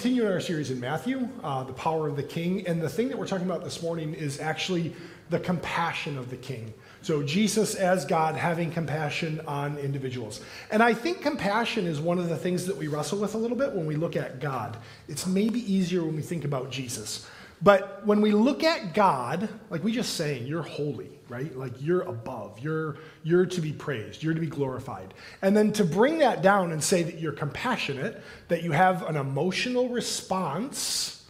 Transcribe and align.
continuing 0.00 0.32
our 0.32 0.40
series 0.40 0.70
in 0.70 0.80
Matthew, 0.80 1.28
uh, 1.44 1.62
the 1.62 1.74
power 1.74 2.08
of 2.08 2.16
the 2.16 2.22
king. 2.22 2.66
And 2.66 2.80
the 2.80 2.88
thing 2.88 3.08
that 3.08 3.18
we're 3.18 3.26
talking 3.26 3.44
about 3.44 3.62
this 3.62 3.82
morning 3.82 4.14
is 4.14 4.40
actually 4.40 4.94
the 5.28 5.38
compassion 5.38 6.16
of 6.16 6.30
the 6.30 6.38
king. 6.38 6.72
So, 7.02 7.22
Jesus 7.22 7.74
as 7.74 8.06
God 8.06 8.34
having 8.34 8.70
compassion 8.70 9.42
on 9.46 9.76
individuals. 9.76 10.40
And 10.70 10.82
I 10.82 10.94
think 10.94 11.20
compassion 11.20 11.86
is 11.86 12.00
one 12.00 12.18
of 12.18 12.30
the 12.30 12.36
things 12.38 12.64
that 12.64 12.78
we 12.78 12.88
wrestle 12.88 13.18
with 13.18 13.34
a 13.34 13.38
little 13.38 13.58
bit 13.58 13.74
when 13.74 13.84
we 13.84 13.94
look 13.94 14.16
at 14.16 14.40
God. 14.40 14.78
It's 15.06 15.26
maybe 15.26 15.60
easier 15.70 16.02
when 16.02 16.16
we 16.16 16.22
think 16.22 16.46
about 16.46 16.70
Jesus. 16.70 17.28
But 17.62 18.06
when 18.06 18.20
we 18.20 18.32
look 18.32 18.64
at 18.64 18.94
God, 18.94 19.48
like 19.68 19.84
we 19.84 19.92
just 19.92 20.14
saying, 20.14 20.46
you're 20.46 20.62
holy, 20.62 21.10
right? 21.28 21.54
Like 21.54 21.72
you're 21.80 22.02
above, 22.02 22.58
you're, 22.60 22.96
you're 23.22 23.44
to 23.46 23.60
be 23.60 23.72
praised, 23.72 24.22
you're 24.22 24.34
to 24.34 24.40
be 24.40 24.46
glorified. 24.46 25.12
And 25.42 25.54
then 25.54 25.72
to 25.74 25.84
bring 25.84 26.18
that 26.18 26.40
down 26.40 26.72
and 26.72 26.82
say 26.82 27.02
that 27.02 27.18
you're 27.18 27.32
compassionate, 27.32 28.22
that 28.48 28.62
you 28.62 28.72
have 28.72 29.06
an 29.06 29.16
emotional 29.16 29.90
response, 29.90 31.26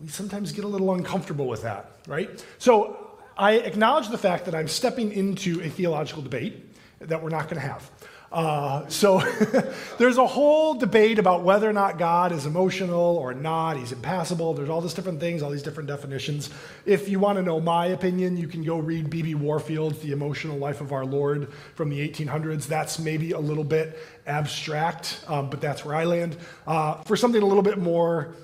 we 0.00 0.08
sometimes 0.08 0.52
get 0.52 0.64
a 0.64 0.68
little 0.68 0.92
uncomfortable 0.92 1.46
with 1.46 1.62
that, 1.62 1.92
right? 2.06 2.44
So 2.58 3.18
I 3.36 3.54
acknowledge 3.54 4.08
the 4.08 4.18
fact 4.18 4.44
that 4.44 4.54
I'm 4.54 4.68
stepping 4.68 5.12
into 5.12 5.62
a 5.62 5.68
theological 5.70 6.22
debate 6.22 6.62
that 7.00 7.22
we're 7.22 7.30
not 7.30 7.44
going 7.44 7.60
to 7.60 7.66
have. 7.66 7.90
Uh, 8.34 8.84
so 8.88 9.20
there's 9.98 10.18
a 10.18 10.26
whole 10.26 10.74
debate 10.74 11.20
about 11.20 11.44
whether 11.44 11.70
or 11.70 11.72
not 11.72 11.98
God 11.98 12.32
is 12.32 12.46
emotional 12.46 13.16
or 13.16 13.32
not. 13.32 13.76
He's 13.76 13.92
impassible. 13.92 14.54
There's 14.54 14.68
all 14.68 14.80
these 14.80 14.92
different 14.92 15.20
things, 15.20 15.40
all 15.40 15.50
these 15.50 15.62
different 15.62 15.88
definitions. 15.88 16.50
If 16.84 17.08
you 17.08 17.20
want 17.20 17.38
to 17.38 17.44
know 17.44 17.60
my 17.60 17.86
opinion, 17.86 18.36
you 18.36 18.48
can 18.48 18.64
go 18.64 18.78
read 18.78 19.08
B.B. 19.08 19.36
Warfield's 19.36 20.00
The 20.00 20.10
Emotional 20.10 20.58
Life 20.58 20.80
of 20.80 20.92
Our 20.92 21.04
Lord 21.04 21.52
from 21.76 21.90
the 21.90 22.08
1800s. 22.08 22.66
That's 22.66 22.98
maybe 22.98 23.30
a 23.30 23.38
little 23.38 23.62
bit 23.62 24.00
abstract, 24.26 25.24
um, 25.28 25.48
but 25.48 25.60
that's 25.60 25.84
where 25.84 25.94
I 25.94 26.02
land. 26.02 26.36
Uh, 26.66 27.02
for 27.04 27.16
something 27.16 27.40
a 27.40 27.46
little 27.46 27.62
bit 27.62 27.78
more 27.78 28.34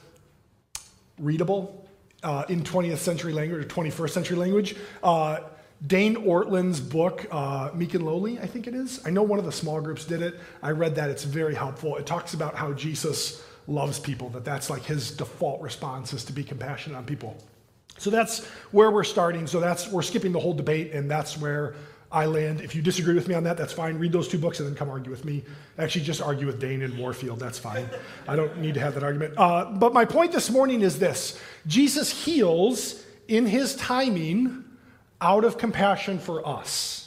readable 1.18 1.88
uh, 2.22 2.44
in 2.48 2.62
20th 2.62 2.98
century 2.98 3.32
language 3.32 3.64
or 3.64 3.68
21st 3.68 4.10
century 4.10 4.36
language, 4.36 4.76
uh, 5.02 5.40
Dane 5.86 6.16
Ortlund's 6.16 6.80
book, 6.80 7.26
uh, 7.30 7.70
Meek 7.74 7.94
and 7.94 8.04
Lowly, 8.04 8.38
I 8.38 8.46
think 8.46 8.66
it 8.66 8.74
is. 8.74 9.00
I 9.06 9.10
know 9.10 9.22
one 9.22 9.38
of 9.38 9.46
the 9.46 9.52
small 9.52 9.80
groups 9.80 10.04
did 10.04 10.20
it. 10.20 10.38
I 10.62 10.72
read 10.72 10.94
that. 10.96 11.08
It's 11.08 11.24
very 11.24 11.54
helpful. 11.54 11.96
It 11.96 12.06
talks 12.06 12.34
about 12.34 12.54
how 12.54 12.72
Jesus 12.74 13.42
loves 13.66 13.98
people, 13.98 14.28
that 14.30 14.44
that's 14.44 14.68
like 14.68 14.84
his 14.84 15.10
default 15.10 15.62
response 15.62 16.12
is 16.12 16.24
to 16.24 16.32
be 16.32 16.44
compassionate 16.44 16.98
on 16.98 17.04
people. 17.04 17.36
So 17.96 18.10
that's 18.10 18.44
where 18.72 18.90
we're 18.90 19.04
starting. 19.04 19.46
So 19.46 19.60
that's 19.60 19.88
we're 19.88 20.02
skipping 20.02 20.32
the 20.32 20.40
whole 20.40 20.54
debate, 20.54 20.92
and 20.92 21.10
that's 21.10 21.38
where 21.38 21.74
I 22.12 22.26
land. 22.26 22.60
If 22.60 22.74
you 22.74 22.82
disagree 22.82 23.14
with 23.14 23.28
me 23.28 23.34
on 23.34 23.44
that, 23.44 23.56
that's 23.56 23.72
fine. 23.72 23.98
Read 23.98 24.12
those 24.12 24.26
two 24.26 24.38
books 24.38 24.58
and 24.58 24.68
then 24.68 24.74
come 24.74 24.90
argue 24.90 25.10
with 25.10 25.24
me. 25.24 25.44
Actually, 25.78 26.04
just 26.04 26.20
argue 26.20 26.46
with 26.46 26.60
Dane 26.60 26.82
and 26.82 26.96
Warfield. 26.98 27.38
That's 27.38 27.58
fine. 27.58 27.88
I 28.26 28.36
don't 28.36 28.58
need 28.58 28.74
to 28.74 28.80
have 28.80 28.94
that 28.94 29.02
argument. 29.02 29.34
Uh, 29.36 29.66
but 29.66 29.92
my 29.92 30.04
point 30.04 30.32
this 30.32 30.50
morning 30.50 30.82
is 30.82 30.98
this 30.98 31.40
Jesus 31.66 32.24
heals 32.24 33.04
in 33.28 33.46
his 33.46 33.76
timing 33.76 34.64
out 35.20 35.44
of 35.44 35.58
compassion 35.58 36.18
for 36.18 36.46
us. 36.46 37.00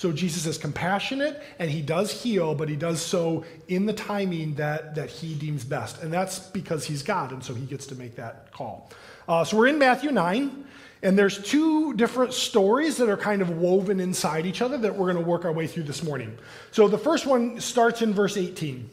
So 0.00 0.12
Jesus 0.12 0.46
is 0.46 0.56
compassionate 0.56 1.42
and 1.58 1.70
he 1.70 1.82
does 1.82 2.10
heal, 2.10 2.54
but 2.54 2.70
he 2.70 2.76
does 2.76 3.02
so 3.02 3.44
in 3.68 3.84
the 3.84 3.92
timing 3.92 4.54
that, 4.54 4.94
that 4.94 5.10
he 5.10 5.34
deems 5.34 5.62
best. 5.62 6.02
And 6.02 6.10
that's 6.10 6.38
because 6.38 6.86
he's 6.86 7.02
God, 7.02 7.32
and 7.32 7.44
so 7.44 7.52
he 7.52 7.66
gets 7.66 7.86
to 7.88 7.94
make 7.94 8.16
that 8.16 8.50
call. 8.50 8.88
Uh, 9.28 9.44
so 9.44 9.58
we're 9.58 9.66
in 9.66 9.78
Matthew 9.78 10.10
9, 10.10 10.64
and 11.02 11.18
there's 11.18 11.42
two 11.42 11.92
different 11.92 12.32
stories 12.32 12.96
that 12.96 13.10
are 13.10 13.16
kind 13.18 13.42
of 13.42 13.50
woven 13.58 14.00
inside 14.00 14.46
each 14.46 14.62
other 14.62 14.78
that 14.78 14.96
we're 14.96 15.12
going 15.12 15.22
to 15.22 15.30
work 15.30 15.44
our 15.44 15.52
way 15.52 15.66
through 15.66 15.82
this 15.82 16.02
morning. 16.02 16.38
So 16.72 16.88
the 16.88 16.96
first 16.96 17.26
one 17.26 17.60
starts 17.60 18.00
in 18.00 18.14
verse 18.14 18.38
18. 18.38 18.88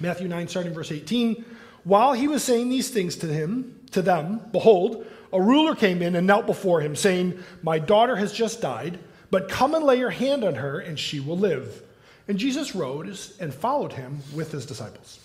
Matthew 0.00 0.26
9, 0.26 0.48
starting 0.48 0.74
verse 0.74 0.90
18. 0.90 1.44
While 1.84 2.12
he 2.12 2.26
was 2.26 2.42
saying 2.42 2.70
these 2.70 2.90
things 2.90 3.14
to 3.18 3.26
him, 3.26 3.80
to 3.92 4.02
them, 4.02 4.40
behold, 4.50 5.06
a 5.34 5.40
ruler 5.40 5.74
came 5.74 6.00
in 6.00 6.14
and 6.14 6.26
knelt 6.26 6.46
before 6.46 6.80
him, 6.80 6.94
saying, 6.94 7.42
My 7.62 7.80
daughter 7.80 8.14
has 8.16 8.32
just 8.32 8.62
died, 8.62 8.98
but 9.30 9.48
come 9.48 9.74
and 9.74 9.84
lay 9.84 9.98
your 9.98 10.10
hand 10.10 10.44
on 10.44 10.54
her, 10.54 10.78
and 10.78 10.98
she 10.98 11.18
will 11.18 11.36
live. 11.36 11.82
And 12.28 12.38
Jesus 12.38 12.74
rose 12.74 13.36
and 13.40 13.52
followed 13.52 13.92
him 13.92 14.20
with 14.32 14.52
his 14.52 14.64
disciples. 14.64 15.18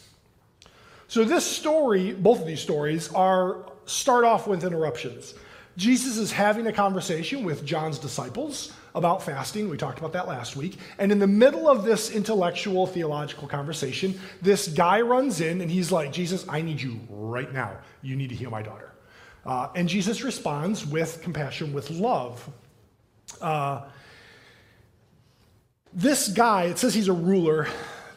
So 1.08 1.24
this 1.24 1.46
story, 1.46 2.14
both 2.14 2.42
of 2.42 2.48
these 2.48 2.60
stories, 2.60 3.14
are 3.14 3.66
start 3.86 4.26
off 4.26 4.48
with 4.48 4.64
interruptions. 4.64 5.36
Jesus 5.78 6.18
is 6.18 6.32
having 6.32 6.68
a 6.68 6.74
conversation 6.74 7.44
with 7.44 7.64
John's 7.64 8.00
disciples 8.00 8.74
about 8.96 9.24
fasting. 9.24 9.70
We 9.70 9.78
talked 9.78 10.00
about 10.00 10.14
that 10.14 10.28
last 10.28 10.56
week. 10.56 10.78
And 10.98 11.12
in 11.12 11.20
the 11.20 11.28
middle 11.28 11.70
of 11.70 11.84
this 11.84 12.12
intellectual 12.12 12.86
theological 12.86 13.48
conversation, 13.48 14.20
this 14.42 14.68
guy 14.68 15.02
runs 15.02 15.40
in 15.40 15.62
and 15.62 15.72
he's 15.72 15.92
like, 15.92 16.12
Jesus, 16.12 16.46
I 16.50 16.62
need 16.62 16.82
you 16.82 17.00
right 17.10 17.52
now. 17.54 17.78
You 18.02 18.16
need 18.16 18.30
to 18.30 18.36
heal 18.36 18.50
my 18.50 18.62
daughter. 18.62 18.89
Uh, 19.46 19.70
and 19.76 19.88
Jesus 19.88 20.24
responds 20.24 20.86
with 20.86 21.22
compassion, 21.22 21.74
with 21.74 21.90
love. 21.90 22.48
Uh, 23.42 23.82
this 25.94 26.28
guy, 26.28 26.66
it 26.66 26.78
says 26.78 26.94
he's 26.94 27.08
a 27.08 27.14
ruler 27.14 27.68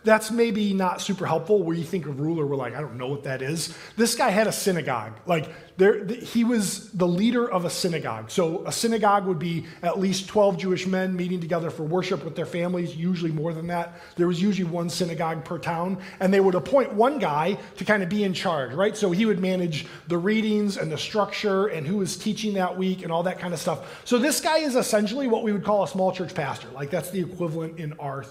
that's 0.04 0.30
maybe 0.30 0.72
not 0.74 1.00
super 1.00 1.26
helpful. 1.26 1.62
Where 1.62 1.76
you 1.76 1.84
think 1.84 2.06
of 2.06 2.20
ruler, 2.20 2.46
we're 2.46 2.56
like, 2.56 2.74
I 2.74 2.80
don't 2.80 2.96
know 2.96 3.08
what 3.08 3.24
that 3.24 3.42
is. 3.42 3.76
This 3.96 4.14
guy 4.14 4.30
had 4.30 4.46
a 4.46 4.52
synagogue. 4.52 5.12
Like, 5.26 5.48
there, 5.76 6.04
he 6.04 6.44
was 6.44 6.90
the 6.92 7.06
leader 7.06 7.50
of 7.50 7.64
a 7.64 7.70
synagogue. 7.70 8.30
So, 8.30 8.66
a 8.66 8.72
synagogue 8.72 9.26
would 9.26 9.38
be 9.38 9.66
at 9.82 9.98
least 9.98 10.28
12 10.28 10.58
Jewish 10.58 10.86
men 10.86 11.16
meeting 11.16 11.40
together 11.40 11.70
for 11.70 11.84
worship 11.84 12.24
with 12.24 12.36
their 12.36 12.46
families, 12.46 12.94
usually 12.94 13.32
more 13.32 13.54
than 13.54 13.68
that. 13.68 13.94
There 14.16 14.26
was 14.26 14.40
usually 14.42 14.68
one 14.68 14.90
synagogue 14.90 15.44
per 15.44 15.58
town, 15.58 15.98
and 16.20 16.32
they 16.32 16.40
would 16.40 16.54
appoint 16.54 16.92
one 16.92 17.18
guy 17.18 17.58
to 17.76 17.84
kind 17.84 18.02
of 18.02 18.08
be 18.08 18.24
in 18.24 18.34
charge, 18.34 18.74
right? 18.74 18.96
So, 18.96 19.12
he 19.12 19.24
would 19.24 19.40
manage 19.40 19.86
the 20.08 20.18
readings 20.18 20.76
and 20.76 20.90
the 20.90 20.98
structure 20.98 21.66
and 21.66 21.86
who 21.86 21.98
was 21.98 22.16
teaching 22.16 22.54
that 22.54 22.76
week 22.76 23.02
and 23.02 23.10
all 23.10 23.22
that 23.22 23.38
kind 23.38 23.54
of 23.54 23.60
stuff. 23.60 24.02
So, 24.04 24.18
this 24.18 24.40
guy 24.40 24.58
is 24.58 24.76
essentially 24.76 25.28
what 25.28 25.42
we 25.42 25.52
would 25.52 25.64
call 25.64 25.84
a 25.84 25.88
small 25.88 26.12
church 26.12 26.34
pastor. 26.34 26.68
Like, 26.68 26.90
that's 26.90 27.10
the 27.10 27.20
equivalent 27.20 27.78
in 27.78 27.92
our 27.94 28.24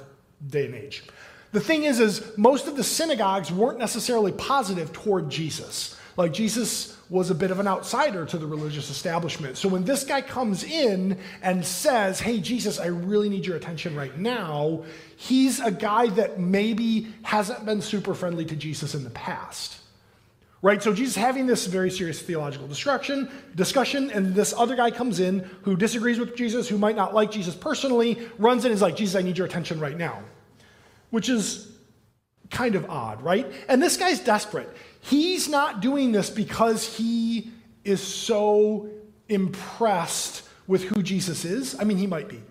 day 0.47 0.65
and 0.65 0.75
age. 0.75 1.03
The 1.51 1.59
thing 1.59 1.83
is, 1.83 1.99
is 1.99 2.37
most 2.37 2.67
of 2.67 2.77
the 2.77 2.83
synagogues 2.83 3.51
weren't 3.51 3.79
necessarily 3.79 4.31
positive 4.31 4.93
toward 4.93 5.29
Jesus. 5.29 5.97
Like 6.15 6.33
Jesus 6.33 6.97
was 7.09 7.29
a 7.29 7.35
bit 7.35 7.51
of 7.51 7.59
an 7.59 7.67
outsider 7.67 8.25
to 8.25 8.37
the 8.37 8.47
religious 8.47 8.89
establishment. 8.89 9.57
So 9.57 9.67
when 9.67 9.83
this 9.83 10.05
guy 10.05 10.21
comes 10.21 10.63
in 10.63 11.17
and 11.41 11.65
says, 11.65 12.21
Hey, 12.21 12.39
Jesus, 12.39 12.79
I 12.79 12.87
really 12.87 13.27
need 13.27 13.45
your 13.45 13.57
attention 13.57 13.95
right 13.95 14.17
now, 14.17 14.83
he's 15.17 15.59
a 15.59 15.71
guy 15.71 16.07
that 16.07 16.39
maybe 16.39 17.07
hasn't 17.23 17.65
been 17.65 17.81
super 17.81 18.13
friendly 18.13 18.45
to 18.45 18.55
Jesus 18.55 18.95
in 18.95 19.03
the 19.03 19.09
past. 19.09 19.77
Right? 20.61 20.81
So 20.81 20.93
Jesus 20.93 21.15
having 21.15 21.47
this 21.47 21.65
very 21.65 21.89
serious 21.89 22.21
theological 22.21 22.67
discussion, 22.67 23.29
discussion, 23.55 24.11
and 24.11 24.35
this 24.35 24.53
other 24.55 24.75
guy 24.75 24.91
comes 24.91 25.19
in 25.19 25.39
who 25.63 25.75
disagrees 25.75 26.19
with 26.19 26.35
Jesus, 26.35 26.69
who 26.69 26.77
might 26.77 26.95
not 26.95 27.15
like 27.15 27.31
Jesus 27.31 27.55
personally, 27.55 28.19
runs 28.37 28.63
in 28.63 28.71
and 28.71 28.75
is 28.75 28.81
like, 28.81 28.95
Jesus, 28.95 29.15
I 29.15 29.21
need 29.21 29.37
your 29.37 29.47
attention 29.47 29.79
right 29.79 29.97
now 29.97 30.23
which 31.11 31.29
is 31.29 31.71
kind 32.49 32.75
of 32.75 32.89
odd, 32.89 33.21
right? 33.21 33.51
And 33.69 33.81
this 33.81 33.97
guy's 33.97 34.19
desperate. 34.19 34.69
He's 34.99 35.47
not 35.47 35.81
doing 35.81 36.11
this 36.11 36.29
because 36.29 36.97
he 36.97 37.51
is 37.83 38.01
so 38.01 38.89
impressed 39.29 40.43
with 40.67 40.83
who 40.83 41.01
Jesus 41.01 41.45
is. 41.45 41.79
I 41.79 41.83
mean, 41.83 41.97
he 41.97 42.07
might 42.07 42.27
be. 42.27 42.41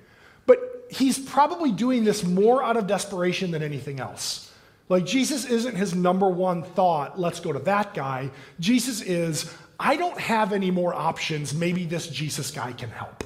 But 0.47 0.87
he's 0.91 1.19
probably 1.19 1.71
doing 1.71 2.05
this 2.05 2.25
more 2.25 2.63
out 2.63 2.77
of 2.77 2.87
desperation 2.87 3.51
than 3.51 3.63
anything 3.63 4.01
else. 4.01 4.51
Like, 4.89 5.07
Jesus 5.07 5.45
isn't 5.45 5.77
his 5.77 5.95
number 5.95 6.29
one 6.29 6.65
thought, 6.65 7.19
let's 7.19 7.39
go 7.39 7.53
to 7.53 7.61
that 7.61 7.95
guy. 7.95 8.31
Jesus 8.59 9.01
is, 9.03 9.55
I 9.79 9.97
don't 9.97 10.19
have 10.19 10.53
any 10.53 10.73
more 10.73 10.93
options. 10.93 11.55
Maybe 11.55 11.85
this 11.85 12.09
Jesus 12.09 12.51
guy 12.51 12.73
can 12.73 12.91
help. 12.91 13.23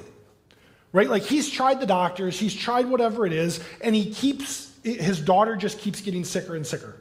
Right? 0.93 1.09
Like, 1.09 1.23
he's 1.23 1.49
tried 1.49 1.79
the 1.79 1.87
doctors, 1.87 2.39
he's 2.39 2.53
tried 2.53 2.85
whatever 2.85 3.25
it 3.25 3.33
is, 3.33 3.61
and 3.81 3.95
he 3.95 4.13
keeps 4.13 4.71
his 4.85 5.19
daughter 5.19 5.55
just 5.55 5.79
keeps 5.79 6.01
getting 6.01 6.23
sicker 6.23 6.55
and 6.55 6.65
sicker. 6.65 6.95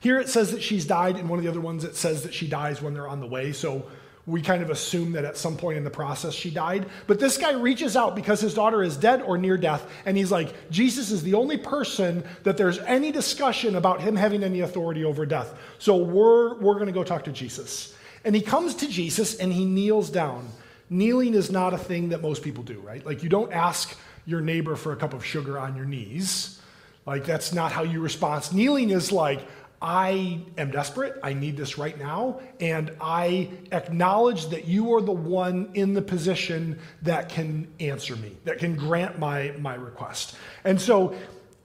Here 0.00 0.18
it 0.18 0.28
says 0.28 0.50
that 0.50 0.62
she's 0.62 0.84
died, 0.84 1.16
and 1.16 1.28
one 1.28 1.38
of 1.38 1.44
the 1.44 1.50
other 1.50 1.60
ones 1.60 1.84
it 1.84 1.94
says 1.94 2.24
that 2.24 2.34
she 2.34 2.48
dies 2.48 2.82
when 2.82 2.92
they're 2.92 3.06
on 3.06 3.20
the 3.20 3.26
way. 3.26 3.52
So 3.52 3.84
we 4.26 4.42
kind 4.42 4.62
of 4.62 4.70
assume 4.70 5.12
that 5.12 5.24
at 5.24 5.36
some 5.36 5.56
point 5.56 5.78
in 5.78 5.84
the 5.84 5.90
process 5.90 6.34
she 6.34 6.50
died. 6.50 6.86
But 7.06 7.18
this 7.20 7.38
guy 7.38 7.52
reaches 7.52 7.96
out 7.96 8.14
because 8.14 8.40
his 8.40 8.54
daughter 8.54 8.82
is 8.82 8.96
dead 8.96 9.22
or 9.22 9.38
near 9.38 9.56
death, 9.56 9.88
and 10.04 10.16
he's 10.16 10.32
like, 10.32 10.70
Jesus 10.70 11.10
is 11.10 11.22
the 11.22 11.34
only 11.34 11.56
person 11.56 12.24
that 12.42 12.56
there's 12.56 12.78
any 12.80 13.12
discussion 13.12 13.76
about 13.76 14.00
him 14.00 14.16
having 14.16 14.42
any 14.42 14.60
authority 14.60 15.04
over 15.04 15.24
death. 15.24 15.54
So 15.78 15.96
we're, 15.96 16.54
we're 16.58 16.74
going 16.74 16.86
to 16.86 16.92
go 16.92 17.04
talk 17.04 17.24
to 17.24 17.32
Jesus. 17.32 17.94
And 18.24 18.34
he 18.34 18.42
comes 18.42 18.74
to 18.76 18.88
Jesus 18.88 19.36
and 19.36 19.52
he 19.52 19.64
kneels 19.64 20.10
down. 20.10 20.48
Kneeling 20.90 21.34
is 21.34 21.50
not 21.50 21.74
a 21.74 21.78
thing 21.78 22.10
that 22.10 22.22
most 22.22 22.42
people 22.42 22.62
do, 22.62 22.78
right? 22.80 23.04
Like 23.04 23.22
you 23.22 23.28
don't 23.28 23.52
ask 23.52 23.96
your 24.26 24.40
neighbor 24.40 24.76
for 24.76 24.92
a 24.92 24.96
cup 24.96 25.14
of 25.14 25.24
sugar 25.24 25.58
on 25.58 25.74
your 25.74 25.86
knees. 25.86 26.60
Like, 27.06 27.24
that's 27.24 27.52
not 27.52 27.72
how 27.72 27.82
you 27.82 28.00
respond. 28.00 28.52
Kneeling 28.52 28.90
is 28.90 29.10
like, 29.12 29.40
I 29.82 30.38
am 30.56 30.70
desperate. 30.70 31.18
I 31.24 31.32
need 31.32 31.56
this 31.56 31.76
right 31.76 31.98
now. 31.98 32.40
And 32.60 32.92
I 33.00 33.50
acknowledge 33.72 34.46
that 34.50 34.66
you 34.66 34.94
are 34.94 35.00
the 35.00 35.10
one 35.10 35.70
in 35.74 35.92
the 35.92 36.02
position 36.02 36.78
that 37.02 37.28
can 37.28 37.66
answer 37.80 38.14
me, 38.14 38.36
that 38.44 38.58
can 38.58 38.76
grant 38.76 39.18
my, 39.18 39.52
my 39.58 39.74
request. 39.74 40.36
And 40.62 40.80
so 40.80 41.16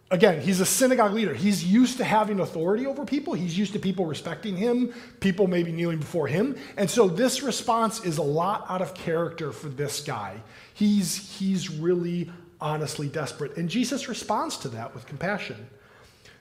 again, 0.09 0.41
he's 0.41 0.59
a 0.59 0.65
synagogue 0.65 1.13
leader. 1.13 1.33
He's 1.33 1.63
used 1.63 1.97
to 1.97 2.03
having 2.03 2.39
authority 2.39 2.85
over 2.87 3.05
people. 3.05 3.33
He's 3.33 3.57
used 3.57 3.73
to 3.73 3.79
people 3.79 4.05
respecting 4.05 4.55
him, 4.55 4.93
people 5.19 5.47
maybe 5.47 5.71
kneeling 5.71 5.99
before 5.99 6.27
him. 6.27 6.55
And 6.77 6.89
so 6.89 7.07
this 7.07 7.43
response 7.43 8.03
is 8.03 8.17
a 8.17 8.23
lot 8.23 8.65
out 8.69 8.81
of 8.81 8.93
character 8.93 9.51
for 9.51 9.69
this 9.69 10.01
guy. 10.01 10.41
He's, 10.73 11.37
he's 11.37 11.69
really 11.69 12.31
honestly 12.59 13.07
desperate. 13.07 13.57
And 13.57 13.69
Jesus 13.69 14.07
responds 14.07 14.57
to 14.57 14.69
that 14.69 14.93
with 14.93 15.05
compassion. 15.05 15.67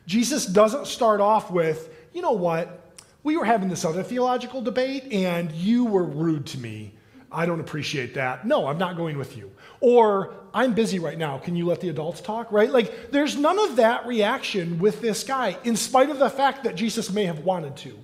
Jesus 0.07 0.47
doesn't 0.47 0.87
start 0.87 1.21
off 1.21 1.51
with, 1.51 1.93
you 2.13 2.23
know 2.23 2.33
what? 2.33 2.95
We 3.23 3.37
were 3.37 3.45
having 3.45 3.69
this 3.69 3.85
other 3.85 4.03
theological 4.03 4.63
debate 4.63 5.13
and 5.13 5.51
you 5.53 5.85
were 5.85 6.05
rude 6.05 6.47
to 6.47 6.59
me. 6.59 6.95
I 7.31 7.45
don't 7.45 7.61
appreciate 7.61 8.15
that. 8.15 8.47
No, 8.47 8.69
I'm 8.69 8.79
not 8.79 8.97
going 8.97 9.19
with 9.19 9.37
you. 9.37 9.51
Or, 9.81 10.35
I'm 10.55 10.73
busy 10.73 10.99
right 10.99 11.19
now. 11.19 11.37
Can 11.39 11.55
you 11.55 11.67
let 11.67 11.81
the 11.81 11.91
adults 11.91 12.21
talk? 12.21 12.51
Right? 12.51 12.71
Like, 12.71 13.11
there's 13.11 13.37
none 13.37 13.59
of 13.59 13.77
that 13.77 14.07
reaction 14.07 14.79
with 14.79 15.03
this 15.03 15.23
guy, 15.23 15.59
in 15.65 15.77
spite 15.77 16.09
of 16.09 16.19
the 16.19 16.31
fact 16.31 16.65
that 16.65 16.77
Jesus 16.77 17.11
may 17.11 17.25
have 17.25 17.41
wanted 17.41 17.77
to. 17.79 17.99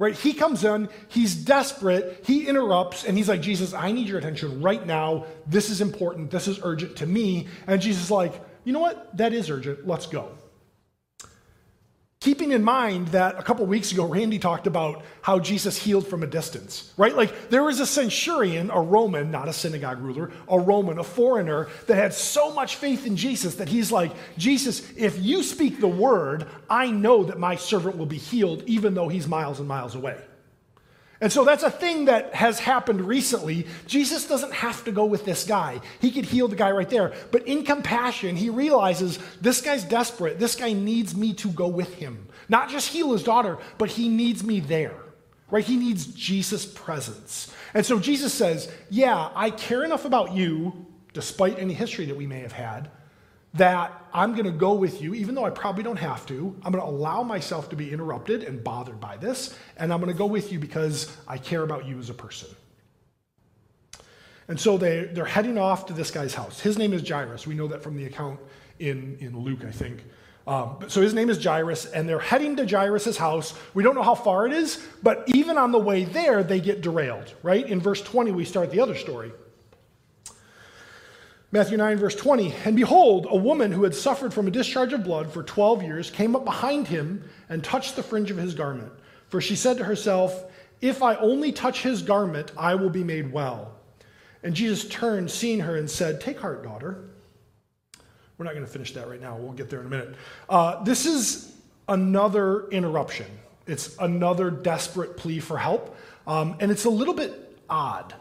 Right? 0.00 0.14
He 0.14 0.32
comes 0.32 0.64
in, 0.64 0.88
he's 1.08 1.34
desperate, 1.34 2.24
he 2.26 2.48
interrupts, 2.48 3.04
and 3.04 3.18
he's 3.18 3.28
like, 3.28 3.42
Jesus, 3.42 3.74
I 3.74 3.92
need 3.92 4.08
your 4.08 4.18
attention 4.18 4.62
right 4.62 4.84
now. 4.86 5.26
This 5.46 5.68
is 5.68 5.82
important. 5.82 6.30
This 6.30 6.48
is 6.48 6.58
urgent 6.62 6.96
to 6.96 7.06
me. 7.06 7.48
And 7.66 7.82
Jesus 7.82 8.04
is 8.04 8.10
like, 8.10 8.32
you 8.64 8.72
know 8.72 8.80
what? 8.80 9.14
That 9.18 9.34
is 9.34 9.50
urgent. 9.50 9.86
Let's 9.86 10.06
go. 10.06 10.32
Keeping 12.20 12.52
in 12.52 12.62
mind 12.62 13.08
that 13.08 13.38
a 13.38 13.42
couple 13.42 13.64
weeks 13.64 13.92
ago, 13.92 14.04
Randy 14.04 14.38
talked 14.38 14.66
about 14.66 15.02
how 15.22 15.38
Jesus 15.38 15.78
healed 15.78 16.06
from 16.06 16.22
a 16.22 16.26
distance, 16.26 16.92
right? 16.98 17.16
Like 17.16 17.48
there 17.48 17.64
was 17.64 17.80
a 17.80 17.86
centurion, 17.86 18.70
a 18.70 18.78
Roman, 18.78 19.30
not 19.30 19.48
a 19.48 19.54
synagogue 19.54 20.00
ruler, 20.00 20.30
a 20.46 20.60
Roman, 20.60 20.98
a 20.98 21.02
foreigner, 21.02 21.68
that 21.86 21.94
had 21.94 22.12
so 22.12 22.52
much 22.52 22.76
faith 22.76 23.06
in 23.06 23.16
Jesus 23.16 23.54
that 23.54 23.70
he's 23.70 23.90
like, 23.90 24.12
Jesus, 24.36 24.82
if 24.98 25.18
you 25.18 25.42
speak 25.42 25.80
the 25.80 25.88
word, 25.88 26.46
I 26.68 26.90
know 26.90 27.24
that 27.24 27.38
my 27.38 27.56
servant 27.56 27.96
will 27.96 28.04
be 28.04 28.18
healed, 28.18 28.64
even 28.66 28.92
though 28.92 29.08
he's 29.08 29.26
miles 29.26 29.58
and 29.58 29.66
miles 29.66 29.94
away. 29.94 30.20
And 31.20 31.30
so 31.30 31.44
that's 31.44 31.62
a 31.62 31.70
thing 31.70 32.06
that 32.06 32.34
has 32.34 32.58
happened 32.58 33.02
recently. 33.02 33.66
Jesus 33.86 34.26
doesn't 34.26 34.54
have 34.54 34.84
to 34.84 34.92
go 34.92 35.04
with 35.04 35.26
this 35.26 35.44
guy. 35.44 35.80
He 36.00 36.10
could 36.10 36.24
heal 36.24 36.48
the 36.48 36.56
guy 36.56 36.70
right 36.70 36.88
there. 36.88 37.12
But 37.30 37.46
in 37.46 37.64
compassion, 37.64 38.36
he 38.36 38.48
realizes 38.48 39.18
this 39.40 39.60
guy's 39.60 39.84
desperate. 39.84 40.38
This 40.38 40.56
guy 40.56 40.72
needs 40.72 41.14
me 41.14 41.34
to 41.34 41.48
go 41.48 41.68
with 41.68 41.94
him. 41.94 42.26
Not 42.48 42.70
just 42.70 42.88
heal 42.88 43.12
his 43.12 43.22
daughter, 43.22 43.58
but 43.76 43.90
he 43.90 44.08
needs 44.08 44.42
me 44.42 44.60
there. 44.60 44.96
Right? 45.50 45.64
He 45.64 45.76
needs 45.76 46.06
Jesus' 46.06 46.64
presence. 46.64 47.52
And 47.74 47.84
so 47.84 47.98
Jesus 47.98 48.32
says, 48.32 48.72
Yeah, 48.88 49.30
I 49.34 49.50
care 49.50 49.84
enough 49.84 50.06
about 50.06 50.32
you, 50.32 50.86
despite 51.12 51.58
any 51.58 51.74
history 51.74 52.06
that 52.06 52.16
we 52.16 52.26
may 52.26 52.40
have 52.40 52.52
had, 52.52 52.90
that 53.54 54.06
I'm 54.12 54.32
going 54.32 54.44
to 54.44 54.52
go 54.52 54.74
with 54.74 55.02
you, 55.02 55.14
even 55.14 55.34
though 55.34 55.44
I 55.44 55.50
probably 55.50 55.82
don't 55.82 55.98
have 55.98 56.24
to. 56.26 56.56
I'm 56.62 56.72
going 56.72 56.84
to 56.84 56.90
allow 56.90 57.22
myself 57.22 57.68
to 57.70 57.76
be 57.76 57.90
interrupted 57.92 58.44
and 58.44 58.62
bothered 58.62 59.00
by 59.00 59.16
this, 59.16 59.56
and 59.76 59.92
I'm 59.92 60.00
going 60.00 60.12
to 60.12 60.18
go 60.18 60.26
with 60.26 60.52
you 60.52 60.58
because 60.58 61.16
I 61.26 61.38
care 61.38 61.62
about 61.62 61.86
you 61.86 61.98
as 61.98 62.10
a 62.10 62.14
person. 62.14 62.48
And 64.48 64.58
so 64.58 64.78
they, 64.78 65.04
they're 65.12 65.24
heading 65.24 65.58
off 65.58 65.86
to 65.86 65.92
this 65.92 66.10
guy's 66.10 66.34
house. 66.34 66.60
His 66.60 66.76
name 66.76 66.92
is 66.92 67.08
Jairus. 67.08 67.46
We 67.46 67.54
know 67.54 67.68
that 67.68 67.82
from 67.82 67.96
the 67.96 68.06
account 68.06 68.40
in, 68.80 69.16
in 69.20 69.38
Luke, 69.38 69.64
I 69.64 69.70
think. 69.70 70.02
Um, 70.46 70.78
so 70.88 71.00
his 71.02 71.14
name 71.14 71.30
is 71.30 71.42
Jairus, 71.42 71.86
and 71.86 72.08
they're 72.08 72.18
heading 72.18 72.56
to 72.56 72.66
Jairus' 72.66 73.16
house. 73.16 73.54
We 73.74 73.84
don't 73.84 73.94
know 73.94 74.02
how 74.02 74.16
far 74.16 74.46
it 74.46 74.52
is, 74.52 74.84
but 75.02 75.22
even 75.28 75.58
on 75.58 75.70
the 75.70 75.78
way 75.78 76.04
there, 76.04 76.42
they 76.42 76.60
get 76.60 76.80
derailed, 76.80 77.32
right? 77.42 77.64
In 77.64 77.80
verse 77.80 78.02
20, 78.02 78.32
we 78.32 78.44
start 78.44 78.70
the 78.70 78.80
other 78.80 78.96
story. 78.96 79.30
Matthew 81.52 81.76
9, 81.76 81.98
verse 81.98 82.14
20. 82.14 82.54
And 82.64 82.76
behold, 82.76 83.26
a 83.28 83.36
woman 83.36 83.72
who 83.72 83.82
had 83.82 83.94
suffered 83.94 84.32
from 84.32 84.46
a 84.46 84.52
discharge 84.52 84.92
of 84.92 85.02
blood 85.02 85.32
for 85.32 85.42
12 85.42 85.82
years 85.82 86.10
came 86.10 86.36
up 86.36 86.44
behind 86.44 86.86
him 86.86 87.28
and 87.48 87.62
touched 87.64 87.96
the 87.96 88.02
fringe 88.04 88.30
of 88.30 88.36
his 88.36 88.54
garment. 88.54 88.92
For 89.28 89.40
she 89.40 89.56
said 89.56 89.76
to 89.78 89.84
herself, 89.84 90.44
If 90.80 91.02
I 91.02 91.16
only 91.16 91.50
touch 91.50 91.82
his 91.82 92.02
garment, 92.02 92.52
I 92.56 92.76
will 92.76 92.90
be 92.90 93.02
made 93.02 93.32
well. 93.32 93.72
And 94.44 94.54
Jesus 94.54 94.88
turned, 94.88 95.30
seeing 95.30 95.60
her, 95.60 95.76
and 95.76 95.90
said, 95.90 96.20
Take 96.20 96.38
heart, 96.38 96.62
daughter. 96.62 97.10
We're 98.38 98.44
not 98.44 98.54
going 98.54 98.64
to 98.64 98.70
finish 98.70 98.94
that 98.94 99.08
right 99.08 99.20
now. 99.20 99.36
We'll 99.36 99.52
get 99.52 99.68
there 99.68 99.80
in 99.80 99.86
a 99.86 99.90
minute. 99.90 100.14
Uh, 100.48 100.82
this 100.84 101.04
is 101.04 101.52
another 101.88 102.68
interruption. 102.68 103.26
It's 103.66 103.96
another 103.98 104.50
desperate 104.50 105.16
plea 105.16 105.40
for 105.40 105.58
help. 105.58 105.96
Um, 106.26 106.56
and 106.60 106.70
it's 106.70 106.84
a 106.84 106.90
little 106.90 107.12
bit 107.12 107.60
odd 107.68 108.14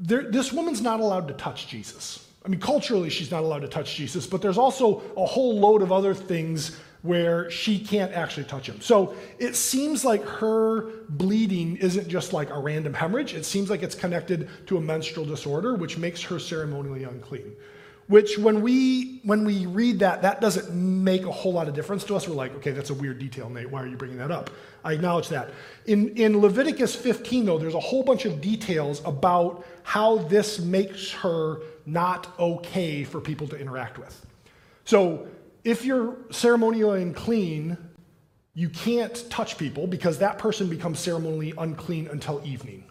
there, 0.00 0.22
this 0.22 0.52
woman's 0.52 0.80
not 0.80 1.00
allowed 1.00 1.28
to 1.28 1.34
touch 1.34 1.68
Jesus. 1.68 2.26
I 2.44 2.48
mean, 2.48 2.60
culturally, 2.60 3.10
she's 3.10 3.30
not 3.30 3.42
allowed 3.42 3.60
to 3.60 3.68
touch 3.68 3.94
Jesus, 3.96 4.26
but 4.26 4.40
there's 4.40 4.58
also 4.58 5.02
a 5.16 5.26
whole 5.26 5.58
load 5.58 5.82
of 5.82 5.92
other 5.92 6.14
things 6.14 6.78
where 7.02 7.50
she 7.50 7.78
can't 7.78 8.12
actually 8.12 8.44
touch 8.44 8.68
him. 8.68 8.80
So 8.80 9.14
it 9.38 9.54
seems 9.54 10.04
like 10.04 10.24
her 10.24 10.82
bleeding 11.10 11.76
isn't 11.76 12.08
just 12.08 12.32
like 12.32 12.50
a 12.50 12.58
random 12.58 12.94
hemorrhage. 12.94 13.34
It 13.34 13.44
seems 13.44 13.70
like 13.70 13.82
it's 13.82 13.94
connected 13.94 14.48
to 14.66 14.78
a 14.78 14.80
menstrual 14.80 15.26
disorder, 15.26 15.74
which 15.74 15.96
makes 15.96 16.22
her 16.22 16.38
ceremonially 16.38 17.04
unclean 17.04 17.54
which 18.08 18.38
when 18.38 18.62
we 18.62 19.20
when 19.22 19.44
we 19.44 19.66
read 19.66 19.98
that 20.00 20.22
that 20.22 20.40
doesn't 20.40 20.74
make 20.74 21.24
a 21.24 21.32
whole 21.32 21.52
lot 21.52 21.68
of 21.68 21.74
difference 21.74 22.04
to 22.04 22.16
us 22.16 22.26
we're 22.26 22.34
like 22.34 22.54
okay 22.54 22.72
that's 22.72 22.90
a 22.90 22.94
weird 22.94 23.18
detail 23.18 23.48
nate 23.48 23.70
why 23.70 23.82
are 23.82 23.86
you 23.86 23.96
bringing 23.96 24.18
that 24.18 24.30
up 24.30 24.50
i 24.84 24.92
acknowledge 24.92 25.28
that 25.28 25.50
in, 25.86 26.08
in 26.16 26.40
leviticus 26.40 26.94
15 26.94 27.44
though 27.44 27.58
there's 27.58 27.74
a 27.74 27.80
whole 27.80 28.02
bunch 28.02 28.24
of 28.24 28.40
details 28.40 29.02
about 29.04 29.64
how 29.82 30.18
this 30.18 30.58
makes 30.58 31.10
her 31.12 31.60
not 31.86 32.38
okay 32.38 33.04
for 33.04 33.20
people 33.20 33.46
to 33.48 33.56
interact 33.56 33.98
with 33.98 34.26
so 34.84 35.26
if 35.64 35.84
you're 35.84 36.16
ceremonially 36.30 37.02
unclean 37.02 37.76
you 38.54 38.68
can't 38.68 39.28
touch 39.30 39.56
people 39.56 39.86
because 39.86 40.18
that 40.18 40.38
person 40.38 40.68
becomes 40.68 40.98
ceremonially 40.98 41.54
unclean 41.58 42.08
until 42.08 42.40
evening 42.44 42.84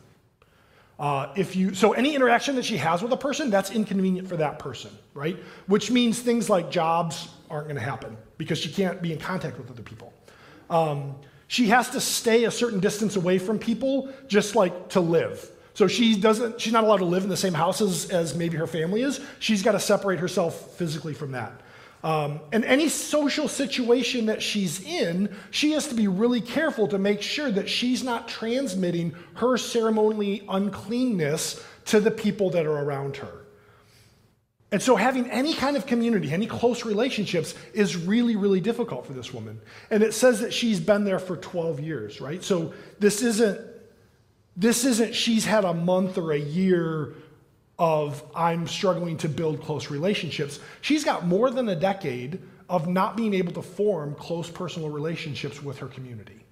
uh, 1.00 1.32
if 1.36 1.56
you, 1.56 1.76
so 1.76 1.94
any 1.94 2.16
interaction 2.16 2.56
that 2.56 2.66
she 2.66 2.78
has 2.78 3.04
with 3.04 3.12
a 3.12 3.18
person, 3.18 3.52
that's 3.52 3.70
inconvenient 3.72 4.28
for 4.28 4.38
that 4.38 4.58
person, 4.58 4.92
right? 5.14 5.38
Which 5.68 5.92
means 5.92 6.20
things 6.20 6.50
like 6.50 6.72
jobs 6.72 7.30
aren't 7.52 7.68
going 7.68 7.78
to 7.78 7.84
happen 7.84 8.18
because 8.38 8.58
she 8.58 8.72
can't 8.72 9.02
be 9.02 9.14
in 9.14 9.20
contact 9.20 9.58
with 9.60 9.70
other 9.70 9.84
people. 9.84 10.12
Um, 10.70 11.16
she 11.48 11.68
has 11.68 11.90
to 11.92 12.02
stay 12.02 12.44
a 12.44 12.52
certain 12.52 12.80
distance 12.80 13.16
away 13.16 13.40
from 13.40 13.58
people 13.58 14.10
just 14.28 14.56
like 14.56 14.90
to 14.90 15.00
live. 15.00 15.50
So 15.74 15.88
she 15.88 16.20
doesn't, 16.20 16.60
she's 16.60 16.74
not 16.74 16.84
allowed 16.84 16.98
to 16.98 17.06
live 17.06 17.24
in 17.24 17.30
the 17.30 17.38
same 17.38 17.54
house 17.54 17.82
as, 17.82 18.10
as 18.10 18.36
maybe 18.36 18.58
her 18.58 18.68
family 18.68 19.02
is. 19.02 19.22
She's 19.40 19.62
got 19.62 19.74
to 19.74 19.80
separate 19.80 20.20
herself 20.20 20.76
physically 20.76 21.14
from 21.14 21.34
that. 21.34 21.62
Um, 22.04 22.40
and 22.52 22.64
any 22.66 22.90
social 22.90 23.48
situation 23.48 24.28
that 24.28 24.42
she's 24.42 24.84
in, 24.84 25.36
she 25.52 25.72
has 25.72 25.88
to 25.88 25.96
be 25.96 26.08
really 26.08 26.42
careful 26.42 26.88
to 26.90 26.98
make 26.98 27.22
sure 27.22 27.52
that 27.52 27.70
she's 27.70 28.04
not 28.04 28.28
transmitting 28.28 29.16
her 29.36 29.58
ceremonially 29.58 30.46
uncleanness 30.50 31.64
to 31.86 32.00
the 32.00 32.12
people 32.12 32.50
that 32.52 32.66
are 32.66 32.80
around 32.84 33.18
her. 33.18 33.46
And 34.72 34.82
so, 34.82 34.98
having 34.98 35.30
any 35.30 35.54
kind 35.54 35.78
of 35.78 35.86
community, 35.86 36.32
any 36.32 36.46
close 36.46 36.84
relationships, 36.84 37.56
is 37.74 37.96
really, 37.96 38.36
really 38.36 38.60
difficult 38.60 39.06
for 39.06 39.14
this 39.14 39.34
woman. 39.34 39.62
And 39.90 40.04
it 40.04 40.14
says 40.14 40.42
that 40.42 40.54
she's 40.54 40.80
been 40.80 41.06
there 41.06 41.20
for 41.20 41.38
12 41.38 41.80
years, 41.80 42.20
right? 42.20 42.44
So, 42.44 42.74
this 43.00 43.22
isn't, 43.22 43.62
this 44.58 44.84
isn't 44.84 45.16
she's 45.16 45.46
had 45.46 45.64
a 45.64 45.74
month 45.74 46.18
or 46.18 46.34
a 46.34 46.40
year 46.40 47.14
of 47.80 48.24
I'm 48.36 48.68
struggling 48.68 49.18
to 49.18 49.30
build 49.30 49.62
close 49.62 49.90
relationships. 49.90 50.60
She's 50.82 51.06
got 51.06 51.26
more 51.26 51.50
than 51.50 51.70
a 51.70 51.76
decade 51.76 52.42
of 52.68 52.88
not 52.88 53.16
being 53.16 53.34
able 53.34 53.54
to 53.54 53.62
form 53.62 54.16
close 54.16 54.50
personal 54.50 54.90
relationships 54.90 55.64
with 55.64 55.78
her 55.78 55.88
community. 55.88 56.44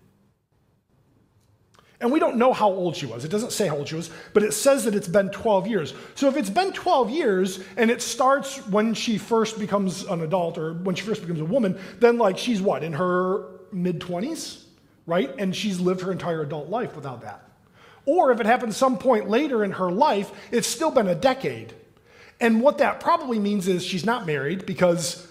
And 2.05 2.13
we 2.13 2.19
don't 2.19 2.37
know 2.37 2.53
how 2.53 2.69
old 2.69 2.95
she 2.95 3.07
was. 3.07 3.25
It 3.25 3.31
doesn't 3.31 3.51
say 3.51 3.67
how 3.67 3.77
old 3.77 3.87
she 3.87 3.95
was, 3.95 4.11
but 4.35 4.43
it 4.43 4.53
says 4.53 4.83
that 4.83 4.93
it's 4.93 5.07
been 5.07 5.31
12 5.31 5.65
years. 5.65 5.95
So 6.13 6.27
if 6.27 6.37
it's 6.37 6.51
been 6.51 6.71
12 6.71 7.09
years 7.09 7.63
and 7.77 7.89
it 7.89 7.99
starts 7.99 8.57
when 8.67 8.93
she 8.93 9.17
first 9.17 9.57
becomes 9.57 10.03
an 10.03 10.21
adult 10.21 10.59
or 10.59 10.73
when 10.73 10.93
she 10.93 11.01
first 11.01 11.21
becomes 11.21 11.41
a 11.41 11.45
woman, 11.45 11.79
then 11.99 12.19
like 12.19 12.37
she's 12.37 12.61
what, 12.61 12.83
in 12.83 12.93
her 12.93 13.47
mid 13.71 13.99
20s, 13.99 14.65
right? 15.07 15.33
And 15.39 15.55
she's 15.55 15.79
lived 15.79 16.01
her 16.01 16.11
entire 16.11 16.43
adult 16.43 16.69
life 16.69 16.95
without 16.95 17.23
that. 17.23 17.49
Or 18.05 18.31
if 18.31 18.39
it 18.39 18.45
happened 18.45 18.75
some 18.75 18.99
point 18.99 19.27
later 19.27 19.63
in 19.63 19.71
her 19.71 19.89
life, 19.89 20.31
it's 20.51 20.67
still 20.67 20.91
been 20.91 21.07
a 21.07 21.15
decade. 21.15 21.73
And 22.39 22.61
what 22.61 22.77
that 22.77 22.99
probably 22.99 23.39
means 23.39 23.67
is 23.67 23.83
she's 23.83 24.05
not 24.05 24.27
married 24.27 24.67
because 24.67 25.24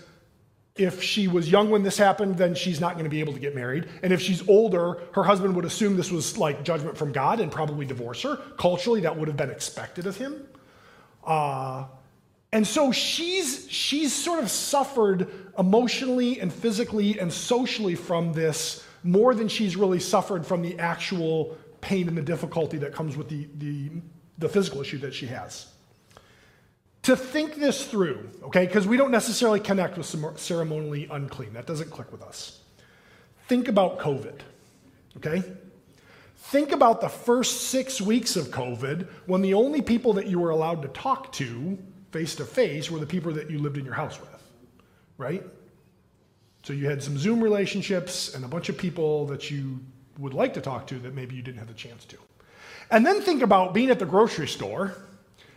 if 0.76 1.02
she 1.02 1.28
was 1.28 1.50
young 1.50 1.70
when 1.70 1.84
this 1.84 1.96
happened, 1.96 2.36
then 2.36 2.54
she's 2.54 2.80
not 2.80 2.94
going 2.94 3.04
to 3.04 3.10
be 3.10 3.20
able 3.20 3.32
to 3.32 3.38
get 3.38 3.54
married. 3.54 3.88
And 4.02 4.12
if 4.12 4.20
she's 4.20 4.46
older, 4.48 5.00
her 5.12 5.22
husband 5.22 5.54
would 5.54 5.64
assume 5.64 5.96
this 5.96 6.10
was 6.10 6.36
like 6.36 6.64
judgment 6.64 6.98
from 6.98 7.12
God 7.12 7.38
and 7.38 7.50
probably 7.50 7.86
divorce 7.86 8.22
her. 8.22 8.36
Culturally, 8.58 9.00
that 9.02 9.16
would 9.16 9.28
have 9.28 9.36
been 9.36 9.50
expected 9.50 10.06
of 10.06 10.16
him. 10.16 10.48
Uh, 11.24 11.84
and 12.52 12.66
so 12.66 12.90
she's, 12.90 13.70
she's 13.70 14.12
sort 14.12 14.42
of 14.42 14.50
suffered 14.50 15.30
emotionally 15.58 16.40
and 16.40 16.52
physically 16.52 17.20
and 17.20 17.32
socially 17.32 17.94
from 17.94 18.32
this 18.32 18.84
more 19.04 19.34
than 19.34 19.46
she's 19.46 19.76
really 19.76 20.00
suffered 20.00 20.44
from 20.44 20.62
the 20.62 20.78
actual 20.78 21.56
pain 21.80 22.08
and 22.08 22.16
the 22.16 22.22
difficulty 22.22 22.78
that 22.78 22.92
comes 22.92 23.16
with 23.16 23.28
the, 23.28 23.48
the, 23.58 23.90
the 24.38 24.48
physical 24.48 24.80
issue 24.80 24.98
that 24.98 25.14
she 25.14 25.26
has. 25.26 25.73
To 27.04 27.16
think 27.16 27.56
this 27.56 27.86
through, 27.86 28.30
okay, 28.44 28.66
because 28.66 28.86
we 28.86 28.96
don't 28.96 29.10
necessarily 29.10 29.60
connect 29.60 29.96
with 29.96 30.06
ceremonially 30.38 31.06
unclean. 31.10 31.52
That 31.52 31.66
doesn't 31.66 31.90
click 31.90 32.10
with 32.10 32.22
us. 32.22 32.60
Think 33.46 33.68
about 33.68 33.98
COVID, 33.98 34.40
okay? 35.18 35.42
Think 36.36 36.72
about 36.72 37.00
the 37.00 37.08
first 37.08 37.68
six 37.68 38.00
weeks 38.00 38.36
of 38.36 38.48
COVID 38.48 39.06
when 39.26 39.42
the 39.42 39.54
only 39.54 39.82
people 39.82 40.14
that 40.14 40.26
you 40.26 40.38
were 40.38 40.50
allowed 40.50 40.82
to 40.82 40.88
talk 40.88 41.30
to 41.34 41.78
face 42.10 42.34
to 42.36 42.44
face 42.44 42.90
were 42.90 42.98
the 42.98 43.06
people 43.06 43.32
that 43.32 43.50
you 43.50 43.58
lived 43.58 43.76
in 43.76 43.84
your 43.84 43.94
house 43.94 44.18
with, 44.18 44.42
right? 45.18 45.42
So 46.62 46.72
you 46.72 46.88
had 46.88 47.02
some 47.02 47.18
Zoom 47.18 47.42
relationships 47.42 48.34
and 48.34 48.46
a 48.46 48.48
bunch 48.48 48.70
of 48.70 48.78
people 48.78 49.26
that 49.26 49.50
you 49.50 49.78
would 50.18 50.32
like 50.32 50.54
to 50.54 50.62
talk 50.62 50.86
to 50.86 50.98
that 51.00 51.14
maybe 51.14 51.34
you 51.34 51.42
didn't 51.42 51.58
have 51.58 51.68
the 51.68 51.74
chance 51.74 52.06
to. 52.06 52.16
And 52.90 53.04
then 53.04 53.20
think 53.20 53.42
about 53.42 53.74
being 53.74 53.90
at 53.90 53.98
the 53.98 54.06
grocery 54.06 54.48
store 54.48 54.94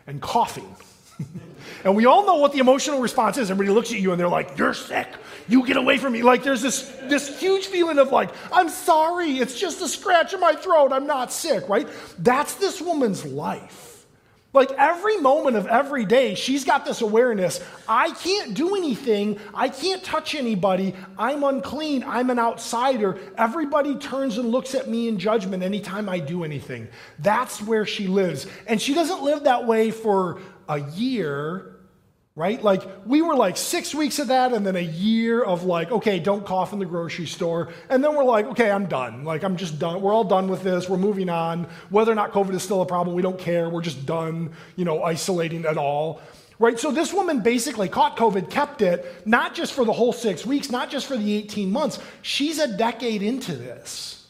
and 0.08 0.22
coughing 0.22 0.76
and 1.84 1.96
we 1.96 2.06
all 2.06 2.26
know 2.26 2.36
what 2.36 2.54
the 2.54 2.60
emotional 2.60 3.00
response 3.00 3.38
is. 3.38 3.52
Everybody 3.52 3.74
looks 3.74 3.92
at 3.92 4.00
you 4.00 4.12
and 4.12 4.20
they're 4.20 4.28
like, 4.28 4.58
You're 4.58 4.74
sick. 4.74 5.08
You 5.48 5.66
get 5.66 5.78
away 5.78 5.98
from 5.98 6.14
me. 6.14 6.24
Like 6.24 6.44
there's 6.44 6.62
this, 6.62 6.90
this 7.04 7.40
huge 7.40 7.68
feeling 7.68 8.00
of 8.00 8.12
like, 8.12 8.32
I'm 8.52 8.70
sorry. 8.70 9.40
It's 9.40 9.60
just 9.60 9.82
a 9.82 9.88
scratch 9.88 10.34
in 10.34 10.40
my 10.40 10.54
throat. 10.54 10.92
I'm 10.92 11.08
not 11.08 11.32
sick, 11.32 11.68
right? 11.70 11.88
That's 12.20 12.56
this 12.56 12.82
woman's 12.82 13.26
life. 13.26 13.88
Like 14.54 14.72
every 14.72 15.18
moment 15.18 15.56
of 15.56 15.68
every 15.68 16.04
day, 16.04 16.34
she's 16.34 16.66
got 16.66 16.84
this 16.84 17.02
awareness 17.02 17.64
I 17.88 18.12
can't 18.12 18.54
do 18.54 18.76
anything. 18.76 19.40
I 19.54 19.70
can't 19.70 20.04
touch 20.04 20.36
anybody. 20.36 20.96
I'm 21.18 21.44
unclean. 21.44 22.04
I'm 22.04 22.30
an 22.30 22.40
outsider. 22.40 23.20
Everybody 23.38 23.96
turns 23.96 24.38
and 24.38 24.50
looks 24.50 24.74
at 24.74 24.90
me 24.90 25.08
in 25.08 25.20
judgment 25.20 25.64
anytime 25.64 26.10
I 26.10 26.20
do 26.20 26.44
anything. 26.44 26.88
That's 27.20 27.62
where 27.62 27.86
she 27.86 28.08
lives. 28.08 28.48
And 28.66 28.82
she 28.82 28.94
doesn't 28.94 29.22
live 29.22 29.44
that 29.44 29.68
way 29.68 29.92
for 29.92 30.40
a 30.68 30.80
year, 30.92 31.76
right? 32.36 32.62
Like 32.62 32.84
we 33.06 33.22
were 33.22 33.36
like 33.36 33.58
six 33.58 33.96
weeks 33.96 34.20
of 34.20 34.28
that, 34.28 34.54
and 34.54 34.66
then 34.66 34.76
a 34.76 34.80
year 34.80 35.44
of 35.44 35.64
like, 35.64 35.92
okay, 35.92 36.20
don't 36.20 36.46
cough 36.46 36.74
in 36.74 36.80
the 36.80 36.86
grocery 36.86 37.26
store. 37.26 37.70
And 37.90 38.04
then 38.04 38.16
we're 38.16 38.24
like, 38.24 38.46
okay, 38.48 38.70
I'm 38.70 38.86
done. 38.86 39.24
Like 39.24 39.44
I'm 39.44 39.58
just 39.58 39.80
done. 39.80 40.02
We're 40.02 40.14
all 40.14 40.24
done 40.24 40.48
with 40.48 40.64
this. 40.64 40.88
We're 40.88 40.98
moving 40.98 41.30
on. 41.30 41.68
Whether 41.90 42.12
or 42.12 42.16
not 42.16 42.32
COVID 42.32 42.54
is 42.54 42.64
still 42.64 42.82
a 42.82 42.86
problem, 42.86 43.16
we 43.16 43.22
don't 43.22 43.40
care. 43.40 43.70
We're 43.70 43.82
just 43.82 44.06
done, 44.06 44.52
you 44.76 44.86
know, 44.86 45.04
isolating 45.04 45.66
at 45.66 45.78
all. 45.78 46.22
Right? 46.60 46.80
So 46.80 46.92
this 46.92 47.14
woman 47.14 47.42
basically 47.42 47.88
caught 47.88 48.18
COVID, 48.18 48.50
kept 48.50 48.82
it, 48.82 49.28
not 49.28 49.54
just 49.54 49.74
for 49.74 49.86
the 49.86 49.94
whole 49.94 50.12
six 50.12 50.46
weeks, 50.46 50.72
not 50.72 50.90
just 50.90 51.06
for 51.06 51.16
the 51.16 51.36
18 51.36 51.72
months. 51.72 52.00
She's 52.24 52.58
a 52.60 52.68
decade 52.68 53.22
into 53.22 53.56
this. 53.56 54.26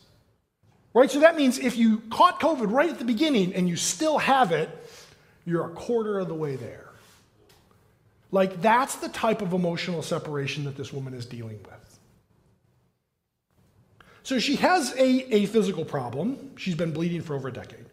Right? 0.93 1.09
So 1.09 1.21
that 1.21 1.35
means 1.37 1.57
if 1.57 1.77
you 1.77 1.99
caught 2.09 2.39
COVID 2.39 2.71
right 2.71 2.89
at 2.89 2.99
the 2.99 3.05
beginning 3.05 3.53
and 3.53 3.69
you 3.69 3.75
still 3.75 4.17
have 4.17 4.51
it, 4.51 4.69
you're 5.47 5.65
a 5.65 5.69
quarter 5.69 6.19
of 6.19 6.27
the 6.27 6.35
way 6.35 6.57
there. 6.57 6.89
Like, 8.31 8.61
that's 8.61 8.95
the 8.95 9.07
type 9.07 9.41
of 9.41 9.53
emotional 9.53 10.03
separation 10.03 10.65
that 10.65 10.75
this 10.75 10.91
woman 10.91 11.13
is 11.13 11.25
dealing 11.25 11.59
with. 11.63 11.99
So, 14.23 14.39
she 14.39 14.57
has 14.57 14.93
a, 14.97 15.33
a 15.33 15.45
physical 15.45 15.85
problem. 15.85 16.51
She's 16.57 16.75
been 16.75 16.91
bleeding 16.91 17.21
for 17.21 17.33
over 17.33 17.47
a 17.47 17.53
decade. 17.53 17.85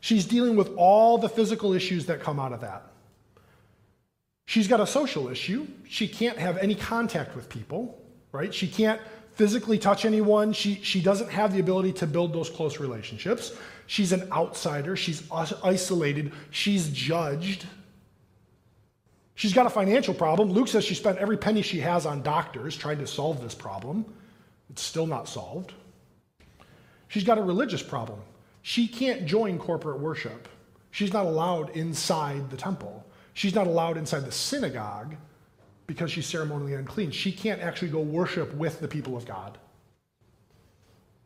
She's 0.00 0.26
dealing 0.26 0.56
with 0.56 0.74
all 0.76 1.16
the 1.16 1.30
physical 1.30 1.72
issues 1.72 2.04
that 2.06 2.20
come 2.20 2.38
out 2.38 2.52
of 2.52 2.60
that. 2.60 2.82
She's 4.44 4.68
got 4.68 4.80
a 4.80 4.86
social 4.86 5.28
issue. 5.28 5.66
She 5.88 6.06
can't 6.06 6.36
have 6.36 6.58
any 6.58 6.74
contact 6.74 7.34
with 7.34 7.48
people, 7.48 7.98
right? 8.32 8.52
She 8.52 8.68
can't 8.68 9.00
physically 9.40 9.78
touch 9.78 10.04
anyone. 10.04 10.52
She, 10.52 10.74
she 10.82 11.00
doesn't 11.00 11.30
have 11.30 11.54
the 11.54 11.60
ability 11.60 11.94
to 11.94 12.06
build 12.06 12.34
those 12.34 12.50
close 12.50 12.78
relationships. 12.78 13.54
She's 13.86 14.12
an 14.12 14.30
outsider. 14.30 14.96
She's 14.96 15.22
isolated. 15.32 16.32
She's 16.50 16.90
judged. 16.90 17.64
She's 19.36 19.54
got 19.54 19.64
a 19.64 19.70
financial 19.70 20.12
problem. 20.12 20.50
Luke 20.50 20.68
says 20.68 20.84
she 20.84 20.94
spent 20.94 21.16
every 21.16 21.38
penny 21.38 21.62
she 21.62 21.80
has 21.80 22.04
on 22.04 22.20
doctors 22.20 22.76
trying 22.76 22.98
to 22.98 23.06
solve 23.06 23.40
this 23.40 23.54
problem. 23.54 24.04
It's 24.68 24.82
still 24.82 25.06
not 25.06 25.26
solved. 25.26 25.72
She's 27.08 27.24
got 27.24 27.38
a 27.38 27.42
religious 27.42 27.82
problem. 27.82 28.20
She 28.60 28.86
can't 28.86 29.24
join 29.24 29.58
corporate 29.58 30.00
worship. 30.00 30.50
She's 30.90 31.14
not 31.14 31.24
allowed 31.24 31.70
inside 31.70 32.50
the 32.50 32.58
temple. 32.58 33.06
She's 33.32 33.54
not 33.54 33.66
allowed 33.66 33.96
inside 33.96 34.26
the 34.26 34.32
synagogue 34.32 35.16
because 35.90 36.12
she's 36.12 36.26
ceremonially 36.26 36.74
unclean. 36.74 37.10
She 37.10 37.32
can't 37.32 37.60
actually 37.60 37.88
go 37.88 37.98
worship 37.98 38.54
with 38.54 38.78
the 38.78 38.86
people 38.86 39.16
of 39.16 39.26
God. 39.26 39.58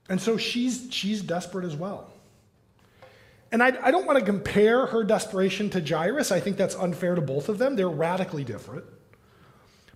And 0.09 0.19
so 0.19 0.39
she's, 0.39 0.89
she's 0.91 1.21
desperate 1.21 1.67
as 1.67 1.77
well. 1.77 2.11
And 3.53 3.63
I, 3.63 3.77
I 3.83 3.91
don't 3.91 4.07
want 4.07 4.19
to 4.19 4.25
compare 4.25 4.87
her 4.87 5.05
desperation 5.05 5.69
to 5.69 5.83
Jairus. 5.83 6.33
I 6.33 6.41
think 6.41 6.57
that's 6.57 6.75
unfair 6.77 7.15
to 7.15 7.21
both 7.21 7.51
of 7.51 7.59
them. 7.59 7.77
They're 7.77 7.91
radically 7.91 8.43
different. 8.43 8.87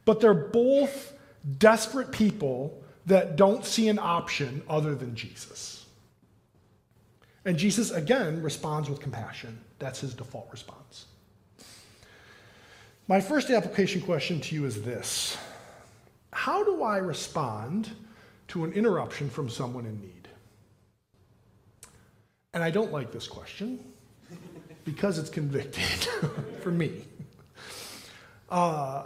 But 0.04 0.20
they're 0.20 0.34
both 0.34 1.14
desperate 1.56 2.12
people 2.12 2.84
that 3.06 3.37
don't 3.37 3.64
see 3.64 3.88
an 3.88 3.98
option 3.98 4.60
other 4.68 4.94
than 4.94 5.14
Jesus. 5.14 5.87
And 7.46 7.56
Jesus, 7.56 7.90
again, 7.90 8.42
responds 8.42 8.90
with 8.90 9.00
compassion. 9.00 9.58
That's 9.78 10.00
his 10.00 10.12
default 10.12 10.48
response. 10.52 11.06
My 13.08 13.22
first 13.22 13.48
application 13.48 14.02
question 14.02 14.38
to 14.42 14.54
you 14.54 14.66
is 14.66 14.82
this 14.82 15.38
How 16.30 16.62
do 16.62 16.82
I 16.82 16.98
respond 16.98 17.90
to 18.48 18.64
an 18.64 18.72
interruption 18.72 19.30
from 19.30 19.48
someone 19.48 19.86
in 19.86 19.98
need? 20.00 20.28
And 22.52 22.62
I 22.62 22.70
don't 22.70 22.92
like 22.92 23.10
this 23.10 23.26
question 23.26 23.82
because 24.84 25.18
it's 25.18 25.30
convicted 25.30 25.82
for 26.62 26.70
me. 26.70 27.04
Uh, 28.50 29.04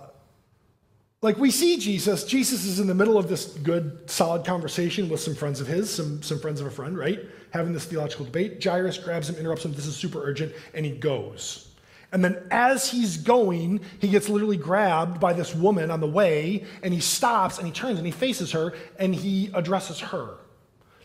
like 1.21 1.38
we 1.38 1.52
see 1.52 1.78
Jesus, 1.78 2.25
Jesus 2.25 2.64
is 2.64 2.80
in 2.80 2.88
the 2.88 2.94
middle 2.94 3.16
of 3.16 3.28
this 3.28 3.47
good, 3.47 4.11
solid 4.11 4.44
conversation 4.44 5.09
with 5.09 5.21
some 5.21 5.37
friends 5.37 5.61
of 5.61 5.68
his, 5.68 5.92
some, 5.92 6.21
some 6.23 6.40
friends 6.40 6.61
of 6.61 6.66
a 6.66 6.71
friend, 6.71 6.99
right? 6.99 7.21
Having 7.50 7.73
this 7.73 7.85
theological 7.85 8.25
debate. 8.25 8.62
Jairus 8.62 8.99
grabs 8.99 9.28
him, 9.28 9.37
interrupts 9.37 9.64
him, 9.64 9.73
this 9.73 9.87
is 9.87 9.97
super 9.97 10.21
urgent, 10.23 10.52
and 10.75 10.85
he 10.85 10.92
goes. 10.92 11.72
And 12.12 12.23
then 12.23 12.37
as 12.50 12.90
he's 12.90 13.16
going, 13.16 13.81
he 13.99 14.09
gets 14.09 14.28
literally 14.28 14.59
grabbed 14.59 15.19
by 15.19 15.33
this 15.33 15.54
woman 15.54 15.90
on 15.90 16.00
the 16.00 16.07
way, 16.07 16.64
and 16.83 16.92
he 16.92 17.00
stops 17.00 17.59
and 17.59 17.66
he 17.66 17.73
turns 17.73 17.99
and 17.99 18.07
he 18.07 18.12
faces 18.12 18.52
her 18.52 18.75
and 18.99 19.14
he 19.14 19.50
addresses 19.54 19.99
her 19.99 20.37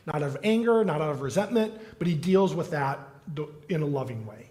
not 0.08 0.16
out 0.16 0.24
of 0.24 0.38
anger, 0.44 0.84
not 0.84 1.02
out 1.02 1.10
of 1.10 1.22
resentment, 1.22 1.74
but 2.00 2.08
he 2.08 2.16
deals 2.16 2.56
with 2.56 2.72
that 2.72 3.00
in 3.70 3.82
a 3.82 3.86
loving 3.86 4.26
way. 4.26 4.50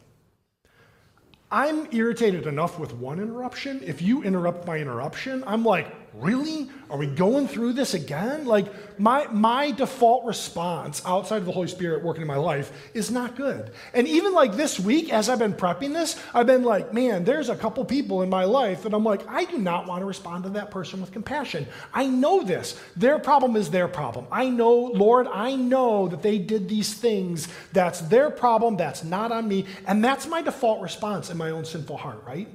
I'm 1.50 1.88
irritated 1.92 2.46
enough 2.46 2.78
with 2.78 2.92
one 2.92 3.18
interruption. 3.18 3.80
If 3.82 4.02
you 4.02 4.22
interrupt 4.22 4.66
my 4.66 4.76
interruption, 4.78 5.42
I'm 5.46 5.64
like, 5.64 6.05
really? 6.20 6.68
Are 6.88 6.96
we 6.96 7.06
going 7.06 7.48
through 7.48 7.72
this 7.72 7.94
again? 7.94 8.46
Like, 8.46 8.66
my, 8.98 9.26
my 9.32 9.70
default 9.70 10.24
response 10.24 11.02
outside 11.04 11.38
of 11.38 11.44
the 11.44 11.52
Holy 11.52 11.68
Spirit 11.68 12.02
working 12.02 12.22
in 12.22 12.28
my 12.28 12.36
life 12.36 12.72
is 12.94 13.10
not 13.10 13.36
good. 13.36 13.72
And 13.92 14.06
even 14.08 14.32
like 14.32 14.54
this 14.54 14.78
week, 14.78 15.12
as 15.12 15.28
I've 15.28 15.38
been 15.38 15.52
prepping 15.52 15.92
this, 15.92 16.20
I've 16.32 16.46
been 16.46 16.62
like, 16.62 16.94
man, 16.94 17.24
there's 17.24 17.48
a 17.48 17.56
couple 17.56 17.84
people 17.84 18.22
in 18.22 18.30
my 18.30 18.44
life 18.44 18.82
that 18.84 18.94
I'm 18.94 19.04
like, 19.04 19.26
I 19.28 19.44
do 19.44 19.58
not 19.58 19.86
want 19.86 20.00
to 20.00 20.06
respond 20.06 20.44
to 20.44 20.50
that 20.50 20.70
person 20.70 21.00
with 21.00 21.12
compassion. 21.12 21.66
I 21.92 22.06
know 22.06 22.42
this. 22.42 22.80
Their 22.96 23.18
problem 23.18 23.56
is 23.56 23.70
their 23.70 23.88
problem. 23.88 24.26
I 24.30 24.48
know, 24.48 24.74
Lord, 24.74 25.26
I 25.26 25.54
know 25.56 26.08
that 26.08 26.22
they 26.22 26.38
did 26.38 26.68
these 26.68 26.94
things. 26.94 27.48
That's 27.72 28.00
their 28.02 28.30
problem. 28.30 28.76
That's 28.76 29.04
not 29.04 29.32
on 29.32 29.48
me. 29.48 29.66
And 29.86 30.04
that's 30.04 30.26
my 30.26 30.40
default 30.40 30.80
response 30.80 31.30
in 31.30 31.36
my 31.36 31.50
own 31.50 31.64
sinful 31.64 31.96
heart, 31.96 32.22
right? 32.26 32.48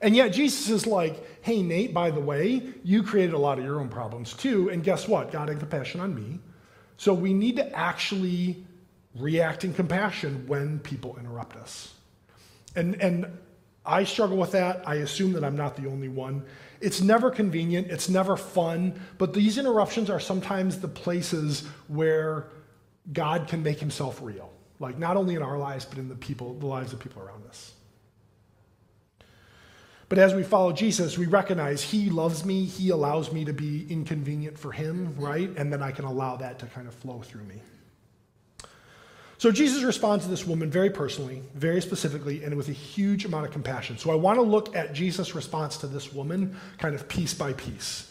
And 0.00 0.14
yet 0.14 0.32
Jesus 0.32 0.68
is 0.70 0.86
like, 0.86 1.42
hey, 1.42 1.62
Nate, 1.62 1.92
by 1.92 2.10
the 2.10 2.20
way, 2.20 2.62
you 2.84 3.02
created 3.02 3.34
a 3.34 3.38
lot 3.38 3.58
of 3.58 3.64
your 3.64 3.80
own 3.80 3.88
problems 3.88 4.32
too. 4.32 4.70
And 4.70 4.84
guess 4.84 5.08
what? 5.08 5.32
God 5.32 5.48
had 5.48 5.58
compassion 5.58 6.00
on 6.00 6.14
me. 6.14 6.38
So 6.96 7.14
we 7.14 7.32
need 7.32 7.56
to 7.56 7.76
actually 7.76 8.64
react 9.16 9.64
in 9.64 9.74
compassion 9.74 10.44
when 10.46 10.78
people 10.80 11.16
interrupt 11.18 11.56
us. 11.56 11.94
And, 12.76 13.00
and 13.00 13.26
I 13.84 14.04
struggle 14.04 14.36
with 14.36 14.52
that. 14.52 14.86
I 14.86 14.96
assume 14.96 15.32
that 15.32 15.42
I'm 15.42 15.56
not 15.56 15.76
the 15.76 15.88
only 15.88 16.08
one. 16.08 16.44
It's 16.80 17.00
never 17.00 17.30
convenient, 17.30 17.88
it's 17.88 18.08
never 18.08 18.36
fun, 18.36 19.00
but 19.16 19.34
these 19.34 19.58
interruptions 19.58 20.10
are 20.10 20.20
sometimes 20.20 20.78
the 20.78 20.86
places 20.86 21.66
where 21.88 22.50
God 23.12 23.48
can 23.48 23.64
make 23.64 23.80
himself 23.80 24.20
real. 24.22 24.52
Like 24.78 24.96
not 24.96 25.16
only 25.16 25.34
in 25.34 25.42
our 25.42 25.58
lives, 25.58 25.84
but 25.84 25.98
in 25.98 26.08
the 26.08 26.14
people, 26.14 26.54
the 26.54 26.66
lives 26.66 26.92
of 26.92 27.00
people 27.00 27.22
around 27.22 27.46
us. 27.48 27.72
But 30.08 30.18
as 30.18 30.34
we 30.34 30.42
follow 30.42 30.72
Jesus, 30.72 31.18
we 31.18 31.26
recognize 31.26 31.82
He 31.82 32.08
loves 32.08 32.44
me, 32.44 32.64
He 32.64 32.90
allows 32.90 33.32
me 33.32 33.44
to 33.44 33.52
be 33.52 33.86
inconvenient 33.90 34.58
for 34.58 34.72
Him, 34.72 35.14
right? 35.18 35.50
And 35.56 35.72
then 35.72 35.82
I 35.82 35.92
can 35.92 36.04
allow 36.04 36.36
that 36.36 36.58
to 36.60 36.66
kind 36.66 36.88
of 36.88 36.94
flow 36.94 37.20
through 37.20 37.44
me. 37.44 37.60
So 39.36 39.52
Jesus 39.52 39.84
responds 39.84 40.24
to 40.24 40.30
this 40.30 40.44
woman 40.44 40.68
very 40.68 40.90
personally, 40.90 41.42
very 41.54 41.80
specifically, 41.80 42.42
and 42.42 42.56
with 42.56 42.68
a 42.68 42.72
huge 42.72 43.24
amount 43.24 43.46
of 43.46 43.52
compassion. 43.52 43.96
So 43.96 44.10
I 44.10 44.16
want 44.16 44.36
to 44.38 44.42
look 44.42 44.74
at 44.74 44.94
Jesus' 44.94 45.34
response 45.34 45.76
to 45.78 45.86
this 45.86 46.12
woman 46.12 46.56
kind 46.78 46.94
of 46.94 47.08
piece 47.08 47.34
by 47.34 47.52
piece. 47.52 48.10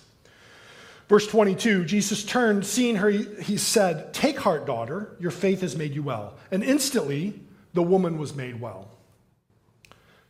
Verse 1.09 1.27
22 1.27 1.85
Jesus 1.85 2.23
turned, 2.23 2.65
seeing 2.65 2.95
her, 2.97 3.09
he 3.09 3.57
said, 3.57 4.13
Take 4.13 4.37
heart, 4.37 4.65
daughter, 4.65 5.15
your 5.19 5.31
faith 5.31 5.61
has 5.61 5.75
made 5.75 5.93
you 5.93 6.03
well. 6.03 6.35
And 6.51 6.63
instantly 6.63 7.39
the 7.73 7.83
woman 7.83 8.17
was 8.17 8.33
made 8.33 8.61
well. 8.61 8.89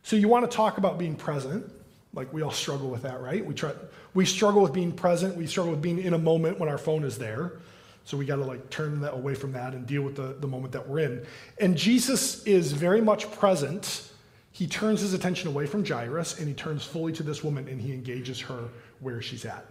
So 0.08 0.16
you 0.16 0.26
want 0.26 0.50
to 0.50 0.56
talk 0.56 0.78
about 0.78 0.96
being 0.96 1.16
present. 1.16 1.70
Like 2.14 2.32
we 2.32 2.40
all 2.40 2.50
struggle 2.50 2.88
with 2.88 3.02
that, 3.02 3.20
right? 3.20 3.44
We 3.44 3.52
try 3.52 3.72
we 4.14 4.24
struggle 4.24 4.62
with 4.62 4.72
being 4.72 4.90
present. 4.90 5.36
We 5.36 5.46
struggle 5.46 5.72
with 5.72 5.82
being 5.82 5.98
in 5.98 6.14
a 6.14 6.18
moment 6.18 6.58
when 6.58 6.70
our 6.70 6.78
phone 6.78 7.04
is 7.04 7.18
there. 7.18 7.58
So 8.04 8.16
we 8.16 8.24
got 8.24 8.36
to 8.36 8.44
like 8.46 8.70
turn 8.70 9.02
that 9.02 9.12
away 9.12 9.34
from 9.34 9.52
that 9.52 9.74
and 9.74 9.86
deal 9.86 10.00
with 10.00 10.16
the, 10.16 10.34
the 10.40 10.46
moment 10.46 10.72
that 10.72 10.88
we're 10.88 11.00
in. 11.00 11.26
And 11.60 11.76
Jesus 11.76 12.42
is 12.44 12.72
very 12.72 13.02
much 13.02 13.30
present. 13.32 14.10
He 14.50 14.66
turns 14.66 15.02
his 15.02 15.12
attention 15.12 15.50
away 15.50 15.66
from 15.66 15.84
Jairus 15.84 16.38
and 16.38 16.48
he 16.48 16.54
turns 16.54 16.84
fully 16.84 17.12
to 17.12 17.22
this 17.22 17.44
woman 17.44 17.68
and 17.68 17.78
he 17.78 17.92
engages 17.92 18.40
her 18.40 18.70
where 19.00 19.20
she's 19.20 19.44
at. 19.44 19.66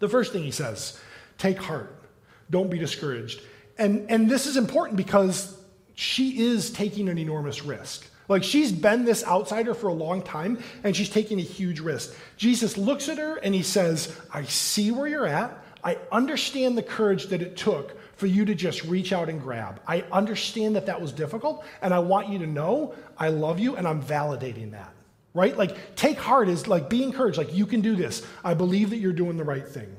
The 0.00 0.08
first 0.08 0.32
thing 0.32 0.42
he 0.42 0.50
says, 0.50 0.98
take 1.38 1.58
heart. 1.58 2.02
Don't 2.50 2.68
be 2.68 2.80
discouraged. 2.80 3.42
And, 3.78 4.10
and 4.10 4.28
this 4.28 4.46
is 4.46 4.56
important 4.56 4.96
because 4.96 5.56
she 5.94 6.46
is 6.46 6.72
taking 6.72 7.08
an 7.08 7.16
enormous 7.16 7.64
risk. 7.64 8.08
Like 8.32 8.44
she's 8.44 8.72
been 8.72 9.04
this 9.04 9.26
outsider 9.26 9.74
for 9.74 9.88
a 9.88 9.92
long 9.92 10.22
time 10.22 10.58
and 10.84 10.96
she's 10.96 11.10
taking 11.10 11.38
a 11.38 11.42
huge 11.42 11.80
risk. 11.80 12.14
Jesus 12.38 12.78
looks 12.78 13.10
at 13.10 13.18
her 13.18 13.36
and 13.36 13.54
he 13.54 13.62
says, 13.62 14.18
I 14.32 14.44
see 14.44 14.90
where 14.90 15.06
you're 15.06 15.26
at. 15.26 15.54
I 15.84 15.98
understand 16.10 16.78
the 16.78 16.82
courage 16.82 17.26
that 17.26 17.42
it 17.42 17.58
took 17.58 17.94
for 18.16 18.26
you 18.26 18.46
to 18.46 18.54
just 18.54 18.84
reach 18.84 19.12
out 19.12 19.28
and 19.28 19.38
grab. 19.38 19.82
I 19.86 20.04
understand 20.10 20.76
that 20.76 20.86
that 20.86 20.98
was 20.98 21.12
difficult 21.12 21.62
and 21.82 21.92
I 21.92 21.98
want 21.98 22.30
you 22.30 22.38
to 22.38 22.46
know 22.46 22.94
I 23.18 23.28
love 23.28 23.58
you 23.58 23.76
and 23.76 23.86
I'm 23.86 24.02
validating 24.02 24.70
that. 24.70 24.94
Right? 25.34 25.54
Like 25.54 25.94
take 25.94 26.16
heart 26.16 26.48
is 26.48 26.66
like 26.66 26.88
be 26.88 27.02
encouraged 27.02 27.36
like 27.36 27.52
you 27.52 27.66
can 27.66 27.82
do 27.82 27.96
this. 27.96 28.26
I 28.42 28.54
believe 28.54 28.88
that 28.90 28.96
you're 28.96 29.12
doing 29.12 29.36
the 29.36 29.44
right 29.44 29.68
thing. 29.68 29.94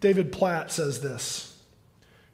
David 0.00 0.32
Platt 0.32 0.72
says 0.72 1.02
this. 1.02 1.60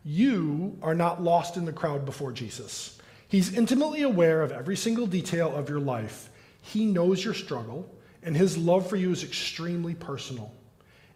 You 0.04 0.78
are 0.82 0.94
not 0.94 1.20
lost 1.20 1.56
in 1.56 1.64
the 1.64 1.72
crowd 1.72 2.04
before 2.04 2.30
Jesus. 2.30 3.00
He's 3.34 3.52
intimately 3.52 4.02
aware 4.02 4.42
of 4.42 4.52
every 4.52 4.76
single 4.76 5.08
detail 5.08 5.56
of 5.56 5.68
your 5.68 5.80
life. 5.80 6.30
He 6.60 6.84
knows 6.84 7.24
your 7.24 7.34
struggle, 7.34 7.92
and 8.22 8.36
his 8.36 8.56
love 8.56 8.88
for 8.88 8.94
you 8.94 9.10
is 9.10 9.24
extremely 9.24 9.92
personal. 9.92 10.54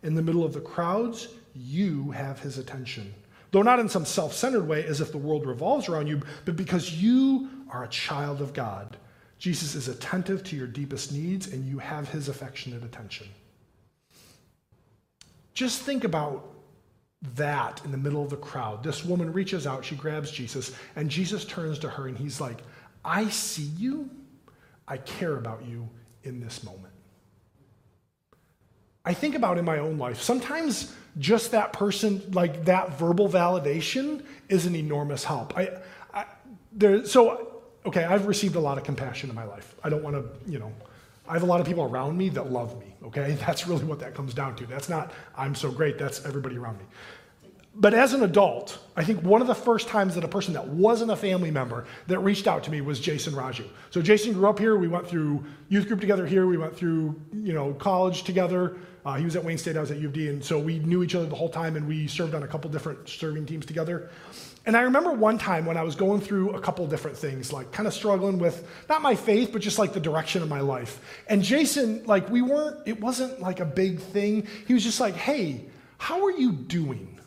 In 0.02 0.16
the 0.16 0.22
middle 0.22 0.44
of 0.44 0.52
the 0.52 0.60
crowds, 0.60 1.28
you 1.54 2.10
have 2.10 2.40
his 2.40 2.58
attention. 2.58 3.14
Though 3.52 3.62
not 3.62 3.78
in 3.78 3.88
some 3.88 4.04
self 4.04 4.32
centered 4.32 4.66
way, 4.66 4.84
as 4.84 5.00
if 5.00 5.12
the 5.12 5.16
world 5.16 5.46
revolves 5.46 5.88
around 5.88 6.08
you, 6.08 6.20
but 6.44 6.56
because 6.56 6.92
you 6.92 7.50
are 7.70 7.84
a 7.84 7.88
child 7.88 8.42
of 8.42 8.52
God. 8.52 8.96
Jesus 9.38 9.76
is 9.76 9.86
attentive 9.86 10.42
to 10.42 10.56
your 10.56 10.66
deepest 10.66 11.12
needs, 11.12 11.52
and 11.52 11.64
you 11.64 11.78
have 11.78 12.08
his 12.08 12.28
affectionate 12.28 12.82
attention. 12.82 13.28
Just 15.54 15.82
think 15.82 16.02
about 16.02 16.52
that 17.34 17.80
in 17.84 17.90
the 17.90 17.98
middle 17.98 18.22
of 18.22 18.30
the 18.30 18.36
crowd. 18.36 18.82
This 18.82 19.04
woman 19.04 19.32
reaches 19.32 19.66
out, 19.66 19.84
she 19.84 19.96
grabs 19.96 20.30
Jesus, 20.30 20.72
and 20.94 21.10
Jesus 21.10 21.44
turns 21.44 21.78
to 21.80 21.88
her 21.88 22.06
and 22.06 22.16
he's 22.16 22.40
like, 22.40 22.58
I 23.04 23.28
see 23.28 23.62
you, 23.76 24.10
I 24.86 24.98
care 24.98 25.36
about 25.36 25.64
you 25.64 25.88
in 26.22 26.40
this 26.40 26.62
moment. 26.62 26.94
I 29.04 29.14
think 29.14 29.34
about 29.34 29.58
in 29.58 29.64
my 29.64 29.78
own 29.78 29.98
life, 29.98 30.20
sometimes 30.20 30.94
just 31.18 31.52
that 31.52 31.72
person, 31.72 32.22
like 32.32 32.66
that 32.66 32.98
verbal 32.98 33.28
validation, 33.28 34.22
is 34.48 34.66
an 34.66 34.76
enormous 34.76 35.24
help. 35.24 35.56
I, 35.56 35.78
I 36.12 36.26
there, 36.72 37.04
so, 37.06 37.62
okay, 37.86 38.04
I've 38.04 38.26
received 38.26 38.54
a 38.54 38.60
lot 38.60 38.78
of 38.78 38.84
compassion 38.84 39.30
in 39.30 39.34
my 39.34 39.44
life. 39.44 39.74
I 39.82 39.88
don't 39.88 40.02
want 40.02 40.16
to, 40.16 40.50
you 40.50 40.58
know, 40.58 40.72
I 41.28 41.34
have 41.34 41.42
a 41.42 41.46
lot 41.46 41.60
of 41.60 41.66
people 41.66 41.84
around 41.84 42.16
me 42.16 42.30
that 42.30 42.50
love 42.50 42.78
me, 42.80 42.94
okay? 43.04 43.32
That's 43.46 43.66
really 43.66 43.84
what 43.84 44.00
that 44.00 44.14
comes 44.14 44.34
down 44.34 44.56
to. 44.56 44.66
That's 44.66 44.88
not, 44.88 45.12
I'm 45.36 45.54
so 45.54 45.70
great, 45.70 45.98
that's 45.98 46.24
everybody 46.24 46.56
around 46.56 46.78
me. 46.78 46.84
But 47.74 47.94
as 47.94 48.12
an 48.12 48.24
adult, 48.24 48.78
I 48.96 49.04
think 49.04 49.22
one 49.22 49.40
of 49.40 49.46
the 49.46 49.54
first 49.54 49.86
times 49.86 50.16
that 50.16 50.24
a 50.24 50.28
person 50.28 50.52
that 50.54 50.66
wasn't 50.66 51.12
a 51.12 51.16
family 51.16 51.52
member 51.52 51.86
that 52.08 52.18
reached 52.18 52.48
out 52.48 52.64
to 52.64 52.72
me 52.72 52.80
was 52.80 52.98
Jason 52.98 53.34
Raju. 53.34 53.66
So 53.90 54.02
Jason 54.02 54.32
grew 54.32 54.48
up 54.48 54.58
here. 54.58 54.76
We 54.76 54.88
went 54.88 55.06
through 55.06 55.44
youth 55.68 55.86
group 55.86 56.00
together 56.00 56.26
here. 56.26 56.48
We 56.48 56.56
went 56.56 56.76
through, 56.76 57.20
you 57.32 57.52
know, 57.52 57.74
college 57.74 58.24
together. 58.24 58.78
Uh, 59.04 59.14
he 59.14 59.24
was 59.24 59.36
at 59.36 59.44
Wayne 59.44 59.58
State, 59.58 59.76
I 59.76 59.80
was 59.80 59.90
at 59.90 59.98
U 59.98 60.08
of 60.08 60.12
D, 60.12 60.28
and 60.28 60.44
so 60.44 60.58
we 60.58 60.78
knew 60.80 61.02
each 61.02 61.14
other 61.14 61.26
the 61.26 61.36
whole 61.36 61.48
time, 61.48 61.76
and 61.76 61.86
we 61.88 62.06
served 62.06 62.34
on 62.34 62.42
a 62.42 62.48
couple 62.48 62.68
different 62.70 63.08
serving 63.08 63.46
teams 63.46 63.64
together. 63.64 64.10
And 64.66 64.76
I 64.76 64.82
remember 64.82 65.12
one 65.12 65.38
time 65.38 65.64
when 65.64 65.78
I 65.78 65.82
was 65.82 65.94
going 65.94 66.20
through 66.20 66.50
a 66.50 66.60
couple 66.60 66.86
different 66.86 67.16
things, 67.16 67.54
like 67.54 67.72
kind 67.72 67.86
of 67.86 67.94
struggling 67.94 68.38
with 68.38 68.68
not 68.88 69.00
my 69.00 69.14
faith, 69.14 69.50
but 69.50 69.62
just 69.62 69.78
like 69.78 69.94
the 69.94 70.00
direction 70.00 70.42
of 70.42 70.48
my 70.50 70.60
life. 70.60 71.00
And 71.26 71.42
Jason, 71.42 72.04
like, 72.04 72.28
we 72.28 72.42
weren't, 72.42 72.86
it 72.86 73.00
wasn't 73.00 73.40
like 73.40 73.60
a 73.60 73.64
big 73.64 73.98
thing. 73.98 74.46
He 74.66 74.74
was 74.74 74.84
just 74.84 75.00
like, 75.00 75.14
hey, 75.14 75.64
how 75.96 76.24
are 76.24 76.30
you 76.30 76.52
doing? 76.52 77.18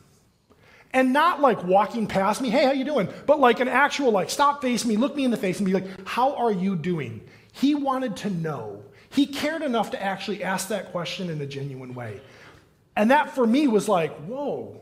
And 0.94 1.14
not 1.14 1.42
like 1.42 1.64
walking 1.64 2.06
past 2.06 2.42
me, 2.42 2.50
hey, 2.52 2.66
how 2.66 2.74
you 2.74 2.86
doing? 2.86 3.08
But 3.26 3.40
like 3.40 3.60
an 3.60 3.70
actual, 3.70 4.12
like, 4.12 4.30
stop 4.30 4.62
face 4.62 4.86
me, 4.86 4.98
look 4.98 5.16
me 5.16 5.24
in 5.24 5.32
the 5.32 5.38
face, 5.38 5.58
and 5.58 5.66
be 5.66 5.74
like, 5.74 5.88
how 6.06 6.36
are 6.36 6.52
you 6.52 6.76
doing? 6.76 7.22
He 7.54 7.74
wanted 7.74 8.18
to 8.18 8.30
know. 8.30 8.81
He 9.12 9.26
cared 9.26 9.62
enough 9.62 9.92
to 9.92 10.02
actually 10.02 10.44
ask 10.44 10.70
that 10.70 10.92
question 10.92 11.30
in 11.30 11.42
a 11.42 11.46
genuine 11.46 11.94
way. 11.94 12.22
And 12.96 13.12
that 13.12 13.36
for 13.36 13.46
me 13.46 13.68
was 13.68 13.88
like, 13.88 14.16
whoa, 14.22 14.82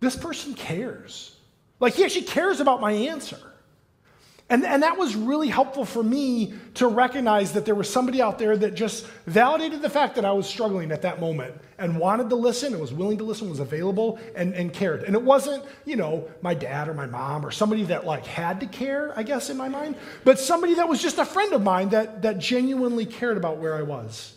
this 0.00 0.16
person 0.16 0.54
cares. 0.54 1.36
Like 1.80 1.94
he 1.94 2.04
actually 2.04 2.26
cares 2.26 2.60
about 2.60 2.80
my 2.80 2.92
answer. 2.92 3.38
And, 4.48 4.64
and 4.64 4.84
that 4.84 4.96
was 4.96 5.16
really 5.16 5.48
helpful 5.48 5.84
for 5.84 6.04
me 6.04 6.54
to 6.74 6.86
recognize 6.86 7.54
that 7.54 7.64
there 7.64 7.74
was 7.74 7.90
somebody 7.90 8.22
out 8.22 8.38
there 8.38 8.56
that 8.56 8.76
just 8.76 9.04
validated 9.26 9.82
the 9.82 9.90
fact 9.90 10.14
that 10.14 10.24
I 10.24 10.30
was 10.30 10.46
struggling 10.46 10.92
at 10.92 11.02
that 11.02 11.20
moment 11.20 11.52
and 11.78 11.98
wanted 11.98 12.30
to 12.30 12.36
listen 12.36 12.72
and 12.72 12.80
was 12.80 12.92
willing 12.92 13.18
to 13.18 13.24
listen, 13.24 13.50
was 13.50 13.58
available 13.58 14.20
and, 14.36 14.54
and 14.54 14.72
cared. 14.72 15.02
And 15.02 15.16
it 15.16 15.22
wasn't, 15.22 15.64
you 15.84 15.96
know, 15.96 16.28
my 16.42 16.54
dad 16.54 16.88
or 16.88 16.94
my 16.94 17.06
mom 17.06 17.44
or 17.44 17.50
somebody 17.50 17.82
that 17.84 18.06
like 18.06 18.24
had 18.24 18.60
to 18.60 18.66
care, 18.66 19.12
I 19.16 19.24
guess, 19.24 19.50
in 19.50 19.56
my 19.56 19.68
mind, 19.68 19.96
but 20.22 20.38
somebody 20.38 20.74
that 20.74 20.88
was 20.88 21.02
just 21.02 21.18
a 21.18 21.24
friend 21.24 21.52
of 21.52 21.62
mine 21.62 21.88
that, 21.88 22.22
that 22.22 22.38
genuinely 22.38 23.04
cared 23.04 23.36
about 23.36 23.58
where 23.58 23.74
I 23.74 23.82
was. 23.82 24.35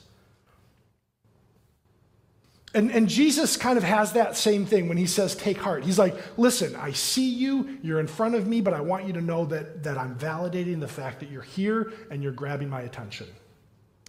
And, 2.80 2.94
and 2.94 3.10
Jesus 3.10 3.58
kind 3.58 3.78
of 3.78 3.84
has 3.84 4.13
that 4.13 4.38
same 4.38 4.65
thing 4.65 4.88
when 4.88 4.96
he 4.96 5.06
says, 5.06 5.36
Take 5.36 5.58
heart. 5.58 5.84
He's 5.84 6.00
like, 6.00 6.15
Listen, 6.38 6.78
I 6.78 6.94
see 6.94 7.28
you, 7.30 7.78
you're 7.84 8.00
in 8.00 8.08
front 8.08 8.36
of 8.36 8.48
me, 8.48 8.62
but 8.62 8.74
I 8.74 8.80
want 8.80 9.06
you 9.06 9.12
to 9.12 9.22
know 9.22 9.44
that, 9.48 9.84
that 9.84 9.98
I'm 9.98 10.15
validating 10.18 10.80
the 10.80 10.88
fact 10.88 11.20
that 11.20 11.30
you're 11.30 11.42
here 11.42 11.92
and 12.10 12.24
you're 12.24 12.32
grabbing 12.32 12.70
my 12.70 12.84
attention. 12.84 13.28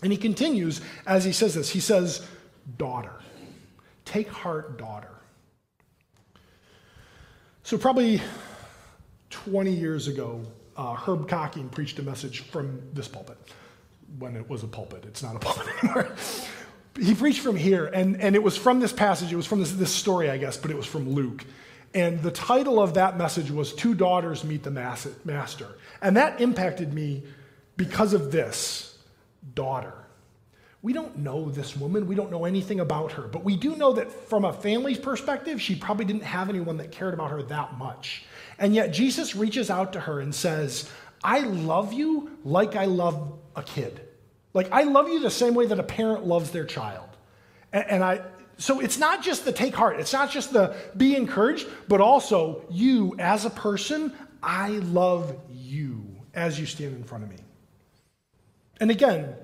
And 0.04 0.12
he 0.12 0.16
continues 0.16 0.83
as 1.04 1.24
he 1.24 1.33
says 1.33 1.54
this 1.54 1.68
He 1.68 1.80
says, 1.80 2.24
Daughter. 2.78 3.14
Take 4.04 4.28
heart, 4.28 4.78
daughter. 4.78 5.16
So, 7.64 7.76
probably 7.76 8.22
20 9.30 9.72
years 9.72 10.06
ago, 10.06 10.44
uh, 10.76 10.94
Herb 10.94 11.28
Cocking 11.28 11.68
preached 11.70 11.98
a 11.98 12.02
message 12.02 12.42
from 12.42 12.80
this 12.92 13.09
pulpit 13.09 13.37
when 14.20 14.37
it 14.37 14.48
was 14.48 14.62
a 14.62 14.68
pulpit. 14.68 15.06
It's 15.09 15.24
not 15.24 15.35
a 15.35 15.40
pulpit 15.40 15.66
anymore 15.83 16.14
he 16.98 17.14
preached 17.14 17.40
from 17.40 17.57
here, 17.57 17.87
and, 17.87 18.20
and 18.20 18.35
it 18.35 18.42
was 18.42 18.57
from 18.57 18.81
this 18.81 18.92
passage, 18.92 19.33
it 19.33 19.37
was 19.37 19.46
from 19.46 19.61
this, 19.61 19.72
this 19.72 19.92
story, 19.92 20.31
I 20.31 20.38
guess, 20.38 20.57
but 20.57 20.70
it 20.70 20.76
was 20.76 20.87
from 20.87 21.11
Luke. 21.11 21.44
And 21.94 22.22
the 22.22 22.31
title 22.31 22.81
of 22.81 22.94
that 22.94 23.18
message 23.18 23.50
was 23.50 23.72
Two 23.72 23.94
Daughters 23.94 24.44
Meet 24.44 24.62
the 24.62 24.70
Master. 24.70 25.68
And 26.00 26.16
that 26.16 26.40
impacted 26.40 26.92
me 26.92 27.24
because 27.76 28.12
of 28.12 28.31
this 28.31 28.96
daughter. 29.55 29.94
We 30.83 30.92
don't 30.92 31.18
know 31.18 31.50
this 31.50 31.76
woman. 31.76 32.07
We 32.07 32.14
don't 32.14 32.31
know 32.31 32.44
anything 32.44 32.81
about 32.81 33.12
her. 33.12 33.22
But 33.22 33.44
we 33.44 33.57
do 33.57 33.76
know 33.76 33.92
that 33.94 34.11
from 34.11 34.44
a 34.44 34.53
family's 34.53 34.98
perspective, 34.98 35.61
she 35.61 35.74
probably 35.74 36.05
didn't 36.05 36.22
have 36.22 36.48
anyone 36.48 36.79
that 36.79 36.90
cared 36.90 37.12
about 37.12 37.31
her 37.31 37.42
that 37.44 37.76
much. 37.76 38.24
And 38.59 38.74
yet 38.74 38.92
Jesus 38.92 39.35
reaches 39.35 39.68
out 39.68 39.92
to 39.94 40.00
her 40.00 40.20
and 40.20 40.35
says, 40.35 40.88
I 41.22 41.40
love 41.40 41.92
you 41.92 42.38
like 42.44 42.76
I 42.76 42.87
love 42.87 43.38
a 43.57 43.62
kid. 43.62 44.00
Like, 44.52 44.70
I 44.72 44.82
love 44.82 45.08
you 45.08 45.20
the 45.20 45.30
same 45.30 45.54
way 45.54 45.66
that 45.66 45.78
a 45.78 45.84
parent 45.84 46.26
loves 46.26 46.50
their 46.50 46.64
child. 46.64 47.08
And, 47.72 47.84
and 47.88 48.04
I, 48.04 48.22
so 48.56 48.80
it's 48.80 48.98
not 48.98 49.22
just 49.22 49.44
the 49.44 49.52
take 49.52 49.74
heart, 49.74 50.00
it's 50.00 50.12
not 50.12 50.30
just 50.30 50.52
the 50.52 50.76
be 50.96 51.16
encouraged, 51.16 51.66
but 51.88 52.00
also 52.00 52.64
you 52.70 53.14
as 53.18 53.44
a 53.44 53.50
person, 53.50 54.12
I 54.42 54.68
love 54.68 55.36
you 55.50 56.04
as 56.34 56.58
you 56.58 56.66
stand 56.66 56.96
in 56.96 57.04
front 57.04 57.24
of 57.24 57.30
me. 57.30 57.36
And 58.80 58.90
again, 58.90 59.34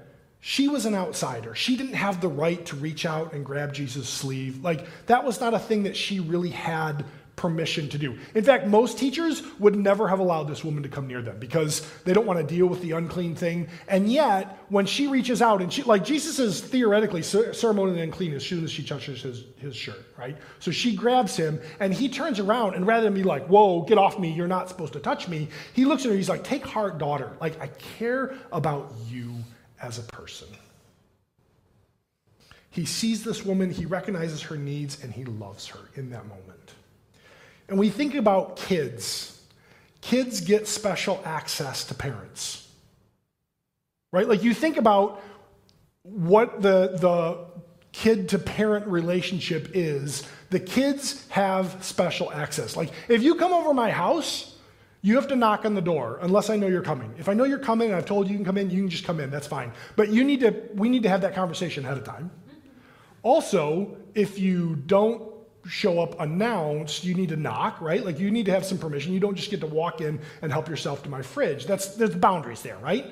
she 0.40 0.68
was 0.68 0.86
an 0.86 0.94
outsider. 0.94 1.54
She 1.54 1.76
didn't 1.76 1.94
have 1.94 2.20
the 2.20 2.28
right 2.28 2.64
to 2.66 2.76
reach 2.76 3.04
out 3.04 3.32
and 3.32 3.44
grab 3.44 3.72
Jesus' 3.72 4.08
sleeve. 4.08 4.62
Like, 4.62 4.86
that 5.06 5.24
was 5.24 5.40
not 5.40 5.54
a 5.54 5.58
thing 5.58 5.84
that 5.84 5.96
she 5.96 6.20
really 6.20 6.50
had 6.50 7.04
permission 7.36 7.86
to 7.90 7.98
do. 7.98 8.18
In 8.34 8.42
fact, 8.42 8.66
most 8.66 8.98
teachers 8.98 9.42
would 9.58 9.76
never 9.76 10.08
have 10.08 10.18
allowed 10.18 10.44
this 10.44 10.64
woman 10.64 10.82
to 10.82 10.88
come 10.88 11.06
near 11.06 11.20
them 11.20 11.38
because 11.38 11.86
they 12.04 12.14
don't 12.14 12.26
want 12.26 12.38
to 12.38 12.54
deal 12.54 12.66
with 12.66 12.80
the 12.80 12.92
unclean 12.92 13.34
thing. 13.34 13.68
And 13.88 14.10
yet, 14.10 14.58
when 14.70 14.86
she 14.86 15.06
reaches 15.06 15.42
out 15.42 15.60
and 15.60 15.70
she, 15.70 15.82
like 15.82 16.02
Jesus 16.02 16.38
is 16.38 16.60
theoretically 16.60 17.22
ceremonially 17.22 18.00
unclean 18.00 18.32
as 18.32 18.44
soon 18.44 18.64
as 18.64 18.70
she 18.70 18.82
touches 18.82 19.20
his, 19.20 19.44
his 19.58 19.76
shirt, 19.76 20.02
right? 20.18 20.36
So 20.60 20.70
she 20.70 20.96
grabs 20.96 21.36
him 21.36 21.60
and 21.78 21.92
he 21.92 22.08
turns 22.08 22.40
around 22.40 22.74
and 22.74 22.86
rather 22.86 23.04
than 23.04 23.14
be 23.14 23.22
like, 23.22 23.46
whoa, 23.48 23.82
get 23.82 23.98
off 23.98 24.18
me, 24.18 24.32
you're 24.32 24.48
not 24.48 24.70
supposed 24.70 24.94
to 24.94 25.00
touch 25.00 25.28
me, 25.28 25.48
he 25.74 25.84
looks 25.84 26.06
at 26.06 26.10
her, 26.10 26.16
he's 26.16 26.30
like, 26.30 26.42
take 26.42 26.64
heart, 26.64 26.96
daughter. 26.96 27.36
Like, 27.38 27.60
I 27.60 27.68
care 27.98 28.34
about 28.50 28.92
you 29.08 29.34
as 29.82 29.98
a 29.98 30.02
person. 30.02 30.48
He 32.70 32.86
sees 32.86 33.24
this 33.24 33.44
woman, 33.44 33.70
he 33.70 33.86
recognizes 33.86 34.42
her 34.42 34.56
needs, 34.56 35.02
and 35.02 35.12
he 35.12 35.24
loves 35.24 35.66
her 35.66 35.80
in 35.94 36.10
that 36.10 36.26
moment. 36.26 36.74
And 37.68 37.78
we 37.78 37.90
think 37.90 38.14
about 38.14 38.56
kids. 38.56 39.42
Kids 40.00 40.40
get 40.40 40.68
special 40.68 41.20
access 41.24 41.84
to 41.86 41.94
parents. 41.94 42.68
right? 44.12 44.28
Like 44.28 44.42
you 44.42 44.54
think 44.54 44.76
about 44.76 45.22
what 46.02 46.62
the, 46.62 46.96
the 46.98 47.38
kid 47.92 48.28
to 48.30 48.38
parent 48.38 48.86
relationship 48.86 49.70
is. 49.74 50.22
The 50.50 50.60
kids 50.60 51.26
have 51.28 51.78
special 51.84 52.32
access. 52.32 52.76
Like 52.76 52.92
if 53.08 53.22
you 53.22 53.34
come 53.34 53.52
over 53.52 53.74
my 53.74 53.90
house, 53.90 54.56
you 55.02 55.16
have 55.16 55.28
to 55.28 55.36
knock 55.36 55.64
on 55.64 55.74
the 55.74 55.82
door 55.82 56.18
unless 56.22 56.50
I 56.50 56.56
know 56.56 56.66
you're 56.66 56.82
coming. 56.82 57.14
If 57.18 57.28
I 57.28 57.34
know 57.34 57.44
you're 57.44 57.58
coming 57.58 57.88
and 57.88 57.96
I've 57.96 58.06
told 58.06 58.26
you 58.26 58.32
you 58.32 58.38
can 58.38 58.44
come 58.46 58.58
in, 58.58 58.70
you 58.70 58.82
can 58.82 58.88
just 58.90 59.04
come 59.04 59.20
in. 59.20 59.30
That's 59.30 59.46
fine. 59.46 59.72
But 59.96 60.08
you 60.10 60.24
need 60.24 60.40
to, 60.40 60.54
we 60.74 60.88
need 60.88 61.02
to 61.04 61.08
have 61.08 61.20
that 61.22 61.34
conversation 61.34 61.84
ahead 61.84 61.98
of 61.98 62.04
time. 62.04 62.30
Also, 63.22 63.96
if 64.14 64.38
you 64.38 64.76
don't 64.86 65.22
show 65.68 66.00
up 66.00 66.20
announced, 66.20 67.04
you 67.04 67.14
need 67.14 67.30
to 67.30 67.36
knock, 67.36 67.80
right? 67.80 68.04
Like 68.04 68.18
you 68.18 68.30
need 68.30 68.46
to 68.46 68.52
have 68.52 68.64
some 68.64 68.78
permission. 68.78 69.12
You 69.12 69.20
don't 69.20 69.34
just 69.34 69.50
get 69.50 69.60
to 69.60 69.66
walk 69.66 70.00
in 70.00 70.20
and 70.42 70.52
help 70.52 70.68
yourself 70.68 71.02
to 71.04 71.08
my 71.08 71.22
fridge. 71.22 71.66
That's 71.66 71.94
there's 71.96 72.14
boundaries 72.14 72.62
there, 72.62 72.78
right? 72.78 73.06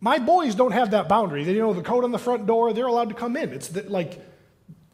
My 0.00 0.18
boys 0.18 0.54
don't 0.54 0.72
have 0.72 0.92
that 0.92 1.08
boundary. 1.08 1.44
They 1.44 1.52
you 1.52 1.60
know 1.60 1.72
the 1.72 1.82
code 1.82 2.04
on 2.04 2.12
the 2.12 2.18
front 2.18 2.46
door. 2.46 2.72
They're 2.72 2.86
allowed 2.86 3.08
to 3.10 3.14
come 3.14 3.36
in. 3.36 3.50
It's 3.50 3.68
the, 3.68 3.82
like 3.82 4.20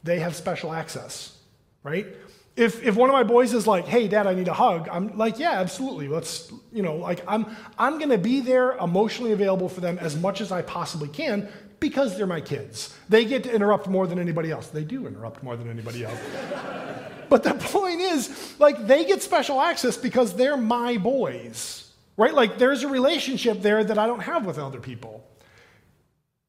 they 0.06 0.20
have 0.20 0.34
special 0.34 0.72
access, 0.72 1.36
right? 1.82 2.06
If, 2.56 2.82
if 2.82 2.96
one 2.96 3.10
of 3.10 3.12
my 3.12 3.22
boys 3.22 3.52
is 3.52 3.66
like, 3.66 3.84
hey, 3.86 4.08
dad, 4.08 4.26
I 4.26 4.32
need 4.32 4.48
a 4.48 4.54
hug, 4.54 4.88
I'm 4.90 5.18
like, 5.18 5.38
yeah, 5.38 5.52
absolutely. 5.60 6.08
Let's, 6.08 6.50
you 6.72 6.80
know, 6.80 6.96
like 6.96 7.22
I'm, 7.28 7.54
I'm 7.78 7.98
to 8.08 8.16
be 8.16 8.40
there 8.40 8.72
emotionally 8.78 9.32
available 9.32 9.68
for 9.68 9.82
them 9.82 9.98
as 9.98 10.16
much 10.16 10.40
as 10.40 10.50
I 10.50 10.62
possibly 10.62 11.08
can 11.08 11.50
because 11.80 12.16
they're 12.16 12.26
my 12.26 12.40
kids. 12.40 12.94
They 13.08 13.24
get 13.24 13.44
to 13.44 13.54
interrupt 13.54 13.86
more 13.86 14.06
than 14.06 14.18
anybody 14.18 14.50
else. 14.50 14.68
They 14.68 14.84
do 14.84 15.06
interrupt 15.06 15.42
more 15.42 15.56
than 15.56 15.68
anybody 15.68 16.04
else. 16.04 16.18
but 17.28 17.42
the 17.42 17.54
point 17.54 18.00
is, 18.00 18.54
like, 18.58 18.86
they 18.86 19.04
get 19.04 19.22
special 19.22 19.60
access 19.60 19.96
because 19.96 20.34
they're 20.34 20.56
my 20.56 20.96
boys, 20.96 21.90
right? 22.16 22.34
Like, 22.34 22.58
there's 22.58 22.82
a 22.82 22.88
relationship 22.88 23.62
there 23.62 23.84
that 23.84 23.98
I 23.98 24.06
don't 24.06 24.20
have 24.20 24.46
with 24.46 24.58
other 24.58 24.80
people. 24.80 25.26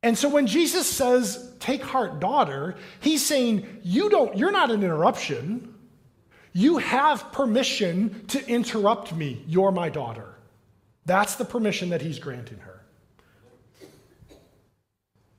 And 0.04 0.18
so 0.18 0.30
when 0.30 0.48
Jesus 0.48 0.88
says, 0.88 1.52
take 1.60 1.84
heart, 1.84 2.20
daughter, 2.20 2.76
he's 3.02 3.26
saying, 3.26 3.82
you 3.84 4.10
don't, 4.10 4.38
you're 4.38 4.52
not 4.52 4.72
an 4.72 4.84
interruption. 4.84 5.74
You 6.54 6.78
have 6.78 7.32
permission 7.32 8.26
to 8.28 8.48
interrupt 8.48 9.13
me. 9.13 9.44
You're 9.48 9.72
my 9.72 9.90
daughter. 9.90 10.36
That's 11.06 11.36
the 11.36 11.46
permission 11.46 11.90
that 11.90 12.02
he's 12.02 12.20
granting 12.20 12.60
her. 12.60 12.66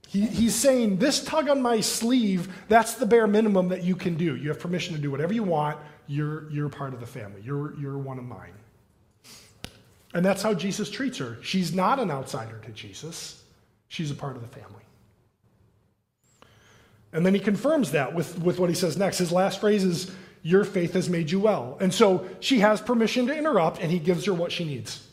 He, 0.08 0.22
he's 0.22 0.54
saying, 0.54 0.96
This 0.96 1.22
tug 1.22 1.50
on 1.50 1.60
my 1.60 1.82
sleeve, 1.82 2.48
that's 2.68 2.94
the 2.94 3.04
bare 3.04 3.26
minimum 3.26 3.68
that 3.68 3.84
you 3.84 3.94
can 3.94 4.16
do. 4.16 4.36
You 4.36 4.48
have 4.48 4.58
permission 4.58 4.94
to 4.94 5.00
do 5.00 5.10
whatever 5.10 5.34
you 5.34 5.42
want. 5.42 5.78
You're, 6.06 6.50
you're 6.50 6.70
part 6.70 6.94
of 6.94 7.00
the 7.00 7.06
family, 7.06 7.42
you're, 7.44 7.78
you're 7.78 7.98
one 7.98 8.18
of 8.18 8.24
mine. 8.24 8.54
And 10.14 10.24
that's 10.24 10.40
how 10.40 10.54
Jesus 10.54 10.90
treats 10.90 11.18
her. 11.18 11.36
She's 11.42 11.74
not 11.74 12.00
an 12.00 12.10
outsider 12.10 12.58
to 12.64 12.70
Jesus, 12.72 13.44
she's 13.88 14.10
a 14.10 14.14
part 14.14 14.34
of 14.34 14.42
the 14.42 14.48
family. 14.48 14.82
And 17.12 17.24
then 17.24 17.34
he 17.34 17.40
confirms 17.40 17.90
that 17.92 18.14
with, 18.14 18.38
with 18.38 18.58
what 18.58 18.70
he 18.70 18.74
says 18.74 18.96
next. 18.96 19.18
His 19.18 19.32
last 19.32 19.60
phrase 19.60 19.84
is, 19.84 20.10
your 20.42 20.64
faith 20.64 20.94
has 20.94 21.10
made 21.10 21.30
you 21.30 21.40
well. 21.40 21.76
And 21.80 21.92
so 21.92 22.26
she 22.40 22.60
has 22.60 22.80
permission 22.80 23.26
to 23.26 23.36
interrupt, 23.36 23.80
and 23.80 23.90
he 23.90 23.98
gives 23.98 24.24
her 24.24 24.32
what 24.32 24.52
she 24.52 24.64
needs. 24.64 25.06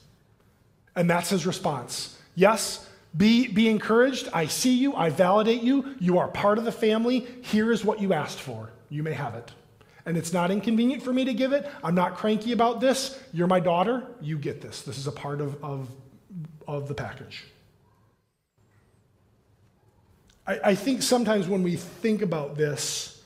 And 0.96 1.10
that's 1.10 1.30
his 1.30 1.46
response. 1.46 2.18
Yes, 2.36 2.85
be, 3.16 3.48
be 3.48 3.70
encouraged. 3.70 4.30
I 4.34 4.48
see 4.48 4.74
you. 4.74 4.96
I 4.96 5.10
validate 5.10 5.62
you. 5.62 5.96
You 6.00 6.18
are 6.20 6.28
part 6.28 6.58
of 6.58 6.66
the 6.66 6.72
family. 6.72 7.28
Here 7.42 7.72
is 7.72 7.86
what 7.86 8.02
you 8.02 8.14
asked 8.14 8.40
for. 8.40 8.72
You 8.90 9.04
may 9.04 9.14
have 9.14 9.36
it. 9.36 9.52
And 10.06 10.18
it's 10.18 10.34
not 10.34 10.52
inconvenient 10.52 11.02
for 11.02 11.14
me 11.14 11.26
to 11.26 11.34
give 11.34 11.52
it. 11.52 11.70
I'm 11.84 11.96
not 11.96 12.16
cranky 12.16 12.52
about 12.52 12.80
this. 12.80 13.20
You're 13.34 13.48
my 13.48 13.60
daughter. 13.60 14.04
You 14.22 14.38
get 14.38 14.62
this. 14.62 14.82
This 14.82 14.98
is 14.98 15.08
a 15.08 15.12
part 15.12 15.42
of, 15.42 15.64
of, 15.64 15.90
of 16.68 16.88
the 16.88 16.94
package. 16.94 17.46
I, 20.46 20.60
I 20.64 20.76
think 20.76 21.02
sometimes 21.02 21.48
when 21.48 21.64
we 21.64 21.76
think 21.76 22.22
about 22.22 22.56
this, 22.56 23.24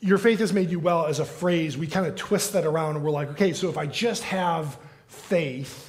your 0.00 0.18
faith 0.18 0.38
has 0.38 0.52
made 0.52 0.70
you 0.70 0.78
well 0.78 1.06
as 1.06 1.18
a 1.18 1.24
phrase, 1.24 1.76
we 1.76 1.86
kind 1.86 2.06
of 2.06 2.14
twist 2.14 2.52
that 2.52 2.64
around 2.64 2.96
and 2.96 3.04
we're 3.04 3.10
like, 3.10 3.30
okay, 3.30 3.52
so 3.52 3.68
if 3.68 3.76
I 3.76 3.86
just 3.86 4.22
have 4.22 4.78
faith, 5.08 5.87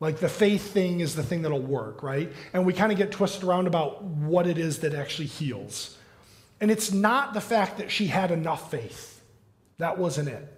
like 0.00 0.18
the 0.18 0.28
faith 0.28 0.72
thing 0.72 1.00
is 1.00 1.14
the 1.14 1.22
thing 1.22 1.42
that'll 1.42 1.60
work, 1.60 2.02
right? 2.02 2.32
And 2.54 2.64
we 2.64 2.72
kind 2.72 2.90
of 2.90 2.96
get 2.96 3.12
twisted 3.12 3.44
around 3.44 3.66
about 3.66 4.02
what 4.02 4.46
it 4.46 4.56
is 4.56 4.78
that 4.78 4.94
actually 4.94 5.26
heals. 5.26 5.98
And 6.60 6.70
it's 6.70 6.90
not 6.90 7.34
the 7.34 7.40
fact 7.40 7.78
that 7.78 7.90
she 7.90 8.06
had 8.06 8.30
enough 8.30 8.70
faith, 8.70 9.22
that 9.78 9.98
wasn't 9.98 10.28
it. 10.28 10.56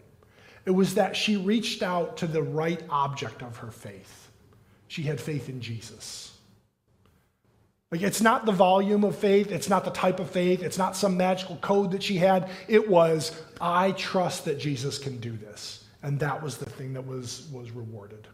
It 0.65 0.71
was 0.71 0.95
that 0.95 1.17
she 1.17 1.37
reached 1.37 1.83
out 1.83 2.19
to 2.19 2.29
the 2.29 2.43
right 2.43 2.81
object 2.89 3.43
of 3.43 3.57
her 3.59 3.73
faith. 3.73 4.31
She 4.87 5.03
had 5.03 5.21
faith 5.21 5.49
in 5.49 5.61
Jesus. 5.61 6.39
Like, 7.91 8.03
it's 8.03 8.23
not 8.23 8.47
the 8.47 8.53
volume 8.53 9.05
of 9.05 9.17
faith, 9.17 9.53
it's 9.53 9.69
not 9.69 9.85
the 9.85 9.91
type 9.91 10.19
of 10.19 10.31
faith, 10.31 10.63
it's 10.63 10.79
not 10.79 10.97
some 10.97 11.17
magical 11.17 11.57
code 11.57 11.91
that 11.91 12.03
she 12.03 12.17
had. 12.17 12.49
It 12.69 12.89
was, 12.89 13.39
I 13.61 13.93
trust 13.93 14.47
that 14.47 14.59
Jesus 14.59 14.99
can 14.99 15.19
do 15.19 15.37
this. 15.37 15.85
And 16.03 16.19
that 16.21 16.43
was 16.43 16.57
the 16.57 16.65
thing 16.65 16.95
that 16.95 17.07
was, 17.07 17.49
was 17.53 17.71
rewarded. 17.71 18.27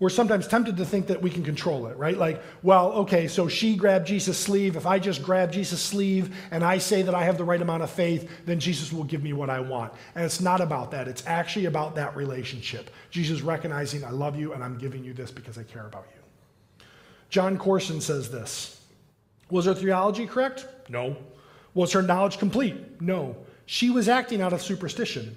We're 0.00 0.08
sometimes 0.08 0.48
tempted 0.48 0.76
to 0.78 0.84
think 0.84 1.06
that 1.06 1.22
we 1.22 1.30
can 1.30 1.44
control 1.44 1.86
it, 1.86 1.96
right? 1.96 2.18
Like, 2.18 2.42
well, 2.62 2.92
okay, 2.92 3.28
so 3.28 3.46
she 3.46 3.76
grabbed 3.76 4.08
Jesus' 4.08 4.36
sleeve. 4.36 4.76
If 4.76 4.86
I 4.86 4.98
just 4.98 5.22
grab 5.22 5.52
Jesus' 5.52 5.80
sleeve 5.80 6.34
and 6.50 6.64
I 6.64 6.78
say 6.78 7.02
that 7.02 7.14
I 7.14 7.22
have 7.24 7.38
the 7.38 7.44
right 7.44 7.62
amount 7.62 7.84
of 7.84 7.90
faith, 7.90 8.28
then 8.44 8.58
Jesus 8.58 8.92
will 8.92 9.04
give 9.04 9.22
me 9.22 9.32
what 9.32 9.50
I 9.50 9.60
want. 9.60 9.92
And 10.16 10.24
it's 10.24 10.40
not 10.40 10.60
about 10.60 10.90
that. 10.90 11.06
It's 11.06 11.24
actually 11.26 11.66
about 11.66 11.94
that 11.94 12.16
relationship. 12.16 12.90
Jesus 13.10 13.40
recognizing, 13.40 14.04
I 14.04 14.10
love 14.10 14.36
you 14.36 14.52
and 14.52 14.64
I'm 14.64 14.78
giving 14.78 15.04
you 15.04 15.14
this 15.14 15.30
because 15.30 15.58
I 15.58 15.62
care 15.62 15.86
about 15.86 16.06
you. 16.12 16.86
Jon 17.30 17.56
Courson 17.56 18.00
says 18.00 18.30
this 18.30 18.80
Was 19.50 19.66
her 19.66 19.74
theology 19.74 20.26
correct? 20.26 20.66
No. 20.88 21.16
Was 21.72 21.92
her 21.92 22.02
knowledge 22.02 22.38
complete? 22.38 23.00
No. 23.00 23.36
She 23.66 23.90
was 23.90 24.08
acting 24.08 24.42
out 24.42 24.52
of 24.52 24.60
superstition. 24.60 25.36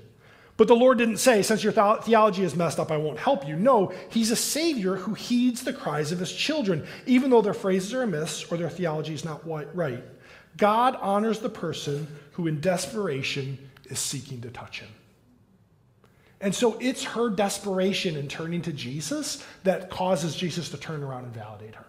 But 0.58 0.68
the 0.68 0.76
Lord 0.76 0.98
didn't 0.98 1.18
say, 1.18 1.44
Since 1.44 1.64
your 1.64 1.72
theology 1.72 2.44
is 2.44 2.56
messed 2.56 2.80
up, 2.80 2.92
I 2.92 2.98
won't 2.98 3.20
help 3.20 3.48
you. 3.48 3.56
No, 3.56 3.94
He's 4.10 4.32
a 4.32 4.36
Savior 4.36 4.96
who 4.96 5.14
heeds 5.14 5.64
the 5.64 5.74
cries 5.74 6.12
of 6.12 6.20
His 6.20 6.34
children, 6.34 6.86
even 7.06 7.30
though 7.30 7.44
their 7.44 7.54
phrases 7.54 7.94
are 7.94 8.02
amiss 8.02 8.52
or 8.52 8.58
their 8.58 8.70
theology 8.70 9.14
is 9.14 9.24
not 9.24 9.46
right. 9.48 10.04
God 10.58 10.98
honors 11.00 11.40
the 11.40 11.50
person 11.50 12.08
who, 12.32 12.48
in 12.48 12.60
desperation, 12.60 13.70
is 13.86 14.00
seeking 14.00 14.42
to 14.42 14.50
touch 14.50 14.80
Him. 14.80 14.90
And 16.42 16.54
so 16.54 16.78
it's 16.80 17.04
her 17.04 17.30
desperation 17.30 18.16
in 18.16 18.28
turning 18.28 18.62
to 18.64 18.74
Jesus 18.74 19.44
that 19.64 19.90
causes 19.90 20.36
Jesus 20.36 20.70
to 20.70 20.78
turn 20.78 21.04
around 21.04 21.26
and 21.26 21.34
validate 21.34 21.76
her. 21.76 21.86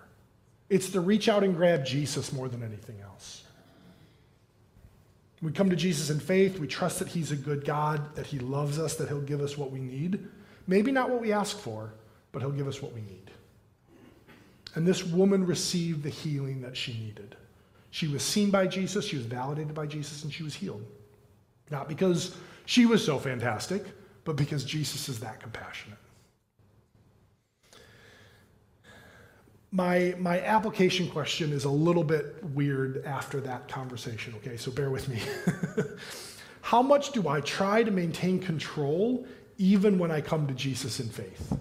It's 0.68 0.90
the 0.90 1.00
reach 1.00 1.28
out 1.28 1.42
and 1.42 1.57
grab 1.57 1.85
Jesus 1.85 2.33
more 2.33 2.48
than 2.48 2.62
anything 2.62 3.00
else. 3.00 3.44
We 5.40 5.53
come 5.53 5.70
to 5.70 5.77
Jesus 5.77 6.11
in 6.11 6.18
faith. 6.18 6.59
We 6.59 6.66
trust 6.66 6.98
that 6.98 7.09
He's 7.09 7.31
a 7.31 7.37
good 7.37 7.64
God, 7.64 8.14
that 8.16 8.27
He 8.27 8.38
loves 8.38 8.79
us, 8.79 8.96
that 8.96 9.09
He'll 9.09 9.20
give 9.20 9.40
us 9.40 9.57
what 9.57 9.70
we 9.70 9.79
need. 9.79 10.27
Maybe 10.66 10.90
not 10.90 11.11
what 11.11 11.20
we 11.20 11.33
ask 11.33 11.59
for, 11.59 11.92
but 12.33 12.42
He'll 12.42 12.51
give 12.51 12.68
us 12.68 12.83
what 12.83 12.92
we 12.92 13.01
need. 13.01 13.31
And 14.74 14.87
this 14.87 15.05
woman 15.05 15.46
received 15.46 16.03
the 16.03 16.11
healing 16.11 16.61
that 16.62 16.77
she 16.77 16.92
needed. 16.92 17.37
She 17.90 18.09
was 18.09 18.22
seen 18.22 18.51
by 18.51 18.66
Jesus, 18.66 19.05
she 19.05 19.16
was 19.16 19.27
validated 19.27 19.74
by 19.74 19.87
Jesus, 19.87 20.24
and 20.24 20.33
she 20.33 20.42
was 20.42 20.55
healed. 20.55 20.85
Not 21.70 21.88
because 21.88 22.37
she 22.66 22.87
was 22.87 23.05
so 23.05 23.18
fantastic, 23.18 23.85
but 24.24 24.37
because 24.37 24.64
Jesus 24.64 25.09
is 25.09 25.20
that 25.20 25.40
compassionate. 25.40 25.98
My, 29.70 30.14
my 30.18 30.40
application 30.40 31.09
question 31.09 31.52
is 31.52 31.64
a 31.64 31.70
little 31.70 32.04
bit 32.04 32.42
weird 32.42 33.04
after 33.04 33.40
that 33.42 33.68
conversation, 33.68 34.35
okay? 34.37 34.57
So 34.57 34.70
bear 34.70 34.90
with 34.90 35.09
me. 35.09 35.20
How 36.62 36.83
much 36.83 37.12
do 37.12 37.28
I 37.28 37.40
try 37.42 37.83
to 37.83 37.90
maintain 37.90 38.40
control 38.40 39.26
even 39.59 39.98
when 39.98 40.11
I 40.11 40.20
come 40.20 40.46
to 40.46 40.54
Jesus 40.54 41.00
in 41.00 41.09
faith? 41.09 41.59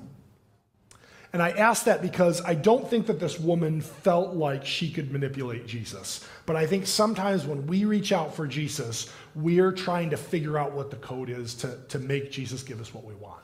And 1.34 1.44
I 1.44 1.50
ask 1.52 1.84
that 1.84 2.02
because 2.02 2.42
I 2.46 2.56
don't 2.56 2.90
think 2.90 3.08
that 3.08 3.20
this 3.20 3.40
woman 3.40 3.82
felt 3.82 4.36
like 4.36 4.66
she 4.66 4.90
could 4.90 5.12
manipulate 5.12 5.68
Jesus. 5.68 6.26
But 6.46 6.56
I 6.56 6.66
think 6.66 6.88
sometimes 6.88 7.46
when 7.46 7.68
we 7.68 7.84
reach 7.84 8.14
out 8.14 8.34
for 8.34 8.48
Jesus, 8.48 9.12
we're 9.36 9.74
trying 9.74 10.10
to 10.12 10.18
figure 10.18 10.58
out 10.58 10.72
what 10.72 10.90
the 10.90 10.96
code 10.98 11.30
is 11.30 11.54
to, 11.56 11.78
to 11.90 12.00
make 12.00 12.32
Jesus 12.32 12.64
give 12.64 12.80
us 12.80 12.94
what 12.94 13.04
we 13.04 13.14
want. 13.16 13.44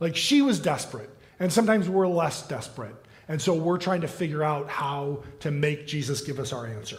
Like 0.00 0.16
she 0.16 0.40
was 0.42 0.58
desperate, 0.58 1.10
and 1.38 1.52
sometimes 1.52 1.88
we're 1.88 2.08
less 2.08 2.46
desperate. 2.48 2.96
And 3.28 3.40
so 3.40 3.54
we're 3.54 3.78
trying 3.78 4.00
to 4.00 4.08
figure 4.08 4.42
out 4.42 4.68
how 4.68 5.22
to 5.40 5.50
make 5.50 5.86
Jesus 5.86 6.22
give 6.22 6.38
us 6.38 6.52
our 6.52 6.66
answer. 6.66 6.98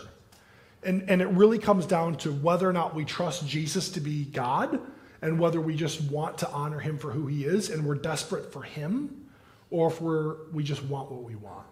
And, 0.83 1.09
and 1.09 1.21
it 1.21 1.27
really 1.27 1.59
comes 1.59 1.85
down 1.85 2.15
to 2.17 2.31
whether 2.31 2.69
or 2.69 2.73
not 2.73 2.95
we 2.95 3.03
trust 3.03 3.47
Jesus 3.47 3.89
to 3.89 3.99
be 3.99 4.25
God 4.25 4.79
and 5.21 5.39
whether 5.39 5.59
we 5.59 5.75
just 5.75 6.01
want 6.03 6.37
to 6.37 6.49
honor 6.51 6.79
him 6.79 6.97
for 6.97 7.11
who 7.11 7.27
he 7.27 7.43
is 7.43 7.69
and 7.69 7.85
we're 7.85 7.95
desperate 7.95 8.53
for 8.53 8.61
him 8.63 9.25
or 9.71 9.87
if 9.87 10.01
we're, 10.01 10.49
we 10.53 10.63
just 10.63 10.83
want 10.85 11.11
what 11.11 11.23
we 11.23 11.35
want. 11.35 11.65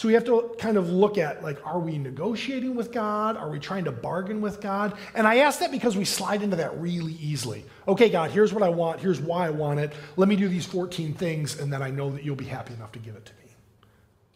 So 0.00 0.08
we 0.08 0.14
have 0.14 0.24
to 0.24 0.54
kind 0.56 0.78
of 0.78 0.88
look 0.88 1.18
at 1.18 1.42
like, 1.42 1.58
are 1.66 1.78
we 1.78 1.98
negotiating 1.98 2.74
with 2.74 2.90
God? 2.90 3.36
Are 3.36 3.50
we 3.50 3.58
trying 3.58 3.84
to 3.84 3.92
bargain 3.92 4.40
with 4.40 4.58
God? 4.62 4.96
And 5.14 5.26
I 5.26 5.40
ask 5.40 5.58
that 5.58 5.70
because 5.70 5.94
we 5.94 6.06
slide 6.06 6.40
into 6.40 6.56
that 6.56 6.80
really 6.80 7.12
easily. 7.12 7.66
Okay, 7.86 8.08
God, 8.08 8.30
here's 8.30 8.50
what 8.54 8.62
I 8.62 8.70
want. 8.70 9.00
Here's 9.00 9.20
why 9.20 9.46
I 9.46 9.50
want 9.50 9.78
it. 9.78 9.92
Let 10.16 10.26
me 10.26 10.36
do 10.36 10.48
these 10.48 10.64
14 10.64 11.12
things, 11.12 11.60
and 11.60 11.70
then 11.70 11.82
I 11.82 11.90
know 11.90 12.08
that 12.12 12.24
you'll 12.24 12.34
be 12.34 12.46
happy 12.46 12.72
enough 12.72 12.92
to 12.92 12.98
give 12.98 13.14
it 13.14 13.26
to 13.26 13.32
me. 13.44 13.52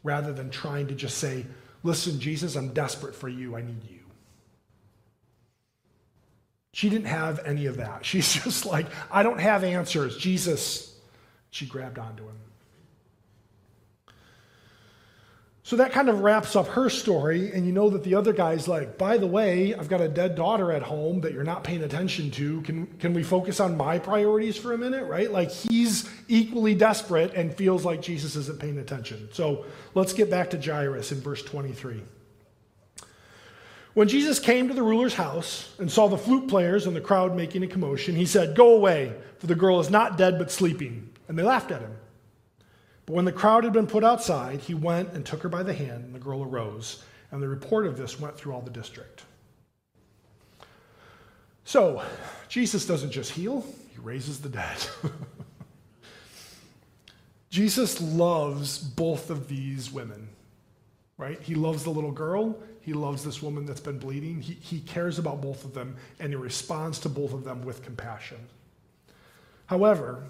Rather 0.02 0.34
than 0.34 0.50
trying 0.50 0.86
to 0.88 0.94
just 0.94 1.16
say, 1.16 1.46
listen, 1.82 2.20
Jesus, 2.20 2.56
I'm 2.56 2.74
desperate 2.74 3.14
for 3.14 3.30
you. 3.30 3.56
I 3.56 3.62
need 3.62 3.84
you. 3.88 4.00
She 6.74 6.90
didn't 6.90 7.06
have 7.06 7.40
any 7.46 7.64
of 7.64 7.78
that. 7.78 8.04
She's 8.04 8.34
just 8.34 8.66
like, 8.66 8.84
I 9.10 9.22
don't 9.22 9.40
have 9.40 9.64
answers. 9.64 10.18
Jesus, 10.18 10.94
she 11.48 11.64
grabbed 11.64 11.98
onto 11.98 12.24
him. 12.24 12.43
So 15.66 15.76
that 15.76 15.92
kind 15.92 16.10
of 16.10 16.20
wraps 16.20 16.56
up 16.56 16.68
her 16.68 16.90
story. 16.90 17.50
And 17.52 17.64
you 17.64 17.72
know 17.72 17.88
that 17.88 18.04
the 18.04 18.14
other 18.14 18.34
guy's 18.34 18.68
like, 18.68 18.98
by 18.98 19.16
the 19.16 19.26
way, 19.26 19.74
I've 19.74 19.88
got 19.88 20.02
a 20.02 20.08
dead 20.08 20.34
daughter 20.34 20.70
at 20.70 20.82
home 20.82 21.22
that 21.22 21.32
you're 21.32 21.42
not 21.42 21.64
paying 21.64 21.82
attention 21.82 22.30
to. 22.32 22.60
Can, 22.60 22.86
can 22.98 23.14
we 23.14 23.22
focus 23.22 23.60
on 23.60 23.74
my 23.74 23.98
priorities 23.98 24.58
for 24.58 24.74
a 24.74 24.78
minute, 24.78 25.06
right? 25.06 25.32
Like 25.32 25.50
he's 25.50 26.06
equally 26.28 26.74
desperate 26.74 27.32
and 27.32 27.52
feels 27.54 27.82
like 27.82 28.02
Jesus 28.02 28.36
isn't 28.36 28.60
paying 28.60 28.78
attention. 28.78 29.30
So 29.32 29.64
let's 29.94 30.12
get 30.12 30.30
back 30.30 30.50
to 30.50 30.60
Jairus 30.60 31.12
in 31.12 31.22
verse 31.22 31.42
23. 31.42 32.02
When 33.94 34.06
Jesus 34.06 34.38
came 34.38 34.68
to 34.68 34.74
the 34.74 34.82
ruler's 34.82 35.14
house 35.14 35.74
and 35.78 35.90
saw 35.90 36.08
the 36.08 36.18
flute 36.18 36.46
players 36.46 36.86
and 36.86 36.94
the 36.94 37.00
crowd 37.00 37.34
making 37.34 37.62
a 37.62 37.68
commotion, 37.68 38.14
he 38.14 38.26
said, 38.26 38.54
Go 38.54 38.74
away, 38.74 39.14
for 39.38 39.46
the 39.46 39.54
girl 39.54 39.80
is 39.80 39.88
not 39.88 40.18
dead 40.18 40.38
but 40.38 40.50
sleeping. 40.50 41.08
And 41.26 41.38
they 41.38 41.42
laughed 41.42 41.70
at 41.70 41.80
him. 41.80 41.96
But 43.06 43.14
when 43.14 43.24
the 43.24 43.32
crowd 43.32 43.64
had 43.64 43.72
been 43.72 43.86
put 43.86 44.04
outside, 44.04 44.60
he 44.60 44.74
went 44.74 45.12
and 45.12 45.24
took 45.24 45.42
her 45.42 45.48
by 45.48 45.62
the 45.62 45.74
hand, 45.74 46.04
and 46.04 46.14
the 46.14 46.18
girl 46.18 46.42
arose. 46.42 47.02
And 47.30 47.42
the 47.42 47.48
report 47.48 47.86
of 47.86 47.96
this 47.96 48.18
went 48.18 48.36
through 48.36 48.52
all 48.52 48.62
the 48.62 48.70
district. 48.70 49.24
So, 51.64 52.02
Jesus 52.48 52.86
doesn't 52.86 53.10
just 53.10 53.32
heal, 53.32 53.64
he 53.92 54.00
raises 54.00 54.40
the 54.40 54.48
dead. 54.48 54.86
Jesus 57.50 58.00
loves 58.00 58.78
both 58.78 59.30
of 59.30 59.48
these 59.48 59.92
women, 59.92 60.28
right? 61.18 61.40
He 61.40 61.54
loves 61.54 61.84
the 61.84 61.90
little 61.90 62.12
girl, 62.12 62.58
he 62.84 62.92
loves 62.92 63.24
this 63.24 63.40
woman 63.40 63.64
that's 63.64 63.80
been 63.80 63.98
bleeding. 63.98 64.42
He, 64.42 64.54
he 64.54 64.80
cares 64.80 65.18
about 65.18 65.40
both 65.40 65.64
of 65.64 65.72
them, 65.72 65.96
and 66.20 66.28
he 66.28 66.36
responds 66.36 66.98
to 67.00 67.08
both 67.08 67.32
of 67.32 67.42
them 67.42 67.62
with 67.64 67.82
compassion. 67.82 68.36
However, 69.66 70.24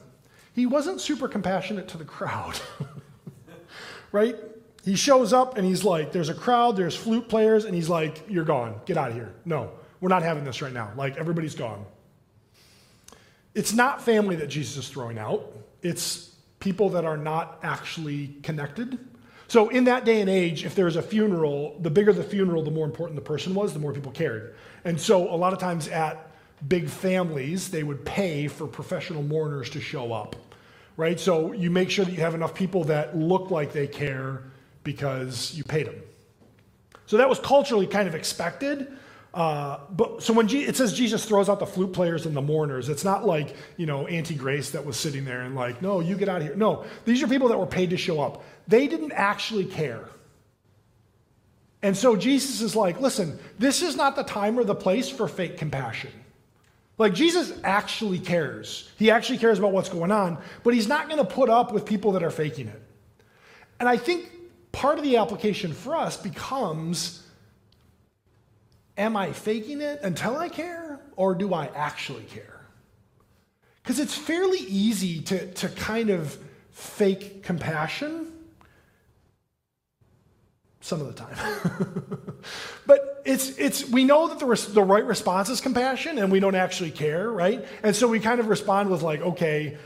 he 0.55 0.67
wasn't 0.67 1.01
super 1.01 1.29
compassionate 1.29 1.89
to 1.89 1.99
the 1.99 2.05
crowd. 2.05 2.59
right? 4.13 4.37
He 4.85 4.95
shows 4.95 5.33
up 5.33 5.57
and 5.57 5.67
he's 5.67 5.83
like, 5.83 6.13
there's 6.13 6.29
a 6.29 6.35
crowd, 6.35 6.77
there's 6.77 6.97
flute 6.97 7.29
players, 7.29 7.65
and 7.65 7.75
he's 7.75 7.89
like, 7.89 8.23
you're 8.29 8.45
gone. 8.45 8.81
Get 8.87 8.97
out 8.97 9.11
of 9.11 9.17
here. 9.17 9.35
No, 9.45 9.73
we're 10.01 10.11
not 10.11 10.23
having 10.23 10.45
this 10.45 10.63
right 10.63 10.73
now. 10.73 10.93
Like, 10.97 11.17
everybody's 11.17 11.55
gone. 11.55 11.85
It's 13.55 13.73
not 13.73 14.03
family 14.03 14.37
that 14.37 14.49
Jesus 14.49 14.77
is 14.77 14.89
throwing 14.89 15.19
out, 15.19 15.53
it's 15.83 16.35
people 16.61 16.89
that 16.91 17.05
are 17.05 17.17
not 17.17 17.59
actually 17.63 18.37
connected. 18.43 18.99
So, 19.49 19.69
in 19.69 19.85
that 19.85 20.05
day 20.05 20.21
and 20.21 20.31
age, 20.31 20.65
if 20.65 20.75
there 20.75 20.87
was 20.87 20.97
a 20.97 21.03
funeral, 21.03 21.79
the 21.81 21.91
bigger 21.91 22.13
the 22.13 22.25
funeral, 22.25 22.63
the 22.63 22.71
more 22.71 22.87
important 22.87 23.17
the 23.17 23.23
person 23.25 23.55
was, 23.55 23.73
the 23.73 23.79
more 23.79 23.93
people 23.93 24.11
cared. 24.11 24.55
And 24.85 25.01
so, 25.01 25.33
a 25.33 25.37
lot 25.37 25.53
of 25.53 25.59
times 25.59 25.89
at 25.89 26.34
big 26.67 26.89
families, 26.89 27.71
they 27.71 27.83
would 27.83 28.05
pay 28.05 28.49
for 28.49 28.67
professional 28.67 29.23
mourners 29.23 29.71
to 29.71 29.81
show 29.81 30.13
up 30.13 30.37
right? 30.97 31.19
So 31.19 31.53
you 31.53 31.71
make 31.71 31.91
sure 31.91 32.05
that 32.05 32.13
you 32.13 32.21
have 32.21 32.35
enough 32.35 32.55
people 32.55 32.85
that 32.85 33.17
look 33.17 33.51
like 33.51 33.73
they 33.73 33.87
care 33.87 34.43
because 34.83 35.55
you 35.55 35.65
paid 35.65 35.87
them. 35.87 36.01
So 37.07 37.17
that 37.17 37.29
was 37.29 37.39
culturally 37.39 37.87
kind 37.87 38.09
of 38.09 38.15
expected. 38.15 38.97
Uh, 39.33 39.81
but 39.91 40.23
so 40.23 40.33
when 40.33 40.49
it 40.49 40.77
says 40.77 40.93
Jesus 40.93 41.25
throws 41.25 41.49
out 41.49 41.59
the 41.59 41.67
flute 41.67 41.93
players 41.93 42.25
and 42.25 42.37
the 42.37 42.43
mourners, 42.43 42.89
it's 42.89 43.05
not 43.05 43.27
like 43.27 43.57
you 43.77 43.85
know 43.85 44.07
Auntie 44.07 44.37
Grace 44.37 44.71
that 44.71 44.87
was 44.87 44.97
sitting 44.97 45.25
there 45.25 45.43
and 45.43 45.57
like, 45.57 45.83
no, 45.83 46.01
you 46.01 46.17
get 46.17 46.29
out 46.29 46.41
of 46.41 46.47
here. 46.47 46.57
No, 46.57 46.85
these 47.05 47.23
are 47.23 47.27
people 47.27 47.49
that 47.49 47.59
were 47.59 47.67
paid 47.67 47.91
to 47.91 47.97
show 47.97 48.21
up. 48.21 48.45
They 48.69 48.87
didn't 48.87 49.13
actually 49.13 49.65
care. 49.65 50.09
And 51.83 51.97
so 51.97 52.17
Jesus 52.17 52.63
is 52.63 52.75
like, 52.75 53.01
listen, 53.01 53.39
this 53.59 53.83
is 53.83 53.97
not 53.97 54.17
the 54.17 54.23
time 54.23 54.59
or 54.59 54.65
the 54.65 54.75
place 54.75 55.11
for 55.11 55.29
fake 55.29 55.59
compassion. 55.59 56.11
Like 56.97 57.15
Jesus 57.15 57.53
actually 57.65 58.19
cares. 58.19 58.89
He 58.99 59.11
actually 59.11 59.39
cares 59.39 59.59
about 59.59 59.73
what's 59.73 59.89
going 59.89 60.13
on, 60.13 60.39
but 60.63 60.75
he's 60.75 60.87
not 60.87 61.09
going 61.09 61.19
to 61.19 61.25
put 61.25 61.51
up 61.51 61.73
with 61.73 61.85
people 61.85 62.13
that 62.13 62.23
are 62.23 62.31
faking 62.31 62.69
it. 62.69 62.81
And 63.81 63.89
I 63.89 63.97
think 63.97 64.31
part 64.71 64.99
of 64.99 65.05
the 65.05 65.17
application 65.17 65.73
for 65.73 65.97
us 65.97 66.17
becomes 66.17 67.21
am 68.97 69.17
I 69.17 69.33
faking 69.33 69.81
it 69.81 70.01
until 70.03 70.37
I 70.37 70.49
care, 70.49 71.01
or 71.17 71.35
do 71.35 71.53
I 71.53 71.67
actually 71.75 72.25
care? 72.25 72.61
Because 73.83 73.99
it's 73.99 74.15
fairly 74.17 74.61
easy 74.61 75.21
to, 75.23 75.53
to 75.55 75.69
kind 75.69 76.11
of 76.11 76.39
fake 76.71 77.43
compassion 77.43 78.33
some 80.81 81.01
of 81.01 81.09
the 81.09 81.13
time. 81.15 82.39
but 82.87 83.14
it's, 83.25 83.57
it's, 83.59 83.89
we 83.89 84.05
know 84.05 84.29
that 84.29 84.39
the, 84.39 84.47
res- 84.47 84.73
the 84.73 84.83
right 84.83 85.05
response 85.05 85.49
is 85.49 85.61
compassion 85.61 86.19
and 86.19 86.31
we 86.31 86.41
don't 86.41 86.55
actually 86.55 86.91
care, 86.91 87.31
right? 87.31 87.65
And 87.83 87.97
so 87.97 88.09
we 88.09 88.21
kind 88.21 88.41
of 88.41 88.49
respond 88.49 88.91
with, 88.91 89.03
like, 89.03 89.21
okay, 89.21 89.77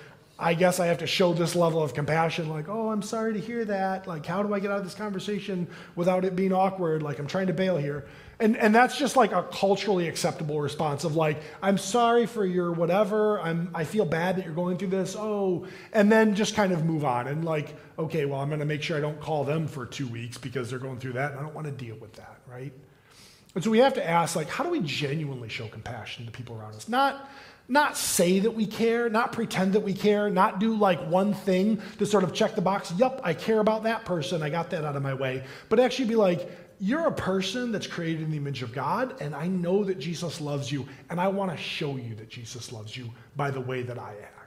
I 0.40 0.54
guess 0.54 0.78
I 0.78 0.86
have 0.86 0.98
to 0.98 1.06
show 1.06 1.34
this 1.34 1.56
level 1.56 1.82
of 1.82 1.94
compassion, 1.94 2.48
like, 2.48 2.68
oh, 2.68 2.90
I'm 2.90 3.02
sorry 3.02 3.32
to 3.32 3.40
hear 3.40 3.64
that. 3.64 4.06
Like, 4.06 4.24
how 4.24 4.42
do 4.44 4.54
I 4.54 4.60
get 4.60 4.70
out 4.70 4.78
of 4.78 4.84
this 4.84 4.94
conversation 4.94 5.66
without 5.96 6.24
it 6.24 6.36
being 6.36 6.52
awkward? 6.52 7.02
Like, 7.02 7.18
I'm 7.18 7.26
trying 7.26 7.48
to 7.48 7.52
bail 7.52 7.76
here. 7.76 8.06
And, 8.38 8.56
and 8.56 8.72
that's 8.72 8.96
just 8.96 9.16
like 9.16 9.32
a 9.32 9.42
culturally 9.42 10.06
acceptable 10.06 10.60
response 10.60 11.02
of 11.02 11.16
like, 11.16 11.42
I'm 11.60 11.76
sorry 11.76 12.26
for 12.26 12.46
your 12.46 12.70
whatever. 12.70 13.40
I'm, 13.40 13.70
I 13.74 13.82
feel 13.82 14.04
bad 14.04 14.36
that 14.36 14.44
you're 14.44 14.54
going 14.54 14.78
through 14.78 14.88
this. 14.88 15.16
Oh, 15.18 15.66
and 15.92 16.10
then 16.10 16.36
just 16.36 16.54
kind 16.54 16.72
of 16.72 16.84
move 16.84 17.04
on 17.04 17.26
and 17.26 17.44
like, 17.44 17.74
okay, 17.98 18.24
well, 18.24 18.40
I'm 18.40 18.48
going 18.48 18.60
to 18.60 18.66
make 18.66 18.82
sure 18.82 18.96
I 18.96 19.00
don't 19.00 19.20
call 19.20 19.42
them 19.42 19.66
for 19.66 19.86
two 19.86 20.06
weeks 20.06 20.38
because 20.38 20.70
they're 20.70 20.78
going 20.78 21.00
through 21.00 21.14
that. 21.14 21.32
And 21.32 21.40
I 21.40 21.42
don't 21.42 21.54
want 21.54 21.66
to 21.66 21.72
deal 21.72 21.96
with 21.96 22.12
that, 22.12 22.38
right? 22.48 22.72
And 23.54 23.64
so 23.64 23.70
we 23.70 23.78
have 23.78 23.94
to 23.94 24.06
ask, 24.06 24.36
like, 24.36 24.48
how 24.48 24.64
do 24.64 24.70
we 24.70 24.80
genuinely 24.80 25.48
show 25.48 25.66
compassion 25.68 26.26
to 26.26 26.30
people 26.30 26.56
around 26.58 26.74
us? 26.74 26.88
Not, 26.88 27.28
not 27.66 27.96
say 27.96 28.38
that 28.40 28.52
we 28.52 28.66
care, 28.66 29.08
not 29.08 29.32
pretend 29.32 29.72
that 29.72 29.80
we 29.80 29.94
care, 29.94 30.30
not 30.30 30.60
do 30.60 30.74
like 30.76 31.00
one 31.08 31.34
thing 31.34 31.80
to 31.98 32.06
sort 32.06 32.24
of 32.24 32.32
check 32.32 32.54
the 32.54 32.62
box. 32.62 32.92
Yup, 32.96 33.20
I 33.24 33.34
care 33.34 33.60
about 33.60 33.82
that 33.84 34.04
person. 34.04 34.42
I 34.42 34.50
got 34.50 34.70
that 34.70 34.84
out 34.84 34.96
of 34.96 35.02
my 35.02 35.14
way. 35.14 35.44
But 35.68 35.80
actually 35.80 36.08
be 36.08 36.16
like, 36.16 36.50
you're 36.80 37.06
a 37.06 37.12
person 37.12 37.72
that's 37.72 37.88
created 37.88 38.22
in 38.22 38.30
the 38.30 38.36
image 38.36 38.62
of 38.62 38.72
God, 38.72 39.20
and 39.20 39.34
I 39.34 39.48
know 39.48 39.82
that 39.84 39.98
Jesus 39.98 40.40
loves 40.40 40.70
you, 40.70 40.86
and 41.10 41.20
I 41.20 41.26
want 41.26 41.50
to 41.50 41.56
show 41.56 41.96
you 41.96 42.14
that 42.14 42.28
Jesus 42.28 42.70
loves 42.70 42.96
you 42.96 43.10
by 43.34 43.50
the 43.50 43.60
way 43.60 43.82
that 43.82 43.98
I 43.98 44.10
act. 44.10 44.37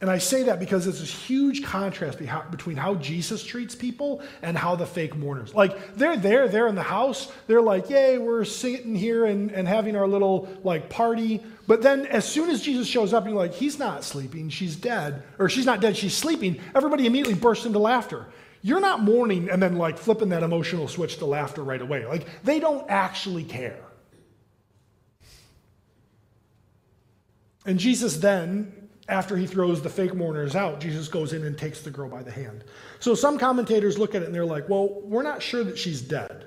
And 0.00 0.10
I 0.10 0.18
say 0.18 0.42
that 0.42 0.60
because 0.60 0.84
there's 0.84 1.00
this 1.00 1.10
huge 1.10 1.64
contrast 1.64 2.18
between 2.18 2.76
how 2.76 2.96
Jesus 2.96 3.42
treats 3.42 3.74
people 3.74 4.22
and 4.42 4.56
how 4.56 4.76
the 4.76 4.84
fake 4.84 5.16
mourners. 5.16 5.54
Like, 5.54 5.94
they're 5.94 6.18
there, 6.18 6.48
they're 6.48 6.68
in 6.68 6.74
the 6.74 6.82
house, 6.82 7.32
they're 7.46 7.62
like, 7.62 7.88
yay, 7.88 8.18
we're 8.18 8.44
sitting 8.44 8.94
here 8.94 9.24
and, 9.24 9.50
and 9.50 9.66
having 9.66 9.96
our 9.96 10.06
little, 10.06 10.48
like, 10.62 10.90
party. 10.90 11.42
But 11.66 11.80
then 11.80 12.04
as 12.06 12.26
soon 12.26 12.50
as 12.50 12.60
Jesus 12.60 12.86
shows 12.86 13.14
up, 13.14 13.24
you're 13.24 13.34
like, 13.34 13.54
he's 13.54 13.78
not 13.78 14.04
sleeping, 14.04 14.50
she's 14.50 14.76
dead. 14.76 15.22
Or 15.38 15.48
she's 15.48 15.64
not 15.64 15.80
dead, 15.80 15.96
she's 15.96 16.14
sleeping. 16.14 16.60
Everybody 16.74 17.06
immediately 17.06 17.34
bursts 17.34 17.64
into 17.64 17.78
laughter 17.78 18.26
you're 18.62 18.80
not 18.80 19.00
mourning 19.00 19.48
and 19.48 19.62
then 19.62 19.76
like 19.76 19.96
flipping 19.96 20.30
that 20.30 20.42
emotional 20.42 20.88
switch 20.88 21.18
to 21.18 21.24
laughter 21.24 21.62
right 21.62 21.80
away. 21.80 22.04
Like 22.04 22.26
they 22.42 22.58
don't 22.58 22.84
actually 22.90 23.44
care. 23.44 23.78
And 27.64 27.78
Jesus 27.78 28.16
then, 28.16 28.85
after 29.08 29.36
he 29.36 29.46
throws 29.46 29.82
the 29.82 29.90
fake 29.90 30.14
mourners 30.14 30.56
out, 30.56 30.80
Jesus 30.80 31.08
goes 31.08 31.32
in 31.32 31.44
and 31.44 31.56
takes 31.56 31.82
the 31.82 31.90
girl 31.90 32.08
by 32.08 32.22
the 32.22 32.30
hand. 32.30 32.64
So 32.98 33.14
some 33.14 33.38
commentators 33.38 33.98
look 33.98 34.14
at 34.14 34.22
it 34.22 34.26
and 34.26 34.34
they're 34.34 34.44
like, 34.44 34.68
well, 34.68 35.00
we're 35.02 35.22
not 35.22 35.42
sure 35.42 35.62
that 35.64 35.78
she's 35.78 36.00
dead. 36.00 36.46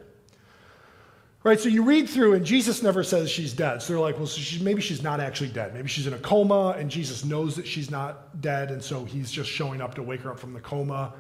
Right, 1.41 1.58
so 1.58 1.69
you 1.69 1.84
read 1.84 2.10
through, 2.10 2.34
and 2.34 2.45
Jesus 2.45 2.84
never 2.84 3.02
says 3.02 3.32
she's 3.32 3.54
dead. 3.54 3.82
So 3.82 3.93
they're 3.93 4.02
like, 4.02 4.17
well, 4.17 4.28
so 4.28 4.41
she's, 4.41 4.62
maybe 4.62 4.82
she's 4.82 5.02
not 5.02 5.22
actually 5.22 5.48
dead. 5.48 5.74
Maybe 5.74 5.88
she's 5.88 6.06
in 6.06 6.13
a 6.13 6.17
coma, 6.17 6.76
and 6.78 6.91
Jesus 6.91 7.24
knows 7.24 7.56
that 7.56 7.65
she's 7.65 7.89
not 7.89 8.41
dead, 8.41 8.72
and 8.72 8.84
so 8.84 9.06
he's 9.06 9.32
just 9.32 9.50
showing 9.50 9.80
up 9.80 9.95
to 9.95 10.04
wake 10.04 10.19
her 10.22 10.32
up 10.32 10.39
from 10.39 10.54
the 10.54 10.60
coma 10.60 11.13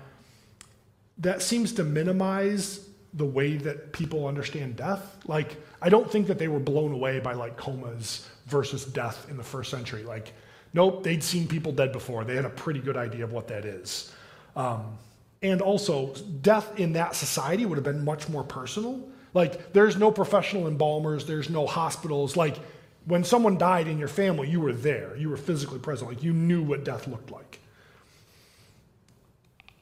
that 1.19 1.41
seems 1.41 1.73
to 1.73 1.83
minimize 1.83 2.87
the 3.13 3.25
way 3.25 3.57
that 3.57 3.91
people 3.91 4.27
understand 4.27 4.75
death. 4.75 5.17
Like, 5.25 5.57
I 5.81 5.89
don't 5.89 6.09
think 6.09 6.27
that 6.27 6.39
they 6.39 6.47
were 6.47 6.59
blown 6.59 6.93
away 6.93 7.19
by 7.19 7.33
like 7.33 7.57
comas 7.57 8.27
versus 8.47 8.85
death 8.85 9.27
in 9.29 9.37
the 9.37 9.43
first 9.43 9.69
century. 9.69 10.03
Like, 10.03 10.33
nope, 10.73 11.03
they'd 11.03 11.23
seen 11.23 11.47
people 11.47 11.71
dead 11.71 11.91
before. 11.91 12.23
They 12.23 12.35
had 12.35 12.45
a 12.45 12.49
pretty 12.49 12.79
good 12.79 12.97
idea 12.97 13.23
of 13.23 13.31
what 13.31 13.47
that 13.47 13.65
is. 13.65 14.11
Um, 14.55 14.97
and 15.41 15.61
also, 15.61 16.13
death 16.41 16.79
in 16.79 16.93
that 16.93 17.15
society 17.15 17.65
would 17.65 17.77
have 17.77 17.85
been 17.85 18.03
much 18.03 18.27
more 18.27 18.43
personal. 18.43 19.07
Like, 19.33 19.73
there's 19.73 19.95
no 19.95 20.11
professional 20.11 20.67
embalmers, 20.67 21.25
there's 21.25 21.49
no 21.49 21.65
hospitals. 21.65 22.35
Like, 22.35 22.57
when 23.05 23.23
someone 23.23 23.57
died 23.57 23.87
in 23.87 23.97
your 23.97 24.07
family, 24.07 24.49
you 24.49 24.59
were 24.59 24.73
there, 24.73 25.15
you 25.15 25.29
were 25.29 25.37
physically 25.37 25.79
present, 25.79 26.09
like, 26.09 26.23
you 26.23 26.33
knew 26.33 26.61
what 26.61 26.83
death 26.83 27.07
looked 27.07 27.31
like. 27.31 27.59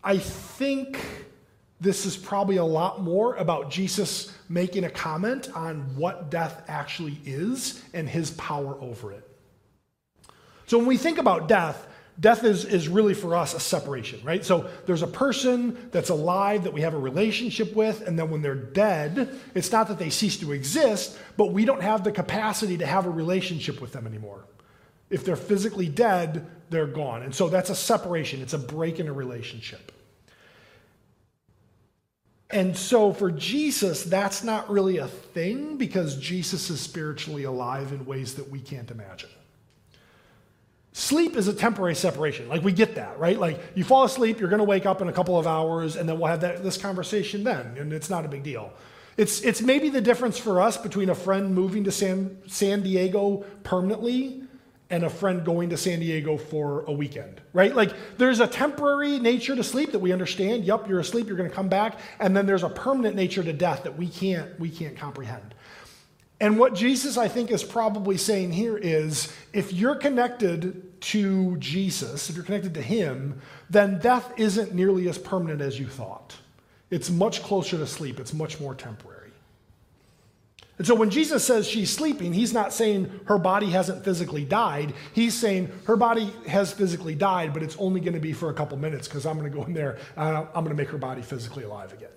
I 0.03 0.17
think 0.19 0.99
this 1.81 2.05
is 2.05 2.15
probably 2.15 2.57
a 2.57 2.63
lot 2.63 3.01
more 3.01 3.35
about 3.35 3.69
Jesus 3.69 4.31
making 4.49 4.83
a 4.83 4.89
comment 4.89 5.49
on 5.55 5.81
what 5.95 6.29
death 6.29 6.63
actually 6.67 7.19
is 7.25 7.83
and 7.93 8.07
his 8.07 8.31
power 8.31 8.77
over 8.79 9.11
it. 9.11 9.26
So 10.67 10.77
when 10.77 10.87
we 10.87 10.97
think 10.97 11.17
about 11.17 11.47
death, 11.47 11.87
death 12.19 12.43
is, 12.43 12.65
is 12.65 12.87
really 12.89 13.13
for 13.13 13.35
us 13.35 13.53
a 13.53 13.59
separation, 13.59 14.19
right? 14.23 14.43
So 14.43 14.69
there's 14.85 15.01
a 15.01 15.07
person 15.07 15.89
that's 15.91 16.09
alive 16.09 16.63
that 16.65 16.73
we 16.73 16.81
have 16.81 16.93
a 16.93 16.99
relationship 16.99 17.75
with, 17.75 18.05
and 18.07 18.19
then 18.19 18.29
when 18.29 18.41
they're 18.41 18.55
dead, 18.55 19.39
it's 19.55 19.71
not 19.71 19.87
that 19.87 19.97
they 19.97 20.09
cease 20.09 20.37
to 20.37 20.51
exist, 20.51 21.17
but 21.37 21.53
we 21.53 21.63
don't 21.63 21.81
have 21.81 22.03
the 22.03 22.11
capacity 22.11 22.77
to 22.77 22.85
have 22.85 23.05
a 23.05 23.09
relationship 23.09 23.81
with 23.81 23.93
them 23.93 24.05
anymore. 24.05 24.43
If 25.09 25.23
they're 25.23 25.37
physically 25.37 25.87
dead, 25.87 26.45
they're 26.69 26.85
gone. 26.87 27.23
And 27.23 27.33
so 27.33 27.47
that's 27.47 27.69
a 27.69 27.75
separation, 27.75 28.41
it's 28.41 28.53
a 28.53 28.59
break 28.59 28.99
in 28.99 29.07
a 29.07 29.13
relationship. 29.13 29.93
And 32.49 32.75
so 32.75 33.13
for 33.13 33.29
Jesus, 33.29 34.03
that's 34.03 34.43
not 34.43 34.69
really 34.69 34.97
a 34.97 35.07
thing 35.07 35.77
because 35.77 36.17
Jesus 36.17 36.69
is 36.69 36.79
spiritually 36.79 37.43
alive 37.43 37.91
in 37.91 38.05
ways 38.05 38.35
that 38.35 38.49
we 38.49 38.59
can't 38.59 38.89
imagine. 38.89 39.29
Sleep 40.97 41.35
is 41.35 41.47
a 41.47 41.53
temporary 41.53 41.93
separation. 41.93 42.49
Like 42.49 42.63
we 42.63 42.71
get 42.71 42.95
that, 42.95 43.19
right? 43.19 43.37
Like 43.37 43.61
you 43.75 43.83
fall 43.83 44.03
asleep, 44.03 44.39
you're 44.39 44.49
going 44.49 44.57
to 44.57 44.65
wake 44.65 44.87
up 44.87 44.99
in 44.99 45.07
a 45.07 45.13
couple 45.13 45.37
of 45.37 45.45
hours, 45.45 45.95
and 45.95 46.09
then 46.09 46.17
we'll 46.17 46.31
have 46.31 46.41
that, 46.41 46.63
this 46.63 46.75
conversation 46.75 47.43
then, 47.43 47.77
and 47.77 47.93
it's 47.93 48.09
not 48.09 48.25
a 48.25 48.27
big 48.27 48.41
deal. 48.41 48.73
It's, 49.15 49.41
it's 49.41 49.61
maybe 49.61 49.89
the 49.89 50.01
difference 50.01 50.39
for 50.39 50.59
us 50.59 50.75
between 50.75 51.11
a 51.11 51.15
friend 51.15 51.53
moving 51.53 51.83
to 51.83 51.91
San, 51.91 52.39
San 52.47 52.81
Diego 52.81 53.45
permanently 53.61 54.41
and 54.89 55.03
a 55.03 55.09
friend 55.09 55.45
going 55.45 55.69
to 55.69 55.77
San 55.77 55.99
Diego 55.99 56.35
for 56.35 56.83
a 56.85 56.91
weekend, 56.91 57.41
right? 57.53 57.75
Like 57.75 57.93
there's 58.17 58.39
a 58.39 58.47
temporary 58.47 59.19
nature 59.19 59.55
to 59.55 59.63
sleep 59.63 59.91
that 59.91 59.99
we 59.99 60.11
understand. 60.11 60.65
Yup, 60.65 60.89
you're 60.89 60.99
asleep, 60.99 61.27
you're 61.27 61.37
going 61.37 61.49
to 61.49 61.55
come 61.55 61.69
back, 61.69 61.99
and 62.19 62.35
then 62.35 62.47
there's 62.47 62.63
a 62.63 62.69
permanent 62.69 63.15
nature 63.15 63.43
to 63.43 63.53
death 63.53 63.83
that 63.83 63.95
we 63.97 64.07
can't 64.07 64.59
we 64.59 64.71
can't 64.71 64.97
comprehend. 64.97 65.53
And 66.39 66.59
what 66.59 66.75
Jesus 66.75 67.17
I 67.17 67.27
think 67.27 67.51
is 67.51 67.63
probably 67.63 68.17
saying 68.17 68.51
here 68.51 68.77
is 68.77 69.33
if 69.53 69.73
you're 69.73 69.95
connected 69.95 71.01
to 71.01 71.57
Jesus, 71.57 72.29
if 72.29 72.35
you're 72.35 72.45
connected 72.45 72.75
to 72.75 72.81
him, 72.81 73.41
then 73.69 73.99
death 73.99 74.31
isn't 74.37 74.73
nearly 74.73 75.09
as 75.09 75.17
permanent 75.17 75.61
as 75.61 75.79
you 75.79 75.87
thought. 75.87 76.35
It's 76.89 77.09
much 77.09 77.41
closer 77.41 77.77
to 77.77 77.87
sleep. 77.87 78.19
It's 78.19 78.33
much 78.33 78.59
more 78.59 78.75
temporary. 78.75 79.17
And 80.77 80.85
so 80.85 80.93
when 80.93 81.09
Jesus 81.09 81.43
says 81.43 81.67
she's 81.67 81.91
sleeping, 81.91 82.33
he's 82.33 82.53
not 82.53 82.71
saying 82.71 83.09
her 83.25 83.39
body 83.39 83.71
hasn't 83.71 84.05
physically 84.05 84.45
died. 84.45 84.93
He's 85.13 85.33
saying 85.33 85.71
her 85.85 85.95
body 85.95 86.31
has 86.47 86.71
physically 86.71 87.15
died, 87.15 87.51
but 87.51 87.63
it's 87.63 87.75
only 87.77 87.99
going 87.99 88.13
to 88.13 88.19
be 88.19 88.31
for 88.31 88.51
a 88.51 88.53
couple 88.53 88.77
minutes 88.77 89.07
because 89.07 89.25
I'm 89.25 89.39
going 89.39 89.51
to 89.51 89.57
go 89.57 89.65
in 89.65 89.73
there 89.73 89.97
and 90.15 90.37
I'm 90.37 90.63
going 90.63 90.69
to 90.69 90.75
make 90.75 90.89
her 90.89 90.99
body 90.99 91.23
physically 91.23 91.63
alive 91.63 91.93
again. 91.93 92.09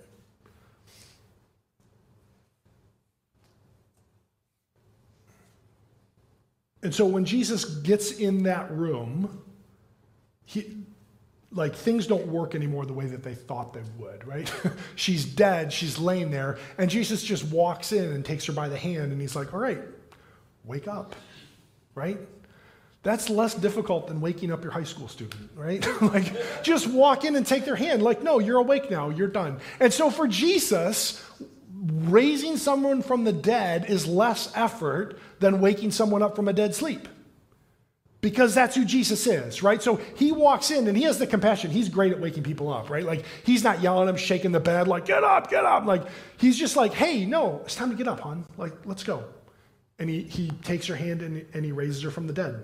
And 6.83 6.93
so 6.93 7.05
when 7.05 7.25
Jesus 7.25 7.65
gets 7.65 8.11
in 8.11 8.43
that 8.43 8.71
room, 8.71 9.43
he, 10.45 10.77
like 11.51 11.75
things 11.75 12.07
don't 12.07 12.27
work 12.27 12.55
anymore 12.55 12.85
the 12.85 12.93
way 12.93 13.05
that 13.05 13.23
they 13.23 13.35
thought 13.35 13.73
they 13.73 13.83
would, 13.97 14.25
right? 14.27 14.51
she's 14.95 15.25
dead, 15.25 15.71
she's 15.71 15.97
laying 15.99 16.31
there, 16.31 16.57
and 16.77 16.89
Jesus 16.89 17.23
just 17.23 17.43
walks 17.45 17.91
in 17.91 18.11
and 18.11 18.25
takes 18.25 18.45
her 18.45 18.53
by 18.53 18.69
the 18.69 18.77
hand, 18.77 19.11
and 19.11 19.21
he's 19.21 19.35
like, 19.35 19.53
All 19.53 19.59
right, 19.59 19.81
wake 20.63 20.87
up, 20.87 21.15
right? 21.93 22.17
That's 23.03 23.29
less 23.29 23.55
difficult 23.55 24.07
than 24.07 24.21
waking 24.21 24.51
up 24.51 24.63
your 24.63 24.71
high 24.71 24.83
school 24.83 25.07
student, 25.07 25.49
right? 25.55 25.85
like, 26.01 26.63
just 26.63 26.87
walk 26.87 27.25
in 27.25 27.35
and 27.35 27.45
take 27.45 27.65
their 27.65 27.75
hand. 27.75 28.03
Like, 28.03 28.21
no, 28.21 28.37
you're 28.37 28.59
awake 28.59 28.91
now, 28.91 29.09
you're 29.09 29.27
done. 29.27 29.59
And 29.79 29.91
so 29.91 30.11
for 30.11 30.27
Jesus, 30.27 31.23
raising 32.09 32.57
someone 32.57 33.01
from 33.01 33.23
the 33.23 33.33
dead 33.33 33.85
is 33.89 34.07
less 34.07 34.51
effort 34.55 35.19
than 35.39 35.61
waking 35.61 35.91
someone 35.91 36.21
up 36.21 36.35
from 36.35 36.47
a 36.47 36.53
dead 36.53 36.73
sleep 36.75 37.07
because 38.21 38.53
that's 38.53 38.75
who 38.75 38.85
Jesus 38.85 39.25
is, 39.25 39.63
right? 39.63 39.81
So 39.81 39.95
he 40.15 40.31
walks 40.31 40.69
in 40.69 40.87
and 40.87 40.95
he 40.95 41.03
has 41.03 41.17
the 41.17 41.25
compassion. 41.25 41.71
He's 41.71 41.89
great 41.89 42.11
at 42.11 42.19
waking 42.19 42.43
people 42.43 42.71
up, 42.71 42.89
right? 42.89 43.03
Like 43.03 43.25
he's 43.43 43.63
not 43.63 43.81
yelling 43.81 44.03
at 44.03 44.05
them, 44.05 44.17
shaking 44.17 44.51
the 44.51 44.59
bed, 44.59 44.87
like, 44.87 45.05
get 45.05 45.23
up, 45.23 45.49
get 45.49 45.65
up. 45.65 45.85
Like 45.85 46.03
he's 46.37 46.57
just 46.57 46.75
like, 46.75 46.93
hey, 46.93 47.25
no, 47.25 47.61
it's 47.65 47.75
time 47.75 47.89
to 47.89 47.95
get 47.95 48.07
up, 48.07 48.19
hon. 48.19 48.45
Like, 48.57 48.73
let's 48.85 49.03
go. 49.03 49.25
And 49.97 50.09
he, 50.09 50.21
he 50.21 50.49
takes 50.63 50.85
her 50.85 50.95
hand 50.95 51.21
and, 51.21 51.45
and 51.53 51.65
he 51.65 51.71
raises 51.71 52.03
her 52.03 52.11
from 52.11 52.27
the 52.27 52.33
dead. 52.33 52.63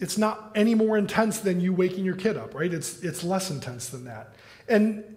It's 0.00 0.18
not 0.18 0.50
any 0.56 0.74
more 0.74 0.98
intense 0.98 1.38
than 1.38 1.60
you 1.60 1.72
waking 1.72 2.04
your 2.04 2.16
kid 2.16 2.36
up, 2.36 2.56
right? 2.56 2.74
It's, 2.74 3.04
it's 3.04 3.22
less 3.22 3.52
intense 3.52 3.88
than 3.88 4.04
that. 4.06 4.34
And 4.68 5.11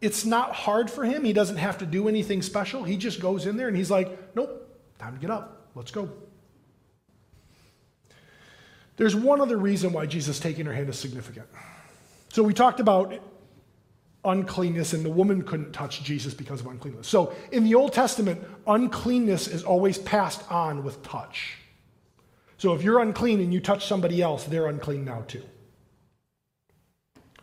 it's 0.00 0.24
not 0.24 0.52
hard 0.52 0.90
for 0.90 1.04
him. 1.04 1.24
He 1.24 1.32
doesn't 1.32 1.56
have 1.56 1.78
to 1.78 1.86
do 1.86 2.08
anything 2.08 2.42
special. 2.42 2.84
He 2.84 2.96
just 2.96 3.20
goes 3.20 3.46
in 3.46 3.56
there 3.56 3.68
and 3.68 3.76
he's 3.76 3.90
like, 3.90 4.36
nope, 4.36 4.68
time 4.98 5.14
to 5.14 5.20
get 5.20 5.30
up. 5.30 5.68
Let's 5.74 5.90
go. 5.90 6.10
There's 8.96 9.14
one 9.14 9.40
other 9.40 9.56
reason 9.56 9.92
why 9.92 10.06
Jesus 10.06 10.40
taking 10.40 10.66
her 10.66 10.72
hand 10.72 10.88
is 10.88 10.98
significant. 10.98 11.46
So 12.30 12.42
we 12.42 12.52
talked 12.52 12.80
about 12.80 13.14
uncleanness, 14.24 14.92
and 14.92 15.04
the 15.04 15.10
woman 15.10 15.42
couldn't 15.42 15.72
touch 15.72 16.02
Jesus 16.02 16.34
because 16.34 16.60
of 16.60 16.66
uncleanness. 16.66 17.06
So 17.06 17.32
in 17.52 17.64
the 17.64 17.76
Old 17.76 17.92
Testament, 17.92 18.42
uncleanness 18.66 19.46
is 19.46 19.62
always 19.62 19.98
passed 19.98 20.42
on 20.50 20.82
with 20.82 21.02
touch. 21.04 21.54
So 22.58 22.74
if 22.74 22.82
you're 22.82 22.98
unclean 22.98 23.40
and 23.40 23.54
you 23.54 23.60
touch 23.60 23.86
somebody 23.86 24.20
else, 24.20 24.44
they're 24.44 24.66
unclean 24.66 25.04
now 25.04 25.22
too. 25.28 25.44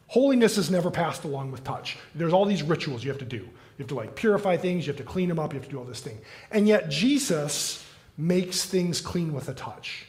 Holiness 0.08 0.58
is 0.58 0.70
never 0.70 0.92
passed 0.92 1.24
along 1.24 1.52
with 1.52 1.64
touch. 1.64 1.98
There's 2.14 2.34
all 2.34 2.46
these 2.46 2.64
rituals 2.64 3.04
you 3.04 3.10
have 3.10 3.20
to 3.20 3.26
do. 3.26 3.38
You 3.38 3.80
have 3.80 3.88
to 3.88 3.96
like 3.96 4.16
purify 4.16 4.56
things, 4.58 4.86
you 4.86 4.94
have 4.94 4.98
to 4.98 5.04
clean 5.04 5.28
them 5.28 5.40
up, 5.40 5.54
you 5.54 5.60
have 5.60 5.68
to 5.68 5.72
do 5.72 5.80
all 5.80 5.86
this 5.86 6.00
thing. 6.00 6.20
And 6.52 6.68
yet 6.68 6.90
Jesus 6.90 7.86
makes 8.18 8.64
things 8.66 9.02
clean 9.02 9.34
with 9.34 9.50
a 9.50 9.54
touch. 9.54 10.06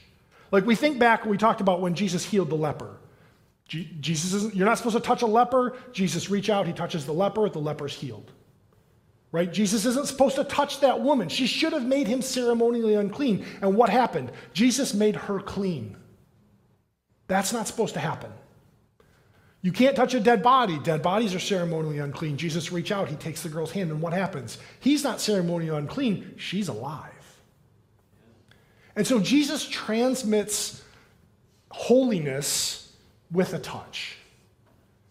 Like 0.53 0.65
we 0.65 0.77
think 0.77 0.99
back, 0.99 1.25
we 1.25 1.37
talked 1.37 1.61
about 1.61 1.81
when 1.81 1.95
Jesus 1.95 2.25
healed 2.25 2.51
the 2.51 2.57
leper. 2.57 2.97
Jesus 3.69 4.33
isn't, 4.33 4.55
you're 4.55 4.67
not 4.67 4.79
supposed 4.79 4.97
to 4.97 5.03
touch 5.03 5.23
a 5.23 5.27
leper. 5.27 5.77
Jesus 5.93 6.31
reach 6.31 6.49
out, 6.49 6.69
he 6.69 6.73
touches 6.73 7.05
the 7.05 7.13
leper, 7.13 7.49
the 7.49 7.59
leper's 7.59 7.95
healed. 7.95 8.31
Right? 9.33 9.53
Jesus 9.53 9.85
isn't 9.85 10.07
supposed 10.07 10.37
to 10.37 10.45
touch 10.45 10.81
that 10.81 11.01
woman. 11.01 11.29
She 11.29 11.49
should 11.49 11.73
have 11.73 11.85
made 11.85 12.07
him 12.07 12.23
ceremonially 12.23 12.95
unclean. 12.95 13.45
And 13.61 13.75
what 13.75 13.89
happened? 13.89 14.31
Jesus 14.53 14.95
made 14.95 15.17
her 15.17 15.41
clean. 15.41 15.97
That's 17.27 17.53
not 17.53 17.67
supposed 17.67 17.95
to 17.95 18.01
happen. 18.01 18.31
You 19.67 19.73
can't 19.73 19.97
touch 19.97 20.15
a 20.15 20.21
dead 20.21 20.45
body. 20.45 20.79
Dead 20.79 21.03
bodies 21.03 21.35
are 21.35 21.41
ceremonially 21.41 21.99
unclean. 21.99 22.37
Jesus 22.37 22.71
reach 22.71 22.93
out, 22.93 23.09
he 23.09 23.17
takes 23.17 23.43
the 23.43 23.49
girl's 23.49 23.73
hand, 23.73 23.91
and 23.91 24.01
what 24.01 24.13
happens? 24.13 24.59
He's 24.79 25.03
not 25.03 25.21
ceremonially 25.21 25.77
unclean, 25.77 26.35
she's 26.37 26.69
alive. 26.69 27.11
And 28.95 29.05
so 29.05 29.19
Jesus 29.19 29.69
transmits 29.69 30.85
holiness 31.73 32.93
with 33.33 33.55
a 33.55 33.59
touch. 33.59 34.19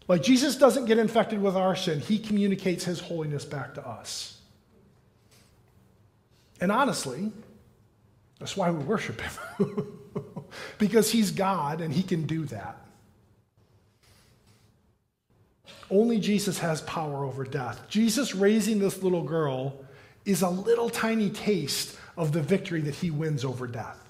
Like 0.08 0.24
Jesus 0.24 0.56
doesn't 0.56 0.86
get 0.86 1.00
infected 1.00 1.42
with 1.42 1.58
our 1.58 1.76
sin, 1.76 2.00
he 2.00 2.18
communicates 2.18 2.86
his 2.86 3.02
holiness 3.02 3.44
back 3.44 3.74
to 3.74 3.86
us. 3.86 4.40
And 6.62 6.72
honestly, 6.72 7.30
that's 8.40 8.56
why 8.56 8.72
we 8.72 8.82
worship 8.86 9.20
him. 9.20 10.00
because 10.78 11.12
he's 11.12 11.32
God 11.32 11.82
and 11.82 11.94
he 11.94 12.04
can 12.04 12.26
do 12.26 12.46
that. 12.46 12.85
Only 15.90 16.20
Jesus 16.20 16.60
has 16.60 16.82
power 16.82 17.24
over 17.24 17.44
death. 17.44 17.88
Jesus 17.88 18.34
raising 18.34 18.80
this 18.80 19.04
little 19.04 19.24
girl 19.24 19.86
is 20.26 20.42
a 20.42 20.50
little 20.50 20.90
tiny 20.90 21.30
taste 21.30 21.98
of 22.18 22.32
the 22.32 22.42
victory 22.42 22.82
that 22.82 22.96
he 22.96 23.12
wins 23.12 23.46
over 23.46 23.68
death. 23.68 24.02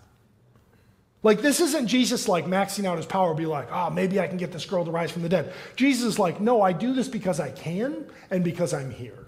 Like, 1.24 1.42
this 1.42 1.60
isn't 1.60 1.88
Jesus 1.88 2.28
like 2.28 2.46
maxing 2.46 2.86
out 2.86 2.98
his 2.98 3.06
power, 3.08 3.34
be 3.34 3.48
like, 3.48 3.68
oh, 3.72 3.90
maybe 3.90 4.20
I 4.20 4.28
can 4.28 4.38
get 4.38 4.52
this 4.52 4.66
girl 4.66 4.86
to 4.86 4.92
rise 4.92 5.12
from 5.12 5.24
the 5.24 5.30
dead. 5.30 5.54
Jesus 5.76 6.06
is 6.06 6.20
like, 6.20 6.40
no, 6.40 6.62
I 6.62 6.72
do 6.72 6.94
this 6.94 7.08
because 7.08 7.40
I 7.40 7.50
can 7.50 8.06
and 8.30 8.44
because 8.44 8.76
I'm 8.76 8.92
here. 8.92 9.26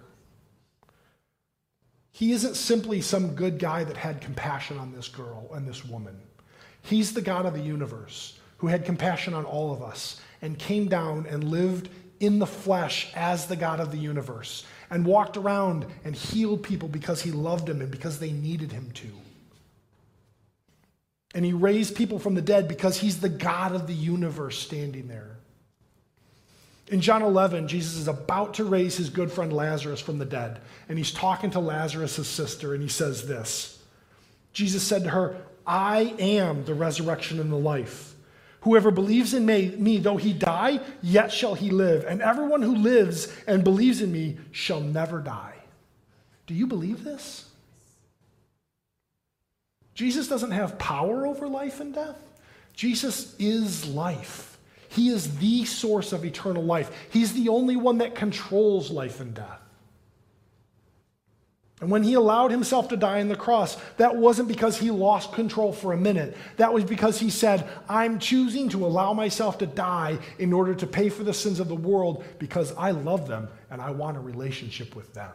He 2.12 2.32
isn't 2.32 2.56
simply 2.56 3.02
some 3.02 3.36
good 3.36 3.58
guy 3.58 3.84
that 3.84 3.98
had 3.98 4.22
compassion 4.22 4.78
on 4.78 4.92
this 4.92 5.08
girl 5.08 5.50
and 5.54 5.68
this 5.68 5.84
woman. 5.84 6.20
He's 6.84 7.14
the 7.14 7.22
God 7.22 7.46
of 7.46 7.54
the 7.54 7.62
universe 7.62 8.40
who 8.58 8.68
had 8.68 8.86
compassion 8.86 9.34
on 9.34 9.46
all 9.46 9.74
of 9.74 9.82
us 9.82 10.22
and 10.42 10.58
came 10.58 10.88
down 10.88 11.26
and 11.28 11.44
lived 11.44 11.90
in 12.20 12.40
the 12.40 12.48
flesh 12.48 13.12
as 13.16 13.48
the 13.48 13.56
God 13.56 13.80
of 13.80 13.92
the 13.92 13.98
universe 13.98 14.66
and 14.90 15.06
walked 15.06 15.38
around 15.38 15.86
and 16.04 16.16
healed 16.16 16.64
people 16.64 16.88
because 16.88 17.22
he 17.22 17.32
loved 17.32 17.68
them 17.68 17.82
and 17.82 17.92
because 17.92 18.20
they 18.20 18.32
needed 18.32 18.72
him 18.72 18.92
to. 18.92 19.08
And 21.36 21.46
he 21.46 21.54
raised 21.54 21.96
people 21.96 22.20
from 22.20 22.36
the 22.36 22.42
dead 22.42 22.68
because 22.68 22.98
he's 22.98 23.20
the 23.20 23.30
God 23.30 23.74
of 23.74 23.86
the 23.88 23.94
universe 23.94 24.58
standing 24.58 25.08
there. 25.08 25.38
In 26.88 27.02
John 27.02 27.22
11, 27.22 27.68
Jesus 27.68 27.98
is 27.98 28.08
about 28.08 28.56
to 28.56 28.64
raise 28.64 28.96
his 28.96 29.10
good 29.10 29.32
friend 29.32 29.52
Lazarus 29.52 30.00
from 30.00 30.20
the 30.20 30.26
dead. 30.26 30.62
And 30.88 30.98
he's 30.98 31.12
talking 31.12 31.52
to 31.52 31.60
Lazarus' 31.60 32.28
sister, 32.28 32.74
and 32.74 32.82
he 32.82 32.90
says 32.90 33.28
this 33.28 33.84
Jesus 34.54 34.84
said 34.84 35.04
to 35.04 35.10
her, 35.10 35.36
I 35.66 36.16
am 36.18 36.64
the 36.64 36.74
resurrection 36.74 37.40
and 37.40 37.52
the 37.52 37.58
life. 37.58 38.16
Whoever 38.68 38.92
believes 38.92 39.34
in 39.34 39.46
me, 39.46 39.98
though 40.00 40.18
he 40.18 40.34
die, 40.34 40.82
yet 41.02 41.32
shall 41.32 41.56
he 41.56 41.70
live. 41.70 42.04
And 42.04 42.22
everyone 42.22 42.62
who 42.62 42.76
lives 42.76 43.34
and 43.48 43.64
believes 43.64 44.02
in 44.02 44.12
me 44.12 44.40
shall 44.52 44.82
never 44.82 45.22
die. 45.22 45.54
Do 46.48 46.54
you 46.54 46.68
believe 46.68 47.06
this? 47.06 47.50
Jesus 49.94 50.28
doesn't 50.28 50.52
have 50.52 50.78
power 50.78 51.26
over 51.26 51.48
life 51.48 51.80
and 51.80 51.94
death. 51.94 52.18
Jesus 52.74 53.38
is 53.40 53.88
life. 53.88 54.58
He 54.90 55.08
is 55.08 55.38
the 55.38 55.64
source 55.64 56.12
of 56.12 56.26
eternal 56.26 56.64
life. 56.64 56.92
He's 57.10 57.32
the 57.32 57.48
only 57.48 57.78
one 57.78 58.00
that 58.00 58.16
controls 58.16 58.92
life 58.92 59.22
and 59.22 59.34
death. 59.34 59.62
And 61.80 61.92
when 61.92 62.02
he 62.02 62.16
allowed 62.16 62.50
himself 62.50 62.88
to 62.88 62.98
die 62.98 63.20
on 63.20 63.28
the 63.28 63.36
cross, 63.36 63.78
that 63.98 64.16
wasn't 64.16 64.48
because 64.48 64.78
he 64.78 64.90
lost 64.90 65.34
control 65.34 65.72
for 65.72 65.94
a 65.94 65.98
minute. 65.98 66.36
That 66.58 66.74
was 66.74 66.84
because 66.84 67.20
he 67.20 67.30
said, 67.30 67.70
I'm 67.88 68.18
choosing 68.18 68.70
to 68.70 68.84
allow 68.86 69.14
myself 69.14 69.60
to 69.60 69.68
die 69.68 70.18
in 70.40 70.54
order 70.54 70.74
to 70.74 70.88
pay 70.88 71.10
for 71.10 71.24
the 71.24 71.36
sins 71.36 71.60
of 71.60 71.68
the 71.68 71.76
world 71.76 72.24
because 72.40 72.74
I 72.76 72.92
love 72.92 73.28
them 73.28 73.48
and 73.70 73.80
I 73.80 73.92
want 73.92 74.18
a 74.18 74.22
relationship 74.22 74.96
with 74.96 75.14
them. 75.14 75.32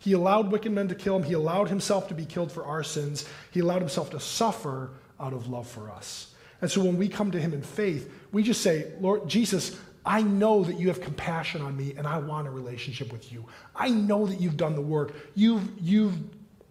He 0.00 0.12
allowed 0.12 0.52
wicked 0.52 0.70
men 0.70 0.88
to 0.88 0.94
kill 0.94 1.16
him. 1.16 1.22
He 1.22 1.32
allowed 1.32 1.70
himself 1.70 2.08
to 2.08 2.14
be 2.14 2.26
killed 2.26 2.52
for 2.52 2.64
our 2.64 2.84
sins. 2.84 3.24
He 3.50 3.60
allowed 3.60 3.80
himself 3.80 4.10
to 4.10 4.20
suffer 4.20 4.90
out 5.18 5.32
of 5.32 5.48
love 5.48 5.66
for 5.66 5.90
us. 5.90 6.34
And 6.60 6.70
so 6.70 6.82
when 6.82 6.98
we 6.98 7.08
come 7.08 7.30
to 7.30 7.40
him 7.40 7.54
in 7.54 7.62
faith, 7.62 8.12
we 8.32 8.42
just 8.42 8.60
say, 8.60 8.92
Lord 9.00 9.28
Jesus, 9.28 9.78
I 10.04 10.22
know 10.22 10.64
that 10.64 10.78
you 10.78 10.88
have 10.88 11.00
compassion 11.00 11.60
on 11.62 11.76
me 11.76 11.94
and 11.96 12.06
I 12.06 12.18
want 12.18 12.46
a 12.46 12.50
relationship 12.50 13.12
with 13.12 13.32
you. 13.32 13.44
I 13.74 13.88
know 13.90 14.26
that 14.26 14.40
you've 14.40 14.56
done 14.56 14.74
the 14.74 14.80
work. 14.80 15.14
You've, 15.34 15.68
you've 15.80 16.16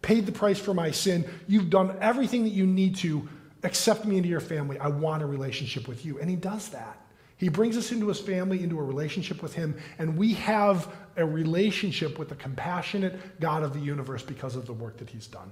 paid 0.01 0.25
the 0.25 0.31
price 0.31 0.59
for 0.59 0.73
my 0.73 0.91
sin. 0.91 1.29
You've 1.47 1.69
done 1.69 1.97
everything 2.01 2.43
that 2.43 2.51
you 2.51 2.65
need 2.65 2.95
to 2.97 3.27
accept 3.63 4.05
me 4.05 4.17
into 4.17 4.29
your 4.29 4.39
family. 4.39 4.79
I 4.79 4.87
want 4.87 5.23
a 5.23 5.25
relationship 5.25 5.87
with 5.87 6.05
you. 6.05 6.19
And 6.19 6.29
he 6.29 6.35
does 6.35 6.69
that. 6.69 7.01
He 7.37 7.49
brings 7.49 7.77
us 7.77 7.91
into 7.91 8.07
his 8.07 8.19
family, 8.19 8.63
into 8.63 8.79
a 8.79 8.83
relationship 8.83 9.43
with 9.43 9.53
him, 9.53 9.77
and 9.99 10.17
we 10.17 10.33
have 10.33 10.91
a 11.17 11.25
relationship 11.25 12.17
with 12.17 12.29
the 12.29 12.35
compassionate 12.35 13.39
God 13.39 13.61
of 13.61 13.73
the 13.73 13.79
universe 13.79 14.23
because 14.23 14.55
of 14.55 14.65
the 14.65 14.73
work 14.73 14.97
that 14.97 15.09
he's 15.09 15.27
done. 15.27 15.51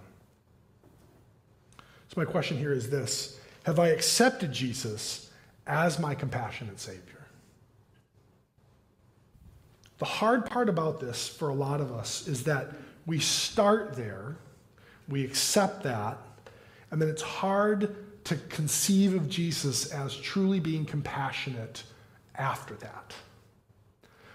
So, 2.07 2.15
my 2.17 2.26
question 2.26 2.57
here 2.57 2.73
is 2.73 2.89
this 2.89 3.39
Have 3.63 3.78
I 3.78 3.89
accepted 3.89 4.51
Jesus 4.51 5.30
as 5.67 5.99
my 5.99 6.15
compassionate 6.15 6.80
Savior? 6.80 7.14
The 9.98 10.06
hard 10.06 10.46
part 10.46 10.70
about 10.70 11.00
this 11.00 11.28
for 11.28 11.50
a 11.50 11.54
lot 11.54 11.80
of 11.82 11.91
us 11.91 12.28
is 12.28 12.43
that 12.43 12.72
we 13.06 13.20
start 13.20 13.96
there, 13.96 14.36
we 15.08 15.24
accept 15.24 15.84
that, 15.84 16.18
and 16.91 17.02
then 17.02 17.10
it's 17.10 17.22
hard 17.22 17.96
to 18.26 18.36
conceive 18.50 19.14
of 19.14 19.30
Jesus 19.30 19.91
as 19.91 20.16
truly 20.16 20.60
being 20.60 20.86
compassionate 20.86 21.84
after 22.36 22.74
that. 22.76 23.14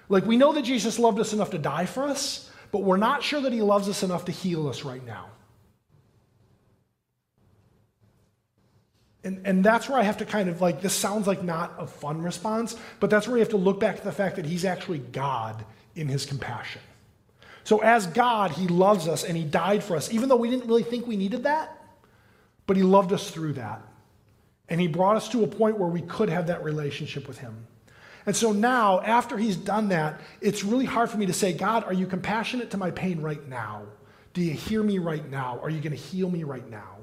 Like, 0.08 0.24
we 0.24 0.36
know 0.36 0.52
that 0.52 0.62
Jesus 0.62 0.98
loved 0.98 1.20
us 1.20 1.32
enough 1.32 1.50
to 1.50 1.58
die 1.58 1.86
for 1.86 2.04
us, 2.04 2.50
but 2.72 2.82
we're 2.82 2.96
not 2.96 3.22
sure 3.22 3.40
that 3.40 3.52
he 3.52 3.62
loves 3.62 3.88
us 3.88 4.02
enough 4.02 4.24
to 4.26 4.32
heal 4.32 4.68
us 4.68 4.84
right 4.84 5.04
now. 5.04 5.26
And, 9.22 9.46
and 9.46 9.64
that's 9.64 9.88
where 9.88 9.98
I 9.98 10.02
have 10.02 10.18
to 10.18 10.24
kind 10.24 10.48
of 10.48 10.60
like, 10.60 10.80
this 10.80 10.94
sounds 10.94 11.26
like 11.26 11.42
not 11.42 11.74
a 11.78 11.86
fun 11.86 12.22
response, 12.22 12.76
but 13.00 13.10
that's 13.10 13.28
where 13.28 13.36
you 13.36 13.42
have 13.42 13.50
to 13.50 13.58
look 13.58 13.78
back 13.78 13.96
at 13.96 14.04
the 14.04 14.12
fact 14.12 14.36
that 14.36 14.46
he's 14.46 14.64
actually 14.64 14.98
God 14.98 15.64
in 15.94 16.08
his 16.08 16.24
compassion. 16.24 16.80
So, 17.64 17.80
as 17.80 18.06
God, 18.06 18.50
he 18.52 18.66
loves 18.66 19.06
us 19.06 19.22
and 19.22 19.36
he 19.36 19.44
died 19.44 19.84
for 19.84 19.94
us, 19.94 20.10
even 20.12 20.28
though 20.28 20.36
we 20.36 20.48
didn't 20.48 20.66
really 20.66 20.82
think 20.82 21.06
we 21.06 21.16
needed 21.16 21.42
that, 21.42 21.76
but 22.66 22.76
he 22.76 22.82
loved 22.82 23.12
us 23.12 23.30
through 23.30 23.54
that. 23.54 23.82
And 24.68 24.80
he 24.80 24.86
brought 24.86 25.16
us 25.16 25.28
to 25.30 25.44
a 25.44 25.46
point 25.46 25.78
where 25.78 25.88
we 25.88 26.00
could 26.00 26.30
have 26.30 26.46
that 26.46 26.64
relationship 26.64 27.28
with 27.28 27.38
him. 27.38 27.66
And 28.24 28.36
so 28.36 28.52
now, 28.52 29.00
after 29.00 29.36
he's 29.36 29.56
done 29.56 29.88
that, 29.88 30.20
it's 30.40 30.64
really 30.64 30.84
hard 30.84 31.10
for 31.10 31.18
me 31.18 31.26
to 31.26 31.32
say, 31.32 31.52
God, 31.52 31.84
are 31.84 31.92
you 31.92 32.06
compassionate 32.06 32.70
to 32.70 32.76
my 32.76 32.90
pain 32.90 33.20
right 33.20 33.46
now? 33.48 33.82
Do 34.32 34.40
you 34.40 34.52
hear 34.52 34.82
me 34.82 34.98
right 34.98 35.28
now? 35.28 35.58
Are 35.62 35.70
you 35.70 35.80
going 35.80 35.96
to 35.96 36.02
heal 36.02 36.30
me 36.30 36.44
right 36.44 36.68
now? 36.70 36.99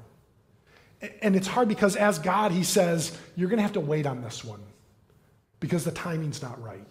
And 1.22 1.36
it's 1.36 1.46
hard 1.46 1.68
because 1.68 1.96
as 1.96 2.18
God, 2.18 2.52
He 2.52 2.64
says, 2.64 3.16
you're 3.36 3.48
going 3.48 3.58
to 3.58 3.62
have 3.62 3.74
to 3.74 3.80
wait 3.80 4.06
on 4.06 4.22
this 4.22 4.44
one 4.44 4.60
because 5.60 5.84
the 5.84 5.92
timing's 5.92 6.42
not 6.42 6.62
right. 6.62 6.84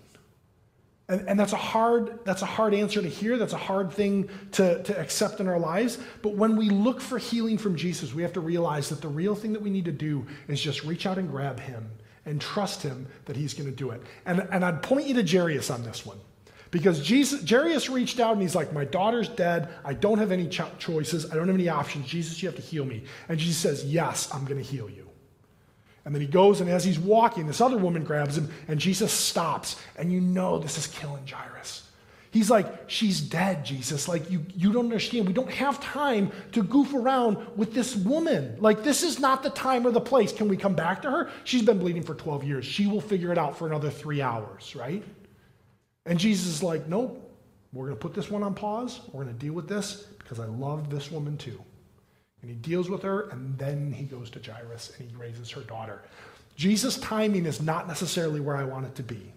And, 1.09 1.27
and, 1.29 1.39
that's, 1.39 1.53
a 1.53 1.57
hard, 1.57 2.19
that's 2.25 2.41
a 2.41 2.45
hard 2.45 2.73
answer 2.73 3.01
to 3.01 3.07
hear. 3.07 3.37
That's 3.37 3.53
a 3.53 3.57
hard 3.57 3.93
thing 3.93 4.29
to, 4.53 4.83
to 4.83 4.99
accept 4.99 5.39
in 5.39 5.47
our 5.47 5.59
lives. 5.59 5.97
But 6.21 6.35
when 6.35 6.57
we 6.57 6.69
look 6.69 6.99
for 6.99 7.17
healing 7.17 7.57
from 7.57 7.77
Jesus, 7.77 8.13
we 8.13 8.21
have 8.23 8.33
to 8.33 8.41
realize 8.41 8.89
that 8.89 9.01
the 9.01 9.07
real 9.07 9.33
thing 9.33 9.53
that 9.53 9.61
we 9.61 9.69
need 9.69 9.85
to 9.85 9.91
do 9.93 10.27
is 10.49 10.61
just 10.61 10.83
reach 10.83 11.05
out 11.05 11.17
and 11.17 11.29
grab 11.29 11.61
Him 11.61 11.89
and 12.25 12.41
trust 12.41 12.83
Him 12.83 13.07
that 13.23 13.37
He's 13.37 13.53
going 13.53 13.69
to 13.69 13.75
do 13.75 13.91
it. 13.91 14.01
And, 14.25 14.45
and 14.51 14.65
I'd 14.65 14.83
point 14.83 15.07
you 15.07 15.13
to 15.13 15.23
Jairus 15.23 15.69
on 15.69 15.83
this 15.83 16.05
one. 16.05 16.19
Because 16.71 17.01
Jesus, 17.01 17.49
Jairus 17.49 17.89
reached 17.89 18.19
out 18.19 18.33
and 18.33 18.41
he's 18.41 18.55
like, 18.55 18.73
My 18.73 18.85
daughter's 18.85 19.29
dead. 19.29 19.69
I 19.85 19.93
don't 19.93 20.19
have 20.19 20.31
any 20.31 20.47
cho- 20.47 20.71
choices. 20.79 21.31
I 21.31 21.35
don't 21.35 21.47
have 21.47 21.55
any 21.55 21.69
options. 21.69 22.07
Jesus, 22.07 22.41
you 22.41 22.49
have 22.49 22.55
to 22.55 22.61
heal 22.61 22.85
me. 22.85 23.03
And 23.29 23.39
Jesus 23.39 23.57
says, 23.57 23.85
Yes, 23.85 24.29
I'm 24.33 24.45
going 24.45 24.61
to 24.61 24.69
heal 24.69 24.89
you. 24.89 25.07
And 26.07 26.15
then 26.15 26.21
he 26.21 26.27
goes, 26.27 26.61
and 26.61 26.69
as 26.69 26.85
he's 26.85 26.97
walking, 26.97 27.47
this 27.47 27.59
other 27.59 27.77
woman 27.77 28.05
grabs 28.05 28.37
him, 28.37 28.49
and 28.69 28.79
Jesus 28.79 29.11
stops. 29.11 29.75
And 29.97 30.09
you 30.09 30.21
know 30.21 30.57
this 30.57 30.77
is 30.77 30.87
killing 30.87 31.27
Jairus. 31.27 31.83
He's 32.31 32.49
like, 32.49 32.89
She's 32.89 33.19
dead, 33.19 33.65
Jesus. 33.65 34.07
Like, 34.07 34.29
you, 34.31 34.45
you 34.55 34.71
don't 34.71 34.85
understand. 34.85 35.27
We 35.27 35.33
don't 35.33 35.51
have 35.51 35.81
time 35.81 36.31
to 36.53 36.63
goof 36.63 36.93
around 36.93 37.37
with 37.57 37.73
this 37.73 37.95
woman. 37.95 38.55
Like, 38.59 38.83
this 38.83 39.03
is 39.03 39.19
not 39.19 39.43
the 39.43 39.49
time 39.49 39.85
or 39.85 39.91
the 39.91 39.99
place. 39.99 40.31
Can 40.31 40.47
we 40.47 40.55
come 40.55 40.75
back 40.75 41.01
to 41.01 41.11
her? 41.11 41.29
She's 41.43 41.63
been 41.63 41.79
bleeding 41.79 42.03
for 42.03 42.15
12 42.15 42.43
years. 42.43 42.65
She 42.65 42.87
will 42.87 43.01
figure 43.01 43.31
it 43.31 43.37
out 43.37 43.57
for 43.57 43.67
another 43.67 43.89
three 43.89 44.21
hours, 44.21 44.75
right? 44.75 45.03
And 46.07 46.17
Jesus 46.17 46.47
is 46.47 46.63
like, 46.63 46.87
nope, 46.87 47.31
we're 47.73 47.85
going 47.85 47.97
to 47.97 48.01
put 48.01 48.13
this 48.13 48.31
one 48.31 48.41
on 48.41 48.55
pause. 48.55 49.01
We're 49.11 49.25
going 49.25 49.35
to 49.35 49.45
deal 49.45 49.53
with 49.53 49.67
this 49.67 50.07
because 50.17 50.39
I 50.39 50.45
love 50.45 50.89
this 50.89 51.11
woman 51.11 51.37
too. 51.37 51.61
And 52.41 52.49
he 52.49 52.55
deals 52.55 52.89
with 52.89 53.03
her, 53.03 53.29
and 53.29 53.57
then 53.57 53.91
he 53.91 54.05
goes 54.05 54.29
to 54.31 54.39
Jairus 54.39 54.93
and 54.97 55.09
he 55.09 55.15
raises 55.15 55.51
her 55.51 55.61
daughter. 55.61 56.01
Jesus' 56.55 56.97
timing 56.97 57.45
is 57.45 57.61
not 57.61 57.87
necessarily 57.87 58.39
where 58.39 58.55
I 58.55 58.63
want 58.63 58.85
it 58.85 58.95
to 58.95 59.03
be. 59.03 59.33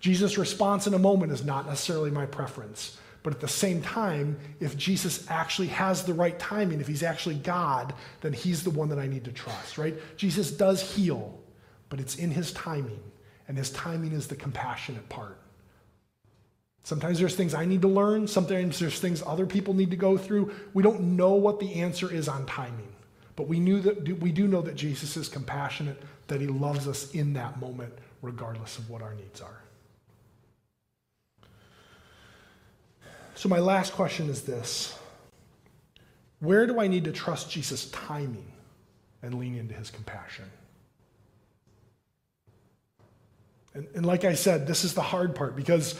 Jesus' 0.00 0.38
response 0.38 0.86
in 0.86 0.94
a 0.94 0.98
moment 0.98 1.30
is 1.32 1.44
not 1.44 1.66
necessarily 1.66 2.10
my 2.10 2.26
preference. 2.26 2.98
But 3.22 3.34
at 3.34 3.40
the 3.40 3.48
same 3.48 3.82
time, 3.82 4.38
if 4.60 4.76
Jesus 4.76 5.28
actually 5.28 5.68
has 5.68 6.04
the 6.04 6.14
right 6.14 6.38
timing, 6.38 6.80
if 6.80 6.86
he's 6.86 7.02
actually 7.02 7.34
God, 7.34 7.92
then 8.20 8.32
he's 8.32 8.62
the 8.62 8.70
one 8.70 8.88
that 8.88 8.98
I 8.98 9.08
need 9.08 9.24
to 9.24 9.32
trust, 9.32 9.76
right? 9.76 9.94
Jesus 10.16 10.50
does 10.52 10.80
heal, 10.80 11.38
but 11.90 12.00
it's 12.00 12.16
in 12.16 12.30
his 12.30 12.52
timing, 12.52 13.00
and 13.48 13.58
his 13.58 13.70
timing 13.70 14.12
is 14.12 14.28
the 14.28 14.36
compassionate 14.36 15.08
part. 15.08 15.38
Sometimes 16.88 17.18
there's 17.18 17.36
things 17.36 17.52
I 17.52 17.66
need 17.66 17.82
to 17.82 17.88
learn. 17.88 18.26
Sometimes 18.26 18.78
there's 18.78 18.98
things 18.98 19.22
other 19.26 19.44
people 19.44 19.74
need 19.74 19.90
to 19.90 19.96
go 19.96 20.16
through. 20.16 20.54
We 20.72 20.82
don't 20.82 21.18
know 21.18 21.32
what 21.32 21.60
the 21.60 21.82
answer 21.82 22.10
is 22.10 22.28
on 22.28 22.46
timing, 22.46 22.88
but 23.36 23.46
we, 23.46 23.60
knew 23.60 23.82
that, 23.82 24.20
we 24.20 24.32
do 24.32 24.48
know 24.48 24.62
that 24.62 24.74
Jesus 24.74 25.14
is 25.18 25.28
compassionate, 25.28 26.02
that 26.28 26.40
he 26.40 26.46
loves 26.46 26.88
us 26.88 27.10
in 27.10 27.34
that 27.34 27.60
moment, 27.60 27.92
regardless 28.22 28.78
of 28.78 28.88
what 28.88 29.02
our 29.02 29.12
needs 29.12 29.42
are. 29.42 29.60
So, 33.34 33.50
my 33.50 33.58
last 33.58 33.92
question 33.92 34.30
is 34.30 34.44
this 34.44 34.98
Where 36.40 36.66
do 36.66 36.80
I 36.80 36.86
need 36.86 37.04
to 37.04 37.12
trust 37.12 37.50
Jesus' 37.50 37.90
timing 37.90 38.50
and 39.22 39.34
lean 39.34 39.56
into 39.56 39.74
his 39.74 39.90
compassion? 39.90 40.46
And, 43.74 43.86
and 43.94 44.06
like 44.06 44.24
I 44.24 44.32
said, 44.32 44.66
this 44.66 44.84
is 44.84 44.94
the 44.94 45.02
hard 45.02 45.34
part 45.34 45.54
because 45.54 45.94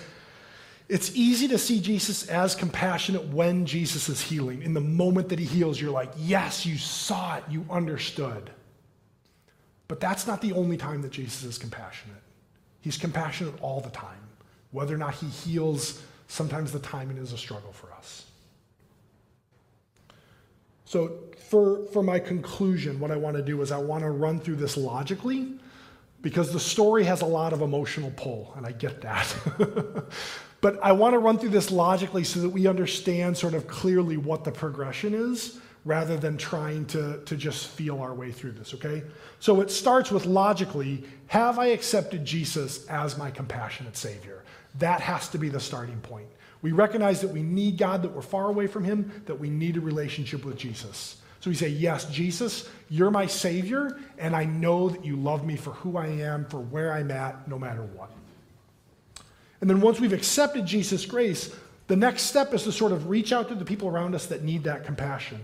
it's 0.89 1.15
easy 1.15 1.49
to 1.49 1.59
see 1.59 1.81
Jesus 1.81 2.27
as 2.29 2.55
compassionate 2.55 3.27
when 3.29 3.67
Jesus 3.67 4.09
is 4.09 4.23
healing. 4.23 4.63
In 4.63 4.73
the 4.73 4.81
moment 4.81 5.29
that 5.29 5.39
he 5.39 5.45
heals, 5.45 5.81
you're 5.81 5.91
like, 5.91 6.11
yes, 6.17 6.65
you 6.65 6.79
saw 6.79 7.37
it, 7.37 7.45
you 7.51 7.67
understood. 7.71 8.51
But 9.87 10.01
that's 10.01 10.27
not 10.27 10.41
the 10.41 10.53
only 10.53 10.79
time 10.79 11.03
that 11.03 11.11
Jesus 11.11 11.45
is 11.45 11.59
compassionate. 11.59 12.23
He's 12.81 12.97
compassionate 12.97 13.55
all 13.61 13.81
the 13.81 13.91
time. 13.91 14.19
Whether 14.71 14.95
or 14.95 14.99
not 14.99 15.15
he 15.15 15.27
heals, 15.27 16.03
sometimes 16.27 16.73
the 16.73 16.79
timing 16.79 17.19
is 17.19 17.33
a 17.33 17.39
struggle 17.39 17.73
for 17.73 17.93
us. 17.93 18.25
So, 20.87 21.19
for, 21.51 21.85
for 21.93 22.03
my 22.03 22.19
conclusion, 22.19 22.99
what 22.99 23.11
I 23.11 23.17
want 23.17 23.37
to 23.37 23.43
do 23.43 23.61
is 23.61 23.73
I 23.73 23.79
want 23.79 24.05
to 24.05 24.11
run 24.11 24.41
through 24.41 24.57
this 24.57 24.77
logically 24.77 25.55
because 26.23 26.53
the 26.53 26.61
story 26.61 27.05
has 27.05 27.21
a 27.21 27.27
lot 27.27 27.53
of 27.53 27.61
emotional 27.61 28.11
pull, 28.17 28.55
and 28.57 28.67
I 28.67 28.73
get 28.73 29.03
that. 29.03 29.35
But 30.61 30.83
I 30.83 30.93
want 30.93 31.15
to 31.15 31.19
run 31.19 31.39
through 31.39 31.51
this 31.51 31.71
logically 31.71 32.25
so 32.25 32.41
that 32.41 32.49
we 32.49 32.67
understand 32.67 33.37
sort 33.37 33.55
of 33.55 33.69
clearly 33.69 34.17
what 34.17 34.45
the 34.45 34.51
progression 34.51 35.15
is 35.15 35.59
rather 35.85 36.17
than 36.17 36.37
trying 36.37 36.85
to, 36.87 37.21
to 37.25 37.37
just 37.37 37.69
feel 37.69 38.01
our 38.01 38.13
way 38.13 38.33
through 38.33 38.53
this, 38.53 38.75
okay? 38.75 39.03
So 39.41 39.61
it 39.61 39.71
starts 39.71 40.11
with 40.11 40.27
logically 40.27 41.05
have 41.29 41.59
I 41.59 41.67
accepted 41.67 42.25
Jesus 42.25 42.87
as 42.87 43.17
my 43.17 43.31
compassionate 43.31 43.97
Savior? 43.97 44.43
That 44.79 45.01
has 45.01 45.29
to 45.31 45.39
be 45.39 45.49
the 45.49 45.61
starting 45.61 46.01
point. 46.01 46.29
We 46.63 46.73
recognize 46.73 47.21
that 47.21 47.29
we 47.29 47.43
need 47.43 47.79
God, 47.79 48.03
that 48.03 48.13
we're 48.13 48.23
far 48.23 48.49
away 48.49 48.67
from 48.67 48.83
Him, 48.83 49.23
that 49.27 49.39
we 49.39 49.49
need 49.49 49.77
a 49.77 49.81
relationship 49.81 50.45
with 50.45 50.57
Jesus. 50.57 51.19
So 51.41 51.51
we 51.51 51.57
say, 51.57 51.69
Yes, 51.69 52.07
Jesus, 52.07 52.69
you're 52.89 53.11
my 53.11 53.27
Savior, 53.27 53.99
and 54.19 54.35
I 54.35 54.45
know 54.45 54.89
that 54.89 55.05
you 55.05 55.17
love 55.17 55.47
me 55.47 55.57
for 55.57 55.71
who 55.71 55.97
I 55.97 56.07
am, 56.07 56.45
for 56.47 56.59
where 56.61 56.93
I'm 56.93 57.11
at, 57.11 57.47
no 57.47 57.59
matter 57.59 57.83
what. 57.83 58.11
And 59.61 59.69
then 59.69 59.81
once 59.81 60.01
we've 60.01 60.13
accepted 60.13 60.67
Jesus' 60.67 61.05
grace, 61.05 61.55
the 61.89 61.97
next 61.97 62.23
step 62.23 62.55
is 62.55 62.65
to 62.65 62.73
sort 62.73 62.93
of 62.93 63.09
reach 63.09 63.33
out 63.33 63.49
to 63.49 63.55
the 63.55 63.65
people 63.65 63.89
around 63.89 64.15
us 64.15 64.27
that 64.27 64.45
need 64.45 64.65
that 64.65 64.85
compassion. 64.85 65.41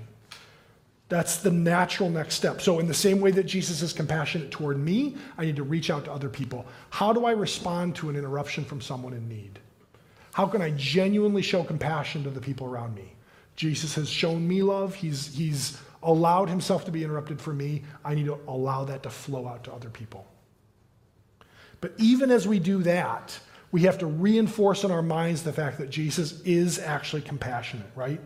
That's 1.08 1.38
the 1.38 1.50
natural 1.50 2.10
next 2.10 2.34
step. 2.34 2.60
So, 2.60 2.78
in 2.78 2.86
the 2.86 2.94
same 2.94 3.20
way 3.20 3.30
that 3.32 3.44
Jesus 3.44 3.82
is 3.82 3.92
compassionate 3.92 4.50
toward 4.50 4.78
me, 4.78 5.16
I 5.36 5.44
need 5.44 5.56
to 5.56 5.62
reach 5.62 5.90
out 5.90 6.06
to 6.06 6.12
other 6.12 6.28
people. 6.28 6.64
How 6.90 7.12
do 7.12 7.26
I 7.26 7.32
respond 7.32 7.94
to 7.96 8.08
an 8.08 8.16
interruption 8.16 8.64
from 8.64 8.80
someone 8.80 9.12
in 9.12 9.28
need? 9.28 9.58
How 10.32 10.46
can 10.46 10.62
I 10.62 10.70
genuinely 10.70 11.42
show 11.42 11.62
compassion 11.62 12.24
to 12.24 12.30
the 12.30 12.40
people 12.40 12.66
around 12.66 12.94
me? 12.94 13.12
Jesus 13.54 13.94
has 13.94 14.08
shown 14.08 14.46
me 14.46 14.62
love. 14.62 14.94
He's, 14.94 15.34
he's 15.34 15.78
allowed 16.02 16.48
himself 16.48 16.84
to 16.86 16.90
be 16.90 17.04
interrupted 17.04 17.40
for 17.40 17.52
me. 17.52 17.84
I 18.04 18.14
need 18.14 18.26
to 18.26 18.40
allow 18.48 18.84
that 18.84 19.02
to 19.04 19.10
flow 19.10 19.46
out 19.46 19.64
to 19.64 19.72
other 19.72 19.90
people. 19.90 20.26
But 21.80 21.92
even 21.98 22.30
as 22.30 22.48
we 22.48 22.58
do 22.58 22.82
that, 22.82 23.38
we 23.74 23.82
have 23.82 23.98
to 23.98 24.06
reinforce 24.06 24.84
in 24.84 24.92
our 24.92 25.02
minds 25.02 25.42
the 25.42 25.52
fact 25.52 25.78
that 25.78 25.90
Jesus 25.90 26.40
is 26.42 26.78
actually 26.78 27.22
compassionate, 27.22 27.88
right? 27.96 28.20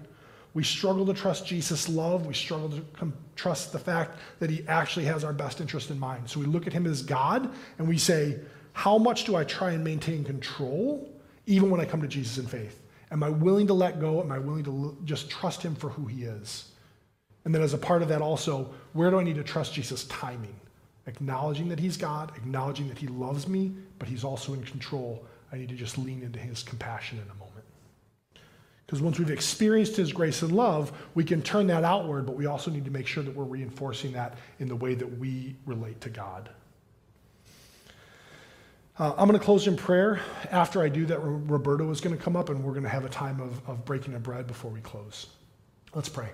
We 0.53 0.63
struggle 0.63 1.07
to 1.07 1.15
trust 1.15 1.47
Jesus' 1.47 1.89
love. 1.89 2.27
We 2.27 2.35
struggle 2.35 2.69
to 2.69 2.83
com- 2.93 3.15
trust 3.35 3.73
the 3.73 3.79
fact 3.79 4.19
that 4.41 4.51
he 4.51 4.63
actually 4.69 5.07
has 5.07 5.25
our 5.25 5.33
best 5.33 5.63
interest 5.63 5.91
in 5.91 5.99
mind. 5.99 6.29
So 6.29 6.39
we 6.39 6.45
look 6.45 6.67
at 6.67 6.75
him 6.75 6.87
as 6.87 7.03
God 7.03 7.51
and 7.79 7.89
we 7.89 7.97
say, 7.97 8.41
How 8.75 8.99
much 8.99 9.25
do 9.25 9.37
I 9.37 9.45
try 9.45 9.71
and 9.71 9.83
maintain 9.83 10.23
control 10.23 11.09
even 11.47 11.71
when 11.71 11.81
I 11.81 11.87
come 11.87 12.03
to 12.03 12.09
Jesus 12.09 12.37
in 12.37 12.47
faith? 12.47 12.83
Am 13.11 13.23
I 13.23 13.31
willing 13.31 13.69
to 13.69 13.73
let 13.75 14.03
go? 14.03 14.21
Am 14.21 14.31
I 14.31 14.39
willing 14.39 14.65
to 14.65 14.71
l- 14.71 14.97
just 15.07 15.31
trust 15.31 15.63
him 15.63 15.75
for 15.75 15.89
who 15.89 16.05
he 16.05 16.25
is? 16.25 16.73
And 17.47 17.55
then, 17.55 17.63
as 17.63 17.73
a 17.73 17.79
part 17.79 18.03
of 18.03 18.09
that, 18.09 18.21
also, 18.21 18.71
where 18.93 19.11
do 19.11 19.19
I 19.19 19.23
need 19.23 19.37
to 19.37 19.45
trust 19.45 19.73
Jesus' 19.73 20.05
timing? 20.09 20.61
Acknowledging 21.07 21.71
that 21.71 21.81
he's 21.81 21.97
God, 21.97 22.33
acknowledging 22.37 22.87
that 22.89 22.99
he 22.99 23.07
loves 23.07 23.49
me, 23.49 23.73
but 23.99 24.09
he's 24.09 24.25
also 24.25 24.53
in 24.53 24.63
control. 24.63 25.25
I 25.53 25.57
need 25.57 25.69
to 25.71 25.75
just 25.75 25.99
lean 25.99 26.23
into 26.23 26.39
his 26.39 26.63
compassion 26.63 27.19
in 27.19 27.25
a 27.25 27.35
moment. 27.35 27.65
Because 28.87 29.03
once 29.03 29.19
we've 29.19 29.31
experienced 29.31 29.97
his 29.97 30.13
grace 30.13 30.41
and 30.41 30.53
love, 30.53 30.93
we 31.15 31.23
can 31.23 31.43
turn 31.43 31.67
that 31.67 31.85
outward, 31.85 32.25
but 32.25 32.37
we 32.37 32.47
also 32.47 32.71
need 32.71 32.87
to 32.87 32.91
make 32.91 33.07
sure 33.07 33.23
that 33.23 33.35
we're 33.35 33.45
reinforcing 33.45 34.13
that 34.13 34.39
in 34.61 34.69
the 34.69 34.77
way 34.77 34.95
that 34.95 35.19
we 35.19 35.57
relate 35.67 36.01
to 36.01 36.11
God. 36.11 36.49
Uh, 38.99 39.13
I'm 39.17 39.29
going 39.29 39.39
to 39.39 39.45
close 39.45 39.67
in 39.67 39.77
prayer. 39.77 40.21
After 40.51 40.83
I 40.83 40.89
do 40.89 41.07
that, 41.07 41.21
Roberto 41.21 41.91
is 41.91 42.01
going 42.01 42.17
to 42.17 42.23
come 42.23 42.35
up 42.35 42.49
and 42.49 42.65
we're 42.65 42.73
going 42.73 42.83
to 42.83 42.89
have 42.89 43.05
a 43.05 43.11
time 43.11 43.41
of, 43.41 43.61
of 43.69 43.85
breaking 43.85 44.15
the 44.15 44.19
bread 44.19 44.47
before 44.47 44.71
we 44.71 44.81
close. 44.81 45.27
Let's 45.95 46.09
pray. 46.09 46.31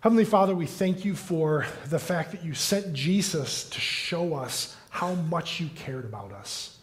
Heavenly 0.00 0.26
Father, 0.26 0.54
we 0.54 0.66
thank 0.66 1.04
you 1.04 1.14
for 1.14 1.66
the 1.86 1.98
fact 1.98 2.32
that 2.32 2.44
you 2.44 2.52
sent 2.52 2.92
Jesus 2.92 3.70
to 3.70 3.80
show 3.80 4.34
us 4.34 4.76
how 4.90 5.14
much 5.14 5.60
you 5.60 5.70
cared 5.74 6.04
about 6.04 6.32
us. 6.32 6.73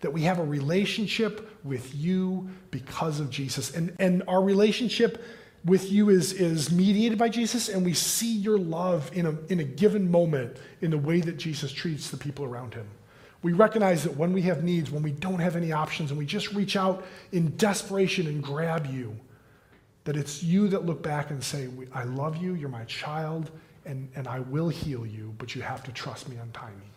That 0.00 0.12
we 0.12 0.22
have 0.22 0.38
a 0.38 0.44
relationship 0.44 1.50
with 1.64 1.94
you 1.94 2.48
because 2.70 3.20
of 3.20 3.30
Jesus. 3.30 3.74
And, 3.74 3.94
and 3.98 4.22
our 4.26 4.42
relationship 4.42 5.22
with 5.64 5.92
you 5.92 6.08
is, 6.08 6.32
is 6.32 6.72
mediated 6.72 7.18
by 7.18 7.28
Jesus, 7.28 7.68
and 7.68 7.84
we 7.84 7.92
see 7.92 8.32
your 8.32 8.58
love 8.58 9.10
in 9.12 9.26
a, 9.26 9.36
in 9.48 9.60
a 9.60 9.64
given 9.64 10.10
moment 10.10 10.56
in 10.80 10.90
the 10.90 10.98
way 10.98 11.20
that 11.20 11.36
Jesus 11.36 11.70
treats 11.70 12.10
the 12.10 12.16
people 12.16 12.44
around 12.44 12.72
him. 12.72 12.86
We 13.42 13.52
recognize 13.52 14.04
that 14.04 14.16
when 14.16 14.32
we 14.32 14.42
have 14.42 14.64
needs, 14.64 14.90
when 14.90 15.02
we 15.02 15.12
don't 15.12 15.38
have 15.38 15.56
any 15.56 15.72
options, 15.72 16.10
and 16.10 16.18
we 16.18 16.26
just 16.26 16.52
reach 16.52 16.76
out 16.76 17.04
in 17.32 17.56
desperation 17.56 18.26
and 18.26 18.42
grab 18.42 18.86
you, 18.86 19.16
that 20.04 20.16
it's 20.16 20.42
you 20.42 20.68
that 20.68 20.86
look 20.86 21.02
back 21.02 21.30
and 21.30 21.42
say, 21.42 21.68
I 21.92 22.04
love 22.04 22.36
you, 22.38 22.54
you're 22.54 22.68
my 22.68 22.84
child, 22.84 23.50
and, 23.84 24.08
and 24.14 24.26
I 24.26 24.40
will 24.40 24.68
heal 24.68 25.06
you, 25.06 25.34
but 25.38 25.54
you 25.54 25.62
have 25.62 25.82
to 25.84 25.92
trust 25.92 26.28
me 26.28 26.38
on 26.38 26.50
timing. 26.52 26.89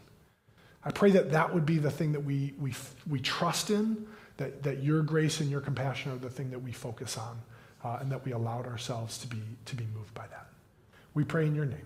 I 0.85 0.91
pray 0.91 1.11
that 1.11 1.31
that 1.31 1.53
would 1.53 1.65
be 1.65 1.77
the 1.77 1.91
thing 1.91 2.11
that 2.11 2.23
we, 2.23 2.53
we, 2.59 2.73
we 3.09 3.19
trust 3.19 3.69
in, 3.69 4.05
that, 4.37 4.63
that 4.63 4.83
your 4.83 5.01
grace 5.01 5.39
and 5.39 5.49
your 5.49 5.61
compassion 5.61 6.11
are 6.11 6.17
the 6.17 6.29
thing 6.29 6.49
that 6.51 6.59
we 6.59 6.71
focus 6.71 7.17
on, 7.17 7.39
uh, 7.83 7.99
and 8.01 8.11
that 8.11 8.25
we 8.25 8.31
allowed 8.31 8.65
ourselves 8.65 9.17
to 9.19 9.27
be, 9.27 9.41
to 9.65 9.75
be 9.75 9.85
moved 9.95 10.13
by 10.13 10.27
that. 10.27 10.47
We 11.13 11.23
pray 11.23 11.45
in 11.45 11.55
your 11.55 11.65
name. 11.65 11.85